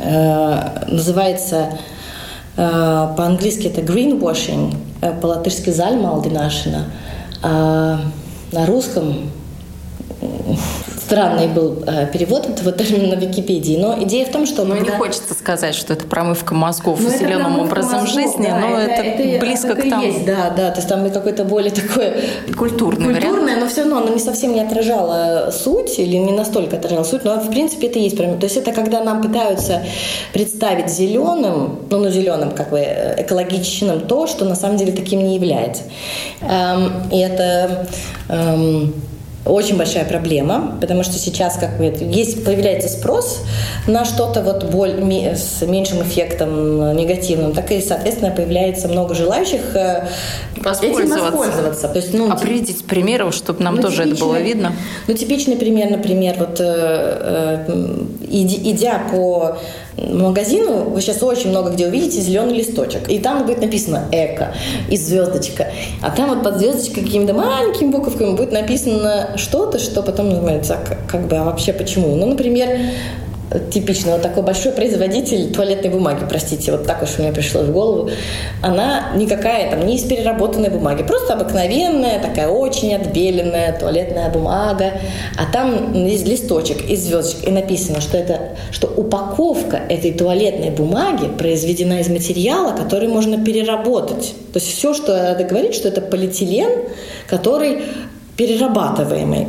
э, 0.00 0.88
называется 0.88 1.78
по-английски 2.56 3.68
это 3.68 3.80
greenwashing, 3.80 4.76
по-латышски 5.20 5.70
зальмалдинашина, 5.70 6.86
а 7.42 8.00
на 8.50 8.66
русском 8.66 9.30
странный 11.04 11.48
был 11.48 11.84
э, 11.86 12.06
перевод 12.12 12.48
этого 12.48 12.72
термина 12.72 13.16
на 13.16 13.20
Википедии. 13.20 13.76
Но 13.76 14.02
идея 14.02 14.26
в 14.26 14.30
том, 14.30 14.46
что... 14.46 14.64
Ну, 14.64 14.74
когда... 14.74 14.92
не 14.92 14.96
хочется 14.96 15.34
сказать, 15.34 15.74
что 15.74 15.92
это 15.92 16.06
промывка 16.06 16.54
мозгов 16.54 17.00
ну, 17.00 17.10
зеленым 17.10 17.60
образом 17.60 18.00
мозгов, 18.00 18.14
жизни, 18.14 18.46
да, 18.46 18.58
но 18.58 18.78
это, 18.78 19.02
это, 19.02 19.22
это 19.22 19.44
близко 19.44 19.74
к 19.74 19.88
тому. 19.88 20.02
Есть, 20.02 20.24
да, 20.24 20.50
да, 20.56 20.70
то 20.70 20.76
есть 20.76 20.88
там 20.88 21.08
какое-то 21.10 21.44
более 21.44 21.70
такое... 21.70 22.14
Культурное, 22.56 23.14
вариант. 23.14 23.60
но 23.60 23.68
все 23.68 23.82
равно 23.82 23.98
оно 23.98 24.08
не 24.08 24.20
совсем 24.20 24.54
не 24.54 24.60
отражало 24.60 25.50
суть, 25.52 25.98
или 25.98 26.16
не 26.16 26.32
настолько 26.32 26.76
отражало 26.76 27.04
суть, 27.04 27.24
но 27.24 27.38
в 27.38 27.50
принципе 27.50 27.88
это 27.88 27.98
есть. 27.98 28.16
То 28.16 28.24
есть 28.24 28.56
это 28.56 28.72
когда 28.72 29.02
нам 29.02 29.22
пытаются 29.22 29.82
представить 30.32 30.88
зеленым, 30.90 31.80
ну, 31.90 31.98
ну 31.98 32.10
зеленым 32.10 32.52
как 32.52 32.70
бы 32.70 32.78
э, 32.78 33.22
экологичным 33.22 34.00
то, 34.00 34.26
что 34.26 34.44
на 34.44 34.54
самом 34.54 34.76
деле 34.76 34.92
таким 34.92 35.22
не 35.22 35.34
является. 35.34 35.82
Эм, 36.40 36.92
и 37.10 37.18
это... 37.18 37.86
Эм, 38.28 38.94
очень 39.44 39.76
большая 39.76 40.04
проблема, 40.04 40.76
потому 40.80 41.02
что 41.02 41.14
сейчас 41.14 41.56
как 41.56 41.76
бы 41.76 41.84
есть 41.84 42.44
появляется 42.44 42.88
спрос 42.88 43.42
на 43.86 44.04
что-то 44.04 44.42
вот 44.42 44.64
боль, 44.64 44.94
с 45.34 45.62
меньшим 45.62 46.02
эффектом 46.02 46.96
негативным, 46.96 47.52
так 47.52 47.70
и 47.70 47.80
соответственно 47.80 48.30
появляется 48.30 48.88
много 48.88 49.14
желающих 49.14 49.60
э, 49.74 50.08
этим 50.56 51.08
воспользоваться. 51.10 51.88
То 51.88 51.96
есть, 51.98 52.14
ну, 52.14 52.30
Определить 52.30 52.84
примеры, 52.84 53.30
чтобы 53.32 53.62
нам 53.62 53.76
ну, 53.76 53.82
тоже 53.82 54.04
это 54.04 54.16
было 54.16 54.40
видно. 54.40 54.72
Ну 55.06 55.14
типичный 55.14 55.56
пример, 55.56 55.90
например, 55.90 56.36
вот 56.38 56.60
э, 56.60 57.64
э, 57.68 58.04
идя 58.30 59.02
по 59.10 59.58
магазину 59.96 60.90
вы 60.90 61.00
сейчас 61.00 61.22
очень 61.22 61.50
много 61.50 61.70
где 61.70 61.86
увидите 61.86 62.20
зеленый 62.20 62.54
листочек. 62.54 63.08
И 63.08 63.18
там 63.18 63.46
будет 63.46 63.60
написано 63.60 64.04
«эко» 64.10 64.54
и 64.88 64.96
звездочка. 64.96 65.68
А 66.02 66.10
там 66.10 66.30
вот 66.30 66.42
под 66.42 66.58
звездочкой 66.58 67.04
какими-то 67.04 67.34
маленькими 67.34 67.90
буковками 67.90 68.34
будет 68.34 68.52
написано 68.52 69.33
что-то, 69.38 69.78
что 69.78 70.02
потом 70.02 70.30
называется 70.30 70.78
как, 70.86 71.06
как 71.06 71.28
бы, 71.28 71.36
а 71.36 71.44
вообще 71.44 71.72
почему? 71.72 72.14
Ну, 72.16 72.26
например, 72.26 72.68
типично, 73.72 74.12
вот 74.12 74.22
такой 74.22 74.42
большой 74.42 74.72
производитель 74.72 75.52
туалетной 75.52 75.90
бумаги, 75.90 76.24
простите, 76.28 76.72
вот 76.72 76.86
так 76.86 77.02
уж 77.02 77.10
у 77.18 77.22
меня 77.22 77.32
пришло 77.32 77.62
в 77.62 77.72
голову, 77.72 78.10
она 78.62 79.12
никакая 79.16 79.70
там 79.70 79.86
не 79.86 79.96
из 79.96 80.02
переработанной 80.02 80.70
бумаги, 80.70 81.02
просто 81.02 81.34
обыкновенная, 81.34 82.20
такая 82.20 82.48
очень 82.48 82.94
отбеленная 82.94 83.78
туалетная 83.78 84.30
бумага, 84.30 84.92
а 85.36 85.50
там 85.52 85.92
есть 85.92 86.26
листочек 86.26 86.88
из 86.88 87.04
звездочек, 87.04 87.48
и 87.48 87.50
написано, 87.50 88.00
что 88.00 88.16
это, 88.16 88.56
что 88.70 88.88
упаковка 88.88 89.76
этой 89.76 90.12
туалетной 90.12 90.70
бумаги 90.70 91.28
произведена 91.28 92.00
из 92.00 92.08
материала, 92.08 92.76
который 92.76 93.08
можно 93.08 93.42
переработать. 93.44 94.34
То 94.52 94.58
есть 94.58 94.76
все, 94.76 94.94
что 94.94 95.16
надо 95.16 95.44
говорить, 95.44 95.74
что 95.74 95.88
это 95.88 96.00
полиэтилен, 96.00 96.88
который 97.26 97.82
перерабатываемый. 98.36 99.48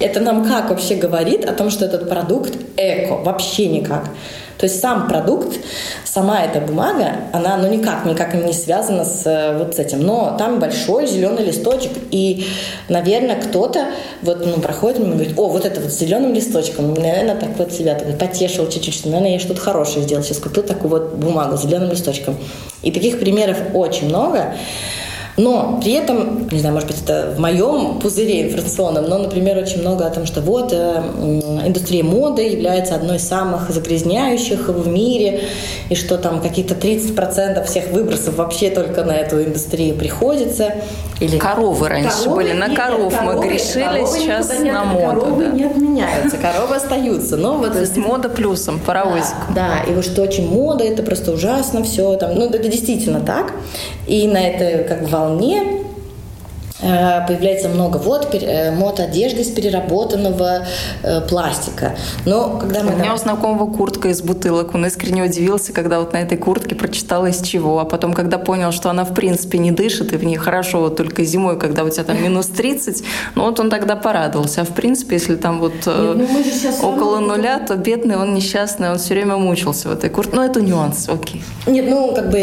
Это 0.00 0.20
нам 0.20 0.44
как 0.44 0.70
вообще 0.70 0.96
говорит 0.96 1.44
о 1.44 1.52
том, 1.52 1.70
что 1.70 1.84
этот 1.84 2.08
продукт 2.08 2.54
эко? 2.76 3.14
Вообще 3.14 3.66
никак. 3.68 4.10
То 4.58 4.66
есть 4.66 4.80
сам 4.80 5.08
продукт, 5.08 5.58
сама 6.04 6.42
эта 6.42 6.60
бумага, 6.60 7.16
она 7.32 7.56
ну 7.56 7.68
никак, 7.68 8.04
никак 8.04 8.34
не 8.34 8.52
связана 8.52 9.04
с 9.04 9.26
э, 9.26 9.58
вот 9.58 9.74
с 9.74 9.78
этим. 9.78 10.00
Но 10.00 10.36
там 10.38 10.60
большой 10.60 11.06
зеленый 11.06 11.44
листочек, 11.44 11.90
и, 12.10 12.46
наверное, 12.88 13.40
кто-то 13.40 13.86
вот 14.22 14.46
ну, 14.46 14.60
проходит 14.60 15.00
и 15.00 15.02
говорит, 15.02 15.38
о, 15.38 15.48
вот 15.48 15.64
это 15.64 15.80
вот 15.80 15.90
с 15.90 15.98
зеленым 15.98 16.32
листочком, 16.32 16.94
наверное, 16.94 17.34
так 17.34 17.50
вот 17.58 17.72
себя 17.72 17.94
так, 17.94 18.16
потешил 18.16 18.68
чуть-чуть, 18.68 18.94
что, 18.94 19.08
наверное, 19.08 19.32
я 19.32 19.38
что-то 19.40 19.60
хорошее 19.60 20.04
сделал, 20.04 20.22
сейчас 20.22 20.38
купил 20.38 20.62
такую 20.62 20.90
вот 20.90 21.14
бумагу 21.14 21.56
с 21.56 21.62
зеленым 21.62 21.90
листочком. 21.90 22.36
И 22.82 22.92
таких 22.92 23.18
примеров 23.18 23.58
очень 23.74 24.08
много. 24.08 24.54
Но 25.36 25.80
при 25.82 25.92
этом, 25.94 26.48
не 26.48 26.60
знаю, 26.60 26.74
может 26.74 26.88
быть, 26.88 26.93
в 27.10 27.38
моем 27.38 27.98
пузыре 27.98 28.42
информационном, 28.42 29.08
но, 29.08 29.18
например, 29.18 29.58
очень 29.58 29.80
много 29.80 30.06
о 30.06 30.10
том, 30.10 30.26
что 30.26 30.40
вот 30.40 30.72
э, 30.72 31.02
индустрия 31.66 32.02
моды 32.04 32.42
является 32.42 32.94
одной 32.94 33.16
из 33.16 33.26
самых 33.26 33.70
загрязняющих 33.70 34.68
в 34.68 34.88
мире, 34.88 35.44
и 35.88 35.94
что 35.94 36.18
там 36.18 36.40
какие-то 36.40 36.74
30% 36.74 37.64
всех 37.64 37.90
выбросов 37.90 38.36
вообще 38.36 38.70
только 38.70 39.04
на 39.04 39.12
эту 39.12 39.42
индустрию 39.42 39.96
приходится. 39.96 40.74
Или 41.20 41.38
коровы 41.38 41.88
раньше 41.88 42.24
коровы, 42.24 42.36
были, 42.36 42.52
на 42.52 42.74
коров 42.74 43.12
нет, 43.12 43.22
мы 43.22 43.28
коровы, 43.32 43.48
грешили, 43.48 43.84
коровы 43.84 44.18
сейчас 44.18 44.60
на 44.60 44.84
моду. 44.84 45.20
Коровы 45.20 45.44
да. 45.44 45.50
не 45.50 45.64
отменяются, 45.64 46.36
коровы 46.38 46.76
остаются. 46.76 47.36
Но 47.36 47.56
вот 47.58 47.72
То 47.72 47.80
есть 47.80 47.96
мода 47.96 48.28
плюсом, 48.28 48.80
паровозик. 48.80 49.36
Да, 49.54 49.82
да, 49.84 49.90
и 49.90 49.94
вот 49.94 50.04
что 50.04 50.22
очень 50.22 50.48
мода, 50.48 50.84
это 50.84 51.02
просто 51.02 51.32
ужасно 51.32 51.84
все. 51.84 52.14
Там, 52.16 52.34
ну, 52.34 52.48
это 52.48 52.68
действительно 52.68 53.20
так. 53.20 53.52
И 54.06 54.26
на 54.26 54.38
это 54.38 54.84
как 54.84 55.08
волне 55.08 55.73
появляется 57.26 57.68
много 57.68 57.98
вот 57.98 58.34
э, 58.34 58.70
мод 58.72 59.00
одежды 59.00 59.42
из 59.42 59.50
переработанного 59.50 60.66
э, 61.02 61.20
пластика. 61.22 61.94
Но 62.26 62.58
когда 62.58 62.82
мы 62.82 62.94
у 62.94 62.96
меня 62.96 63.14
у 63.14 63.16
знакомого 63.16 63.70
куртка 63.70 64.08
из 64.08 64.22
бутылок, 64.22 64.74
он 64.74 64.86
искренне 64.86 65.24
удивился, 65.24 65.72
когда 65.72 66.00
вот 66.00 66.12
на 66.12 66.18
этой 66.18 66.36
куртке 66.36 66.74
прочитала 66.74 67.26
из 67.26 67.40
чего, 67.40 67.78
а 67.78 67.84
потом, 67.84 68.12
когда 68.12 68.38
понял, 68.38 68.72
что 68.72 68.90
она 68.90 69.04
в 69.04 69.14
принципе 69.14 69.58
не 69.58 69.70
дышит 69.70 70.12
и 70.12 70.16
в 70.16 70.24
ней 70.24 70.36
хорошо 70.36 70.80
вот 70.80 70.96
только 70.96 71.24
зимой, 71.24 71.58
когда 71.58 71.84
у 71.84 71.88
тебя 71.88 72.04
там 72.04 72.22
минус 72.22 72.46
30, 72.46 73.02
ну 73.34 73.44
вот 73.44 73.60
он 73.60 73.70
тогда 73.70 73.96
порадовался. 73.96 74.62
А 74.62 74.64
в 74.64 74.74
принципе, 74.74 75.16
если 75.16 75.36
там 75.36 75.60
вот 75.60 75.72
Нет, 75.86 76.28
ну 76.82 76.88
около 76.88 77.20
нуля, 77.20 77.58
то 77.58 77.76
бедный 77.76 78.16
он 78.16 78.34
несчастный, 78.34 78.90
он 78.90 78.98
все 78.98 79.14
время 79.14 79.36
мучился 79.36 79.88
в 79.88 79.92
этой 79.92 80.10
куртке. 80.10 80.36
Но 80.36 80.44
это 80.44 80.60
нюанс, 80.60 81.08
окей. 81.08 81.42
Нет, 81.66 81.86
ну 81.88 82.14
как 82.14 82.30
бы 82.30 82.38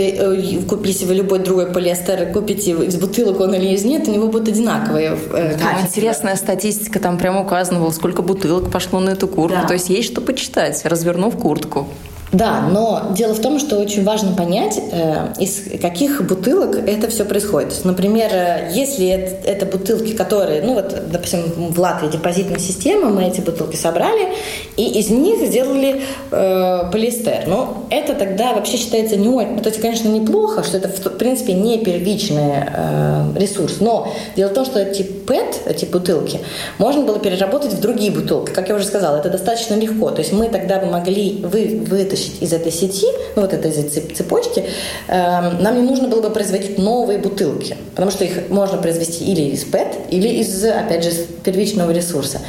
если 0.85 1.05
вы 1.05 1.15
любой 1.15 1.39
другой 1.39 1.67
полиэстер 1.67 2.31
купите 2.31 2.71
из 2.71 2.95
бутылок 2.95 3.39
он 3.39 3.53
или 3.53 3.73
из 3.73 3.83
нет, 3.83 4.07
у 4.07 4.11
него 4.11 4.30
будут 4.31 4.49
одинаковые 4.49 5.17
э, 5.31 5.57
Там 5.59 5.81
интересная 5.81 6.35
статистика, 6.35 6.99
там 6.99 7.17
прямо 7.17 7.41
указано 7.41 7.79
было, 7.79 7.91
сколько 7.91 8.21
бутылок 8.21 8.71
пошло 8.71 8.99
на 8.99 9.11
эту 9.11 9.27
куртку. 9.27 9.61
Да. 9.61 9.67
То 9.67 9.73
есть 9.73 9.89
есть 9.89 10.11
что 10.11 10.21
почитать, 10.21 10.83
развернув 10.85 11.37
куртку. 11.37 11.87
Да, 12.31 12.61
но 12.61 13.11
дело 13.11 13.33
в 13.33 13.41
том, 13.41 13.59
что 13.59 13.77
очень 13.77 14.05
важно 14.05 14.33
понять, 14.33 14.79
э, 14.91 15.33
из 15.37 15.63
каких 15.81 16.25
бутылок 16.25 16.77
это 16.87 17.09
все 17.09 17.25
происходит. 17.25 17.73
Например, 17.83 18.29
э, 18.31 18.71
если 18.73 19.07
это, 19.07 19.65
бутылки, 19.65 20.13
которые, 20.13 20.61
ну 20.61 20.75
вот, 20.75 20.95
допустим, 21.11 21.41
в 21.71 21.77
Латвии 21.79 22.07
депозитная 22.07 22.59
система, 22.59 23.09
мы 23.09 23.25
эти 23.25 23.41
бутылки 23.41 23.75
собрали, 23.75 24.29
и 24.77 24.99
из 24.99 25.09
них 25.09 25.45
сделали 25.45 26.03
э, 26.31 26.89
полиэстер. 26.91 27.43
Ну, 27.47 27.67
это 27.89 28.13
тогда 28.13 28.53
вообще 28.53 28.77
считается 28.77 29.17
не 29.17 29.27
очень... 29.27 29.59
То 29.59 29.69
есть, 29.69 29.81
конечно, 29.81 30.07
неплохо, 30.07 30.63
что 30.63 30.77
это, 30.77 30.87
в 30.87 31.17
принципе, 31.17 31.53
не 31.53 31.79
первичный 31.79 32.63
э, 32.65 33.33
ресурс, 33.35 33.77
но 33.81 34.11
дело 34.37 34.49
в 34.49 34.53
том, 34.53 34.65
что 34.65 34.79
эти 34.79 35.03
ПЭТ, 35.25 35.61
эти 35.65 35.85
бутылки, 35.85 36.39
можно 36.77 37.03
было 37.03 37.19
переработать 37.19 37.73
в 37.73 37.81
другие 37.81 38.11
бутылки. 38.11 38.51
Как 38.51 38.69
я 38.69 38.75
уже 38.75 38.85
сказала, 38.85 39.17
это 39.17 39.29
достаточно 39.29 39.75
легко. 39.75 40.11
То 40.11 40.19
есть 40.19 40.33
мы 40.33 40.49
тогда 40.49 40.79
бы 40.79 40.87
могли 40.87 41.41
вы, 41.43 41.83
вытащить 41.85 42.41
из 42.41 42.53
этой 42.53 42.71
сети, 42.71 43.07
ну 43.35 43.41
вот 43.41 43.53
этой 43.53 43.71
цепочки, 43.71 44.65
эм, 45.07 45.61
нам 45.61 45.81
не 45.81 45.87
нужно 45.89 46.07
было 46.07 46.21
бы 46.21 46.29
производить 46.29 46.77
новые 46.77 47.19
бутылки, 47.19 47.77
потому 47.95 48.11
что 48.11 48.25
их 48.25 48.49
можно 48.49 48.77
произвести 48.77 49.25
или 49.25 49.41
из 49.41 49.63
ПЭТ, 49.63 49.95
или 50.09 50.27
из, 50.27 50.63
опять 50.65 51.03
же, 51.03 51.11
первичного 51.43 51.91
ресурса. 51.91 52.39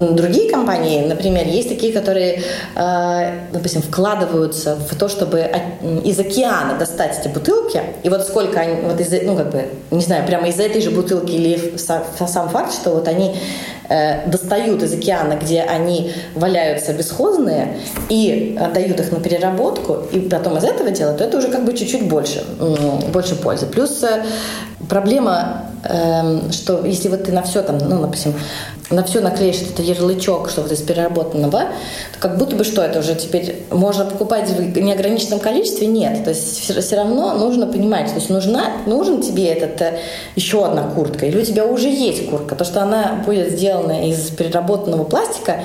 Другие 0.00 0.50
компании, 0.50 1.06
например, 1.06 1.46
есть 1.46 1.68
такие, 1.68 1.92
которые, 1.92 2.42
э, 2.74 3.48
допустим, 3.52 3.80
вкладываются 3.80 4.76
в 4.76 4.94
то, 4.94 5.08
чтобы 5.08 5.50
из 6.04 6.18
океана 6.18 6.78
достать 6.78 7.18
эти 7.18 7.28
бутылки, 7.32 7.80
и 8.02 8.08
вот 8.08 8.22
сколько 8.22 8.60
они, 8.60 8.82
вот 8.82 9.00
из, 9.00 9.22
ну 9.22 9.36
как 9.36 9.50
бы, 9.50 9.64
не 9.90 10.02
знаю, 10.02 10.26
прямо 10.26 10.48
из 10.48 10.60
этой 10.60 10.82
же 10.82 10.90
бутылки 10.90 11.32
или 11.32 11.76
сам 11.78 12.48
факт, 12.50 12.74
что 12.74 12.90
вот 12.90 13.08
они 13.08 13.36
э, 13.88 14.28
достают 14.28 14.82
из 14.82 14.92
океана, 14.92 15.38
где 15.40 15.62
они 15.62 16.12
валяются 16.34 16.92
бесхозные, 16.92 17.78
и 18.10 18.58
отдают 18.60 19.00
их 19.00 19.12
на 19.12 19.20
переработку, 19.20 19.98
и 20.12 20.20
потом 20.20 20.58
из 20.58 20.64
этого 20.64 20.90
делают, 20.90 21.18
то 21.18 21.24
это 21.24 21.38
уже 21.38 21.48
как 21.48 21.64
бы 21.64 21.72
чуть-чуть 21.72 22.06
больше, 22.06 22.44
больше 23.12 23.34
пользы. 23.34 23.66
Плюс 23.66 24.02
э, 24.02 24.24
проблема, 24.88 25.70
что 26.52 26.84
если 26.84 27.08
вот 27.08 27.24
ты 27.24 27.32
на 27.32 27.42
все 27.42 27.62
там, 27.62 27.78
ну, 27.78 28.00
допустим, 28.00 28.34
на 28.90 29.02
все 29.02 29.20
наклеишь 29.20 29.62
этот 29.62 29.80
ярлычок, 29.80 30.48
что 30.48 30.62
вот 30.62 30.70
из 30.70 30.80
переработанного, 30.80 31.60
то 32.12 32.18
как 32.20 32.38
будто 32.38 32.56
бы 32.56 32.64
что 32.64 32.82
это 32.82 33.00
уже 33.00 33.14
теперь 33.14 33.64
можно 33.70 34.04
покупать 34.04 34.48
в 34.48 34.78
неограниченном 34.78 35.40
количестве? 35.40 35.86
Нет. 35.86 36.24
То 36.24 36.30
есть 36.30 36.60
все, 36.60 36.80
все 36.80 36.96
равно 36.96 37.34
нужно 37.34 37.66
понимать, 37.66 38.08
то 38.08 38.16
есть 38.16 38.30
нужна, 38.30 38.72
нужен 38.86 39.22
тебе 39.22 39.46
этот 39.46 39.80
э, 39.82 39.98
еще 40.36 40.64
одна 40.64 40.84
куртка, 40.84 41.26
или 41.26 41.40
у 41.40 41.44
тебя 41.44 41.66
уже 41.66 41.88
есть 41.88 42.28
куртка, 42.30 42.54
то, 42.54 42.64
что 42.64 42.82
она 42.82 43.22
будет 43.26 43.52
сделана 43.52 44.08
из 44.08 44.30
переработанного 44.30 45.04
пластика, 45.04 45.64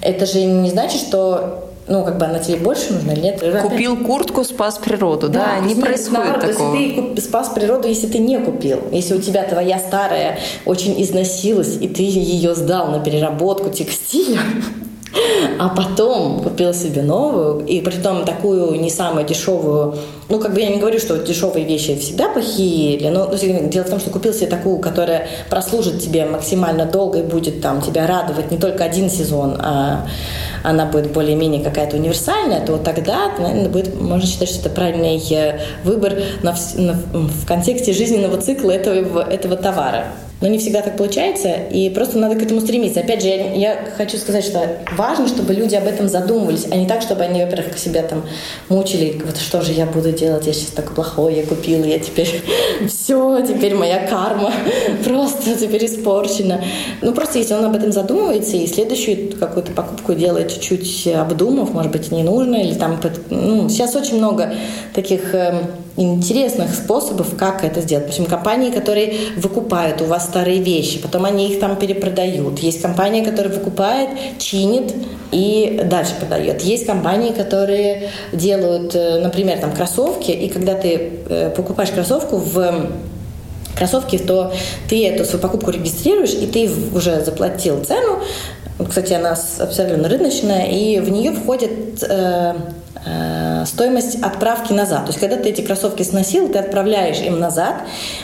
это 0.00 0.26
же 0.26 0.42
не 0.44 0.70
значит, 0.70 1.00
что 1.00 1.71
ну, 1.88 2.04
как 2.04 2.16
бы 2.16 2.26
она 2.26 2.38
тебе 2.38 2.58
больше 2.58 2.92
нужна 2.92 3.12
или 3.12 3.20
нет. 3.20 3.62
Купил 3.62 3.96
куртку, 3.96 4.44
спас 4.44 4.78
природу, 4.78 5.28
да? 5.28 5.58
да 5.60 5.66
не 5.66 5.74
происходит 5.74 6.24
наоборот, 6.24 6.52
такого. 6.52 6.76
Если 6.76 7.14
ты 7.14 7.20
спас 7.20 7.48
природу, 7.48 7.88
если 7.88 8.06
ты 8.06 8.18
не 8.18 8.38
купил. 8.38 8.80
Если 8.92 9.14
у 9.14 9.20
тебя 9.20 9.42
твоя 9.42 9.78
старая 9.78 10.38
очень 10.64 11.00
износилась, 11.02 11.76
и 11.80 11.88
ты 11.88 12.02
ее 12.02 12.54
сдал 12.54 12.88
на 12.88 13.00
переработку 13.00 13.70
текстиля, 13.70 14.38
а 15.58 15.68
потом 15.68 16.42
купил 16.42 16.72
себе 16.72 17.02
новую, 17.02 17.66
и 17.66 17.80
при 17.80 17.96
том 17.96 18.24
такую 18.24 18.80
не 18.80 18.90
самую 18.90 19.26
дешевую. 19.26 19.96
Ну, 20.28 20.38
как 20.38 20.54
бы 20.54 20.60
я 20.60 20.70
не 20.70 20.78
говорю, 20.78 20.98
что 20.98 21.18
дешевые 21.18 21.66
вещи 21.66 21.96
всегда 21.96 22.28
плохие, 22.28 22.96
или, 22.96 23.08
но 23.08 23.26
дело 23.34 23.84
в 23.84 23.90
том, 23.90 24.00
что 24.00 24.10
купил 24.10 24.32
себе 24.32 24.46
такую, 24.46 24.78
которая 24.78 25.28
прослужит 25.50 26.00
тебе 26.00 26.24
максимально 26.24 26.86
долго 26.86 27.18
и 27.18 27.22
будет 27.22 27.60
там 27.60 27.82
тебя 27.82 28.06
радовать 28.06 28.50
не 28.50 28.58
только 28.58 28.84
один 28.84 29.10
сезон, 29.10 29.56
а 29.58 30.06
она 30.62 30.86
будет 30.86 31.12
более-менее 31.12 31.62
какая-то 31.62 31.96
универсальная, 31.96 32.64
то 32.64 32.78
тогда, 32.78 33.30
наверное, 33.38 33.68
будет, 33.68 34.00
можно 34.00 34.26
считать, 34.26 34.48
что 34.48 34.60
это 34.60 34.70
правильный 34.70 35.22
э, 35.30 35.60
выбор 35.84 36.14
на, 36.42 36.54
на, 36.76 36.92
в 37.12 37.46
контексте 37.46 37.92
жизненного 37.92 38.40
цикла 38.40 38.70
этого, 38.70 39.22
этого 39.22 39.56
товара 39.56 40.06
но 40.42 40.48
не 40.48 40.58
всегда 40.58 40.82
так 40.82 40.96
получается, 40.96 41.54
и 41.70 41.88
просто 41.88 42.18
надо 42.18 42.34
к 42.34 42.42
этому 42.42 42.60
стремиться. 42.60 43.00
Опять 43.00 43.22
же, 43.22 43.28
я, 43.28 43.52
я 43.54 43.78
хочу 43.96 44.18
сказать, 44.18 44.44
что 44.44 44.60
важно, 44.96 45.28
чтобы 45.28 45.54
люди 45.54 45.76
об 45.76 45.86
этом 45.86 46.08
задумывались, 46.08 46.66
а 46.70 46.76
не 46.76 46.86
так, 46.86 47.00
чтобы 47.00 47.22
они, 47.22 47.42
во-первых, 47.42 47.78
себя 47.78 48.02
там 48.02 48.24
мучили, 48.68 49.22
вот 49.24 49.36
что 49.38 49.62
же 49.62 49.72
я 49.72 49.86
буду 49.86 50.12
делать, 50.12 50.46
я 50.46 50.52
сейчас 50.52 50.70
так 50.70 50.94
плохой, 50.94 51.36
я 51.36 51.46
купила, 51.46 51.84
я 51.84 51.98
теперь 51.98 52.42
все, 52.88 53.40
теперь 53.46 53.74
моя 53.74 54.06
карма 54.06 54.52
просто 55.04 55.54
теперь 55.54 55.86
испорчена. 55.86 56.62
Ну, 57.00 57.12
просто 57.12 57.38
если 57.38 57.54
он 57.54 57.64
об 57.64 57.76
этом 57.76 57.92
задумывается 57.92 58.56
и 58.56 58.66
следующую 58.66 59.38
какую-то 59.38 59.72
покупку 59.72 60.14
делает 60.14 60.52
чуть-чуть 60.52 61.06
обдумав, 61.06 61.72
может 61.72 61.92
быть, 61.92 62.10
не 62.10 62.24
нужно, 62.24 62.56
или 62.56 62.74
там, 62.74 63.00
ну, 63.30 63.68
сейчас 63.68 63.94
очень 63.94 64.18
много 64.18 64.54
таких 64.92 65.34
эм, 65.34 65.68
интересных 65.96 66.74
способов, 66.74 67.36
как 67.36 67.64
это 67.64 67.80
сделать. 67.80 68.04
Допустим, 68.06 68.26
компании, 68.26 68.70
которые 68.70 69.14
выкупают 69.36 70.00
у 70.02 70.06
вас 70.06 70.26
старые 70.32 70.62
вещи, 70.62 70.98
потом 70.98 71.26
они 71.26 71.52
их 71.52 71.60
там 71.60 71.76
перепродают. 71.76 72.58
Есть 72.60 72.80
компания, 72.80 73.22
которая 73.22 73.52
выкупает, 73.52 74.08
чинит 74.38 74.94
и 75.30 75.82
дальше 75.84 76.14
продает. 76.18 76.62
Есть 76.62 76.86
компании, 76.86 77.32
которые 77.32 78.10
делают, 78.32 78.94
э, 78.94 79.20
например, 79.20 79.58
там 79.58 79.72
кроссовки, 79.72 80.30
и 80.30 80.48
когда 80.48 80.74
ты 80.74 81.10
э, 81.28 81.50
покупаешь 81.54 81.90
кроссовку 81.90 82.36
в 82.36 82.88
кроссовки, 83.76 84.16
то 84.18 84.52
ты 84.88 85.06
эту 85.06 85.24
свою 85.24 85.42
покупку 85.42 85.70
регистрируешь, 85.70 86.32
и 86.32 86.46
ты 86.46 86.70
уже 86.94 87.22
заплатил 87.22 87.84
цену. 87.84 88.20
Кстати, 88.88 89.12
она 89.12 89.36
абсолютно 89.58 90.08
рыночная, 90.08 90.66
и 90.66 90.98
в 91.00 91.10
нее 91.10 91.32
входит 91.32 92.02
Э, 92.08 92.54
стоимость 93.66 94.22
отправки 94.22 94.72
назад. 94.72 95.02
То 95.02 95.08
есть, 95.08 95.20
когда 95.20 95.36
ты 95.36 95.50
эти 95.50 95.60
кроссовки 95.60 96.02
сносил, 96.02 96.48
ты 96.48 96.58
отправляешь 96.58 97.18
им 97.18 97.38
назад, 97.40 97.82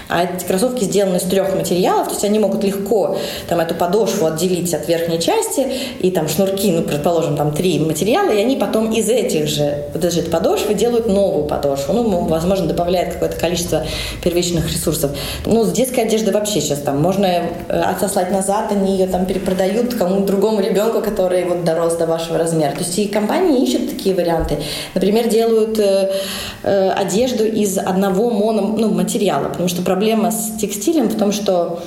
а 0.09 0.25
эти 0.25 0.45
кроссовки 0.45 0.85
сделаны 0.85 1.17
из 1.17 1.23
трех 1.23 1.55
материалов, 1.55 2.09
то 2.09 2.13
есть 2.13 2.25
они 2.25 2.39
могут 2.39 2.65
легко 2.65 3.19
там, 3.49 3.61
эту 3.61 3.75
подошву 3.75 4.27
отделить 4.27 4.73
от 4.75 4.89
верхней 4.89 5.21
части, 5.21 5.67
и 6.01 6.11
там 6.11 6.29
шнурки, 6.29 6.73
ну, 6.73 6.83
предположим, 6.83 7.37
там 7.37 7.53
три 7.53 7.79
материала, 7.79 8.31
и 8.31 8.41
они 8.41 8.57
потом 8.57 8.93
из 8.93 9.09
этих 9.09 9.49
же 9.49 9.85
подожди, 9.93 10.23
подошвы 10.23 10.75
делают 10.75 11.07
новую 11.07 11.45
подошву. 11.47 11.93
Ну, 11.93 12.21
возможно, 12.27 12.67
добавляет 12.67 13.15
какое-то 13.15 13.37
количество 13.37 13.85
первичных 14.23 14.71
ресурсов. 14.71 15.11
Ну, 15.47 15.65
с 15.65 15.73
детской 15.73 16.01
одежды 16.01 16.33
вообще 16.33 16.61
сейчас 16.61 16.81
там 16.81 17.01
можно 17.01 17.27
э, 17.27 17.81
отослать 17.81 18.31
назад, 18.31 18.71
они 18.71 18.93
ее 18.93 19.07
там 19.07 19.27
перепродают 19.27 19.95
кому-то 19.95 20.27
другому 20.27 20.61
ребенку, 20.61 21.01
который 21.01 21.45
вот 21.45 21.65
дорос 21.65 21.97
до 21.97 22.07
вашего 22.07 22.39
размера. 22.39 22.73
То 22.73 22.81
есть 22.81 22.99
и 22.99 23.07
компании 23.09 23.63
ищут 23.63 23.91
такие 23.91 24.15
варианты. 24.15 24.59
Например, 24.95 25.29
делают 25.29 25.79
э, 25.79 26.13
э, 26.63 26.91
одежду 26.91 27.45
из 27.45 27.79
одного 27.79 28.31
моно, 28.31 28.63
ну, 28.79 28.91
материала, 28.91 29.49
потому 29.49 29.69
что 29.69 29.83
проблема 29.83 30.31
с 30.31 30.57
текстилем 30.59 31.09
в 31.09 31.17
том, 31.17 31.33
что 31.33 31.81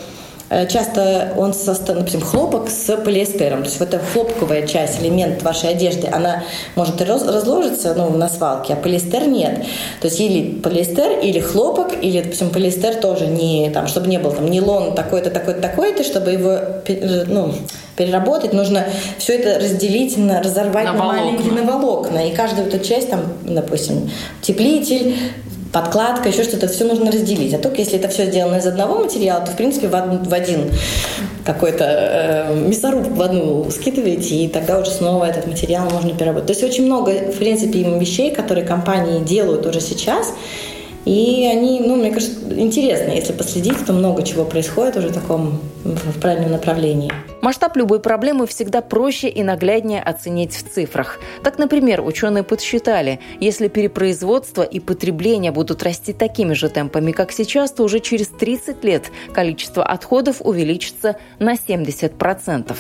часто 0.70 1.34
он 1.38 1.54
состоит, 1.54 2.00
например, 2.00 2.26
хлопок 2.26 2.70
с 2.70 2.98
полиэстером. 2.98 3.60
То 3.60 3.70
есть 3.70 3.80
вот 3.80 3.94
эта 3.94 4.04
хлопковая 4.04 4.68
часть, 4.68 5.02
элемент 5.02 5.44
вашей 5.44 5.70
одежды, 5.70 6.08
она 6.12 6.44
может 6.76 7.02
разложиться 7.02 7.94
ну, 7.96 8.10
на 8.10 8.28
свалке, 8.28 8.74
а 8.74 8.76
полиэстер 8.76 9.28
нет. 9.28 9.64
То 10.02 10.08
есть 10.08 10.20
или 10.20 10.60
полиэстер, 10.60 11.20
или 11.20 11.40
хлопок, 11.40 11.94
или, 12.02 12.22
допустим, 12.22 12.50
полиэстер 12.50 12.96
тоже 12.96 13.28
не, 13.28 13.70
там, 13.70 13.88
чтобы 13.88 14.08
не 14.08 14.20
был 14.20 14.32
там 14.32 14.50
нейлон 14.50 14.94
такой-то, 14.94 15.30
такой-то, 15.30 15.62
такой-то, 15.62 16.04
чтобы 16.04 16.32
его 16.32 16.52
э, 16.86 17.24
ну, 17.28 17.54
переработать, 17.96 18.54
нужно 18.54 18.86
все 19.18 19.38
это 19.38 19.60
разделить, 19.60 20.18
на, 20.18 20.42
разорвать 20.42 20.86
на, 20.86 20.94
на 20.94 21.04
маленькие 21.04 21.52
на 21.54 21.64
волокна. 21.64 22.28
И 22.28 22.36
каждую 22.36 22.68
эту 22.68 22.80
часть, 22.80 23.10
там, 23.10 23.22
допустим, 23.44 24.10
теплитель, 24.42 25.16
подкладка, 25.72 26.30
еще 26.30 26.44
что-то, 26.44 26.68
все 26.68 26.86
нужно 26.86 27.12
разделить. 27.12 27.54
А 27.54 27.58
только 27.58 27.78
если 27.78 27.98
это 27.98 28.08
все 28.10 28.26
сделано 28.26 28.58
из 28.58 28.68
одного 28.68 29.00
материала, 29.00 29.46
то, 29.46 29.52
в 29.52 29.56
принципе, 29.56 29.88
в, 29.88 29.96
один, 29.96 30.24
в 30.24 30.34
один 30.34 30.72
какой-то 31.46 31.86
э, 31.88 32.56
мясоруб 32.68 33.08
в 33.08 33.22
одну 33.22 33.70
скидываете, 33.72 34.36
и 34.36 34.48
тогда 34.48 34.80
уже 34.80 34.92
снова 34.92 35.26
этот 35.26 35.48
материал 35.48 35.90
можно 35.90 36.14
переработать. 36.14 36.48
То 36.48 36.54
есть 36.54 36.64
очень 36.64 36.86
много, 36.86 37.12
в 37.32 37.38
принципе, 37.38 37.84
вещей, 37.84 38.32
которые 38.32 38.66
компании 38.66 39.24
делают 39.24 39.66
уже 39.66 39.82
сейчас, 39.82 40.34
и 41.06 41.50
они, 41.52 41.80
ну, 41.80 41.96
мне 41.96 42.12
кажется, 42.12 42.36
интересно, 42.56 43.12
если 43.12 43.34
последить, 43.34 43.86
то 43.86 43.94
много 43.94 44.22
чего 44.24 44.46
происходит 44.46 44.98
уже 44.98 45.08
в 45.08 45.14
таком 45.14 45.60
в 45.84 46.20
правильном 46.20 46.52
направлении. 46.52 47.12
Масштаб 47.42 47.76
любой 47.76 48.00
проблемы 48.00 48.46
всегда 48.46 48.82
проще 48.82 49.28
и 49.28 49.42
нагляднее 49.42 50.02
оценить 50.02 50.56
в 50.56 50.72
цифрах. 50.72 51.20
Так, 51.44 51.58
например, 51.58 52.02
ученые 52.02 52.44
подсчитали, 52.44 53.20
если 53.40 53.68
перепроизводство 53.68 54.62
и 54.62 54.80
потребление 54.80 55.52
будут 55.52 55.82
расти 55.82 56.14
такими 56.14 56.54
же 56.54 56.70
темпами, 56.70 57.12
как 57.12 57.32
сейчас, 57.32 57.72
то 57.72 57.84
уже 57.84 58.00
через 58.00 58.28
30 58.28 58.84
лет 58.84 59.12
количество 59.34 59.84
отходов 59.84 60.38
увеличится 60.42 61.18
на 61.40 61.56
70%. 61.56 62.76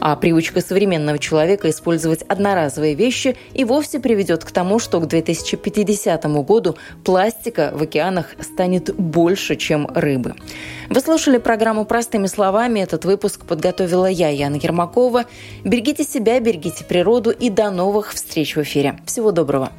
А 0.00 0.16
привычка 0.16 0.60
современного 0.60 1.18
человека 1.18 1.70
использовать 1.70 2.22
одноразовые 2.22 2.94
вещи 2.94 3.36
и 3.54 3.64
вовсе 3.64 3.98
приведет 3.98 4.44
к 4.44 4.50
тому, 4.50 4.78
что 4.78 5.00
к 5.00 5.06
2050 5.06 6.24
году 6.44 6.76
пластика 7.02 7.72
в 7.74 7.82
океанах 7.82 8.26
станет 8.40 8.94
больше, 8.94 9.56
чем 9.56 9.86
рыбы. 9.94 10.34
Вы 10.90 11.00
слушали 11.00 11.38
программу 11.38 11.86
«Простыми 11.86 12.26
словами». 12.26 12.80
Этот 12.80 13.06
выпуск 13.06 13.46
подготовила 13.46 14.01
я, 14.08 14.28
Яна 14.28 14.56
Ермакова. 14.56 15.24
Берегите 15.64 16.04
себя, 16.04 16.40
берегите 16.40 16.84
природу 16.84 17.30
и 17.30 17.50
до 17.50 17.70
новых 17.70 18.12
встреч 18.12 18.56
в 18.56 18.62
эфире. 18.62 18.98
Всего 19.06 19.32
доброго. 19.32 19.70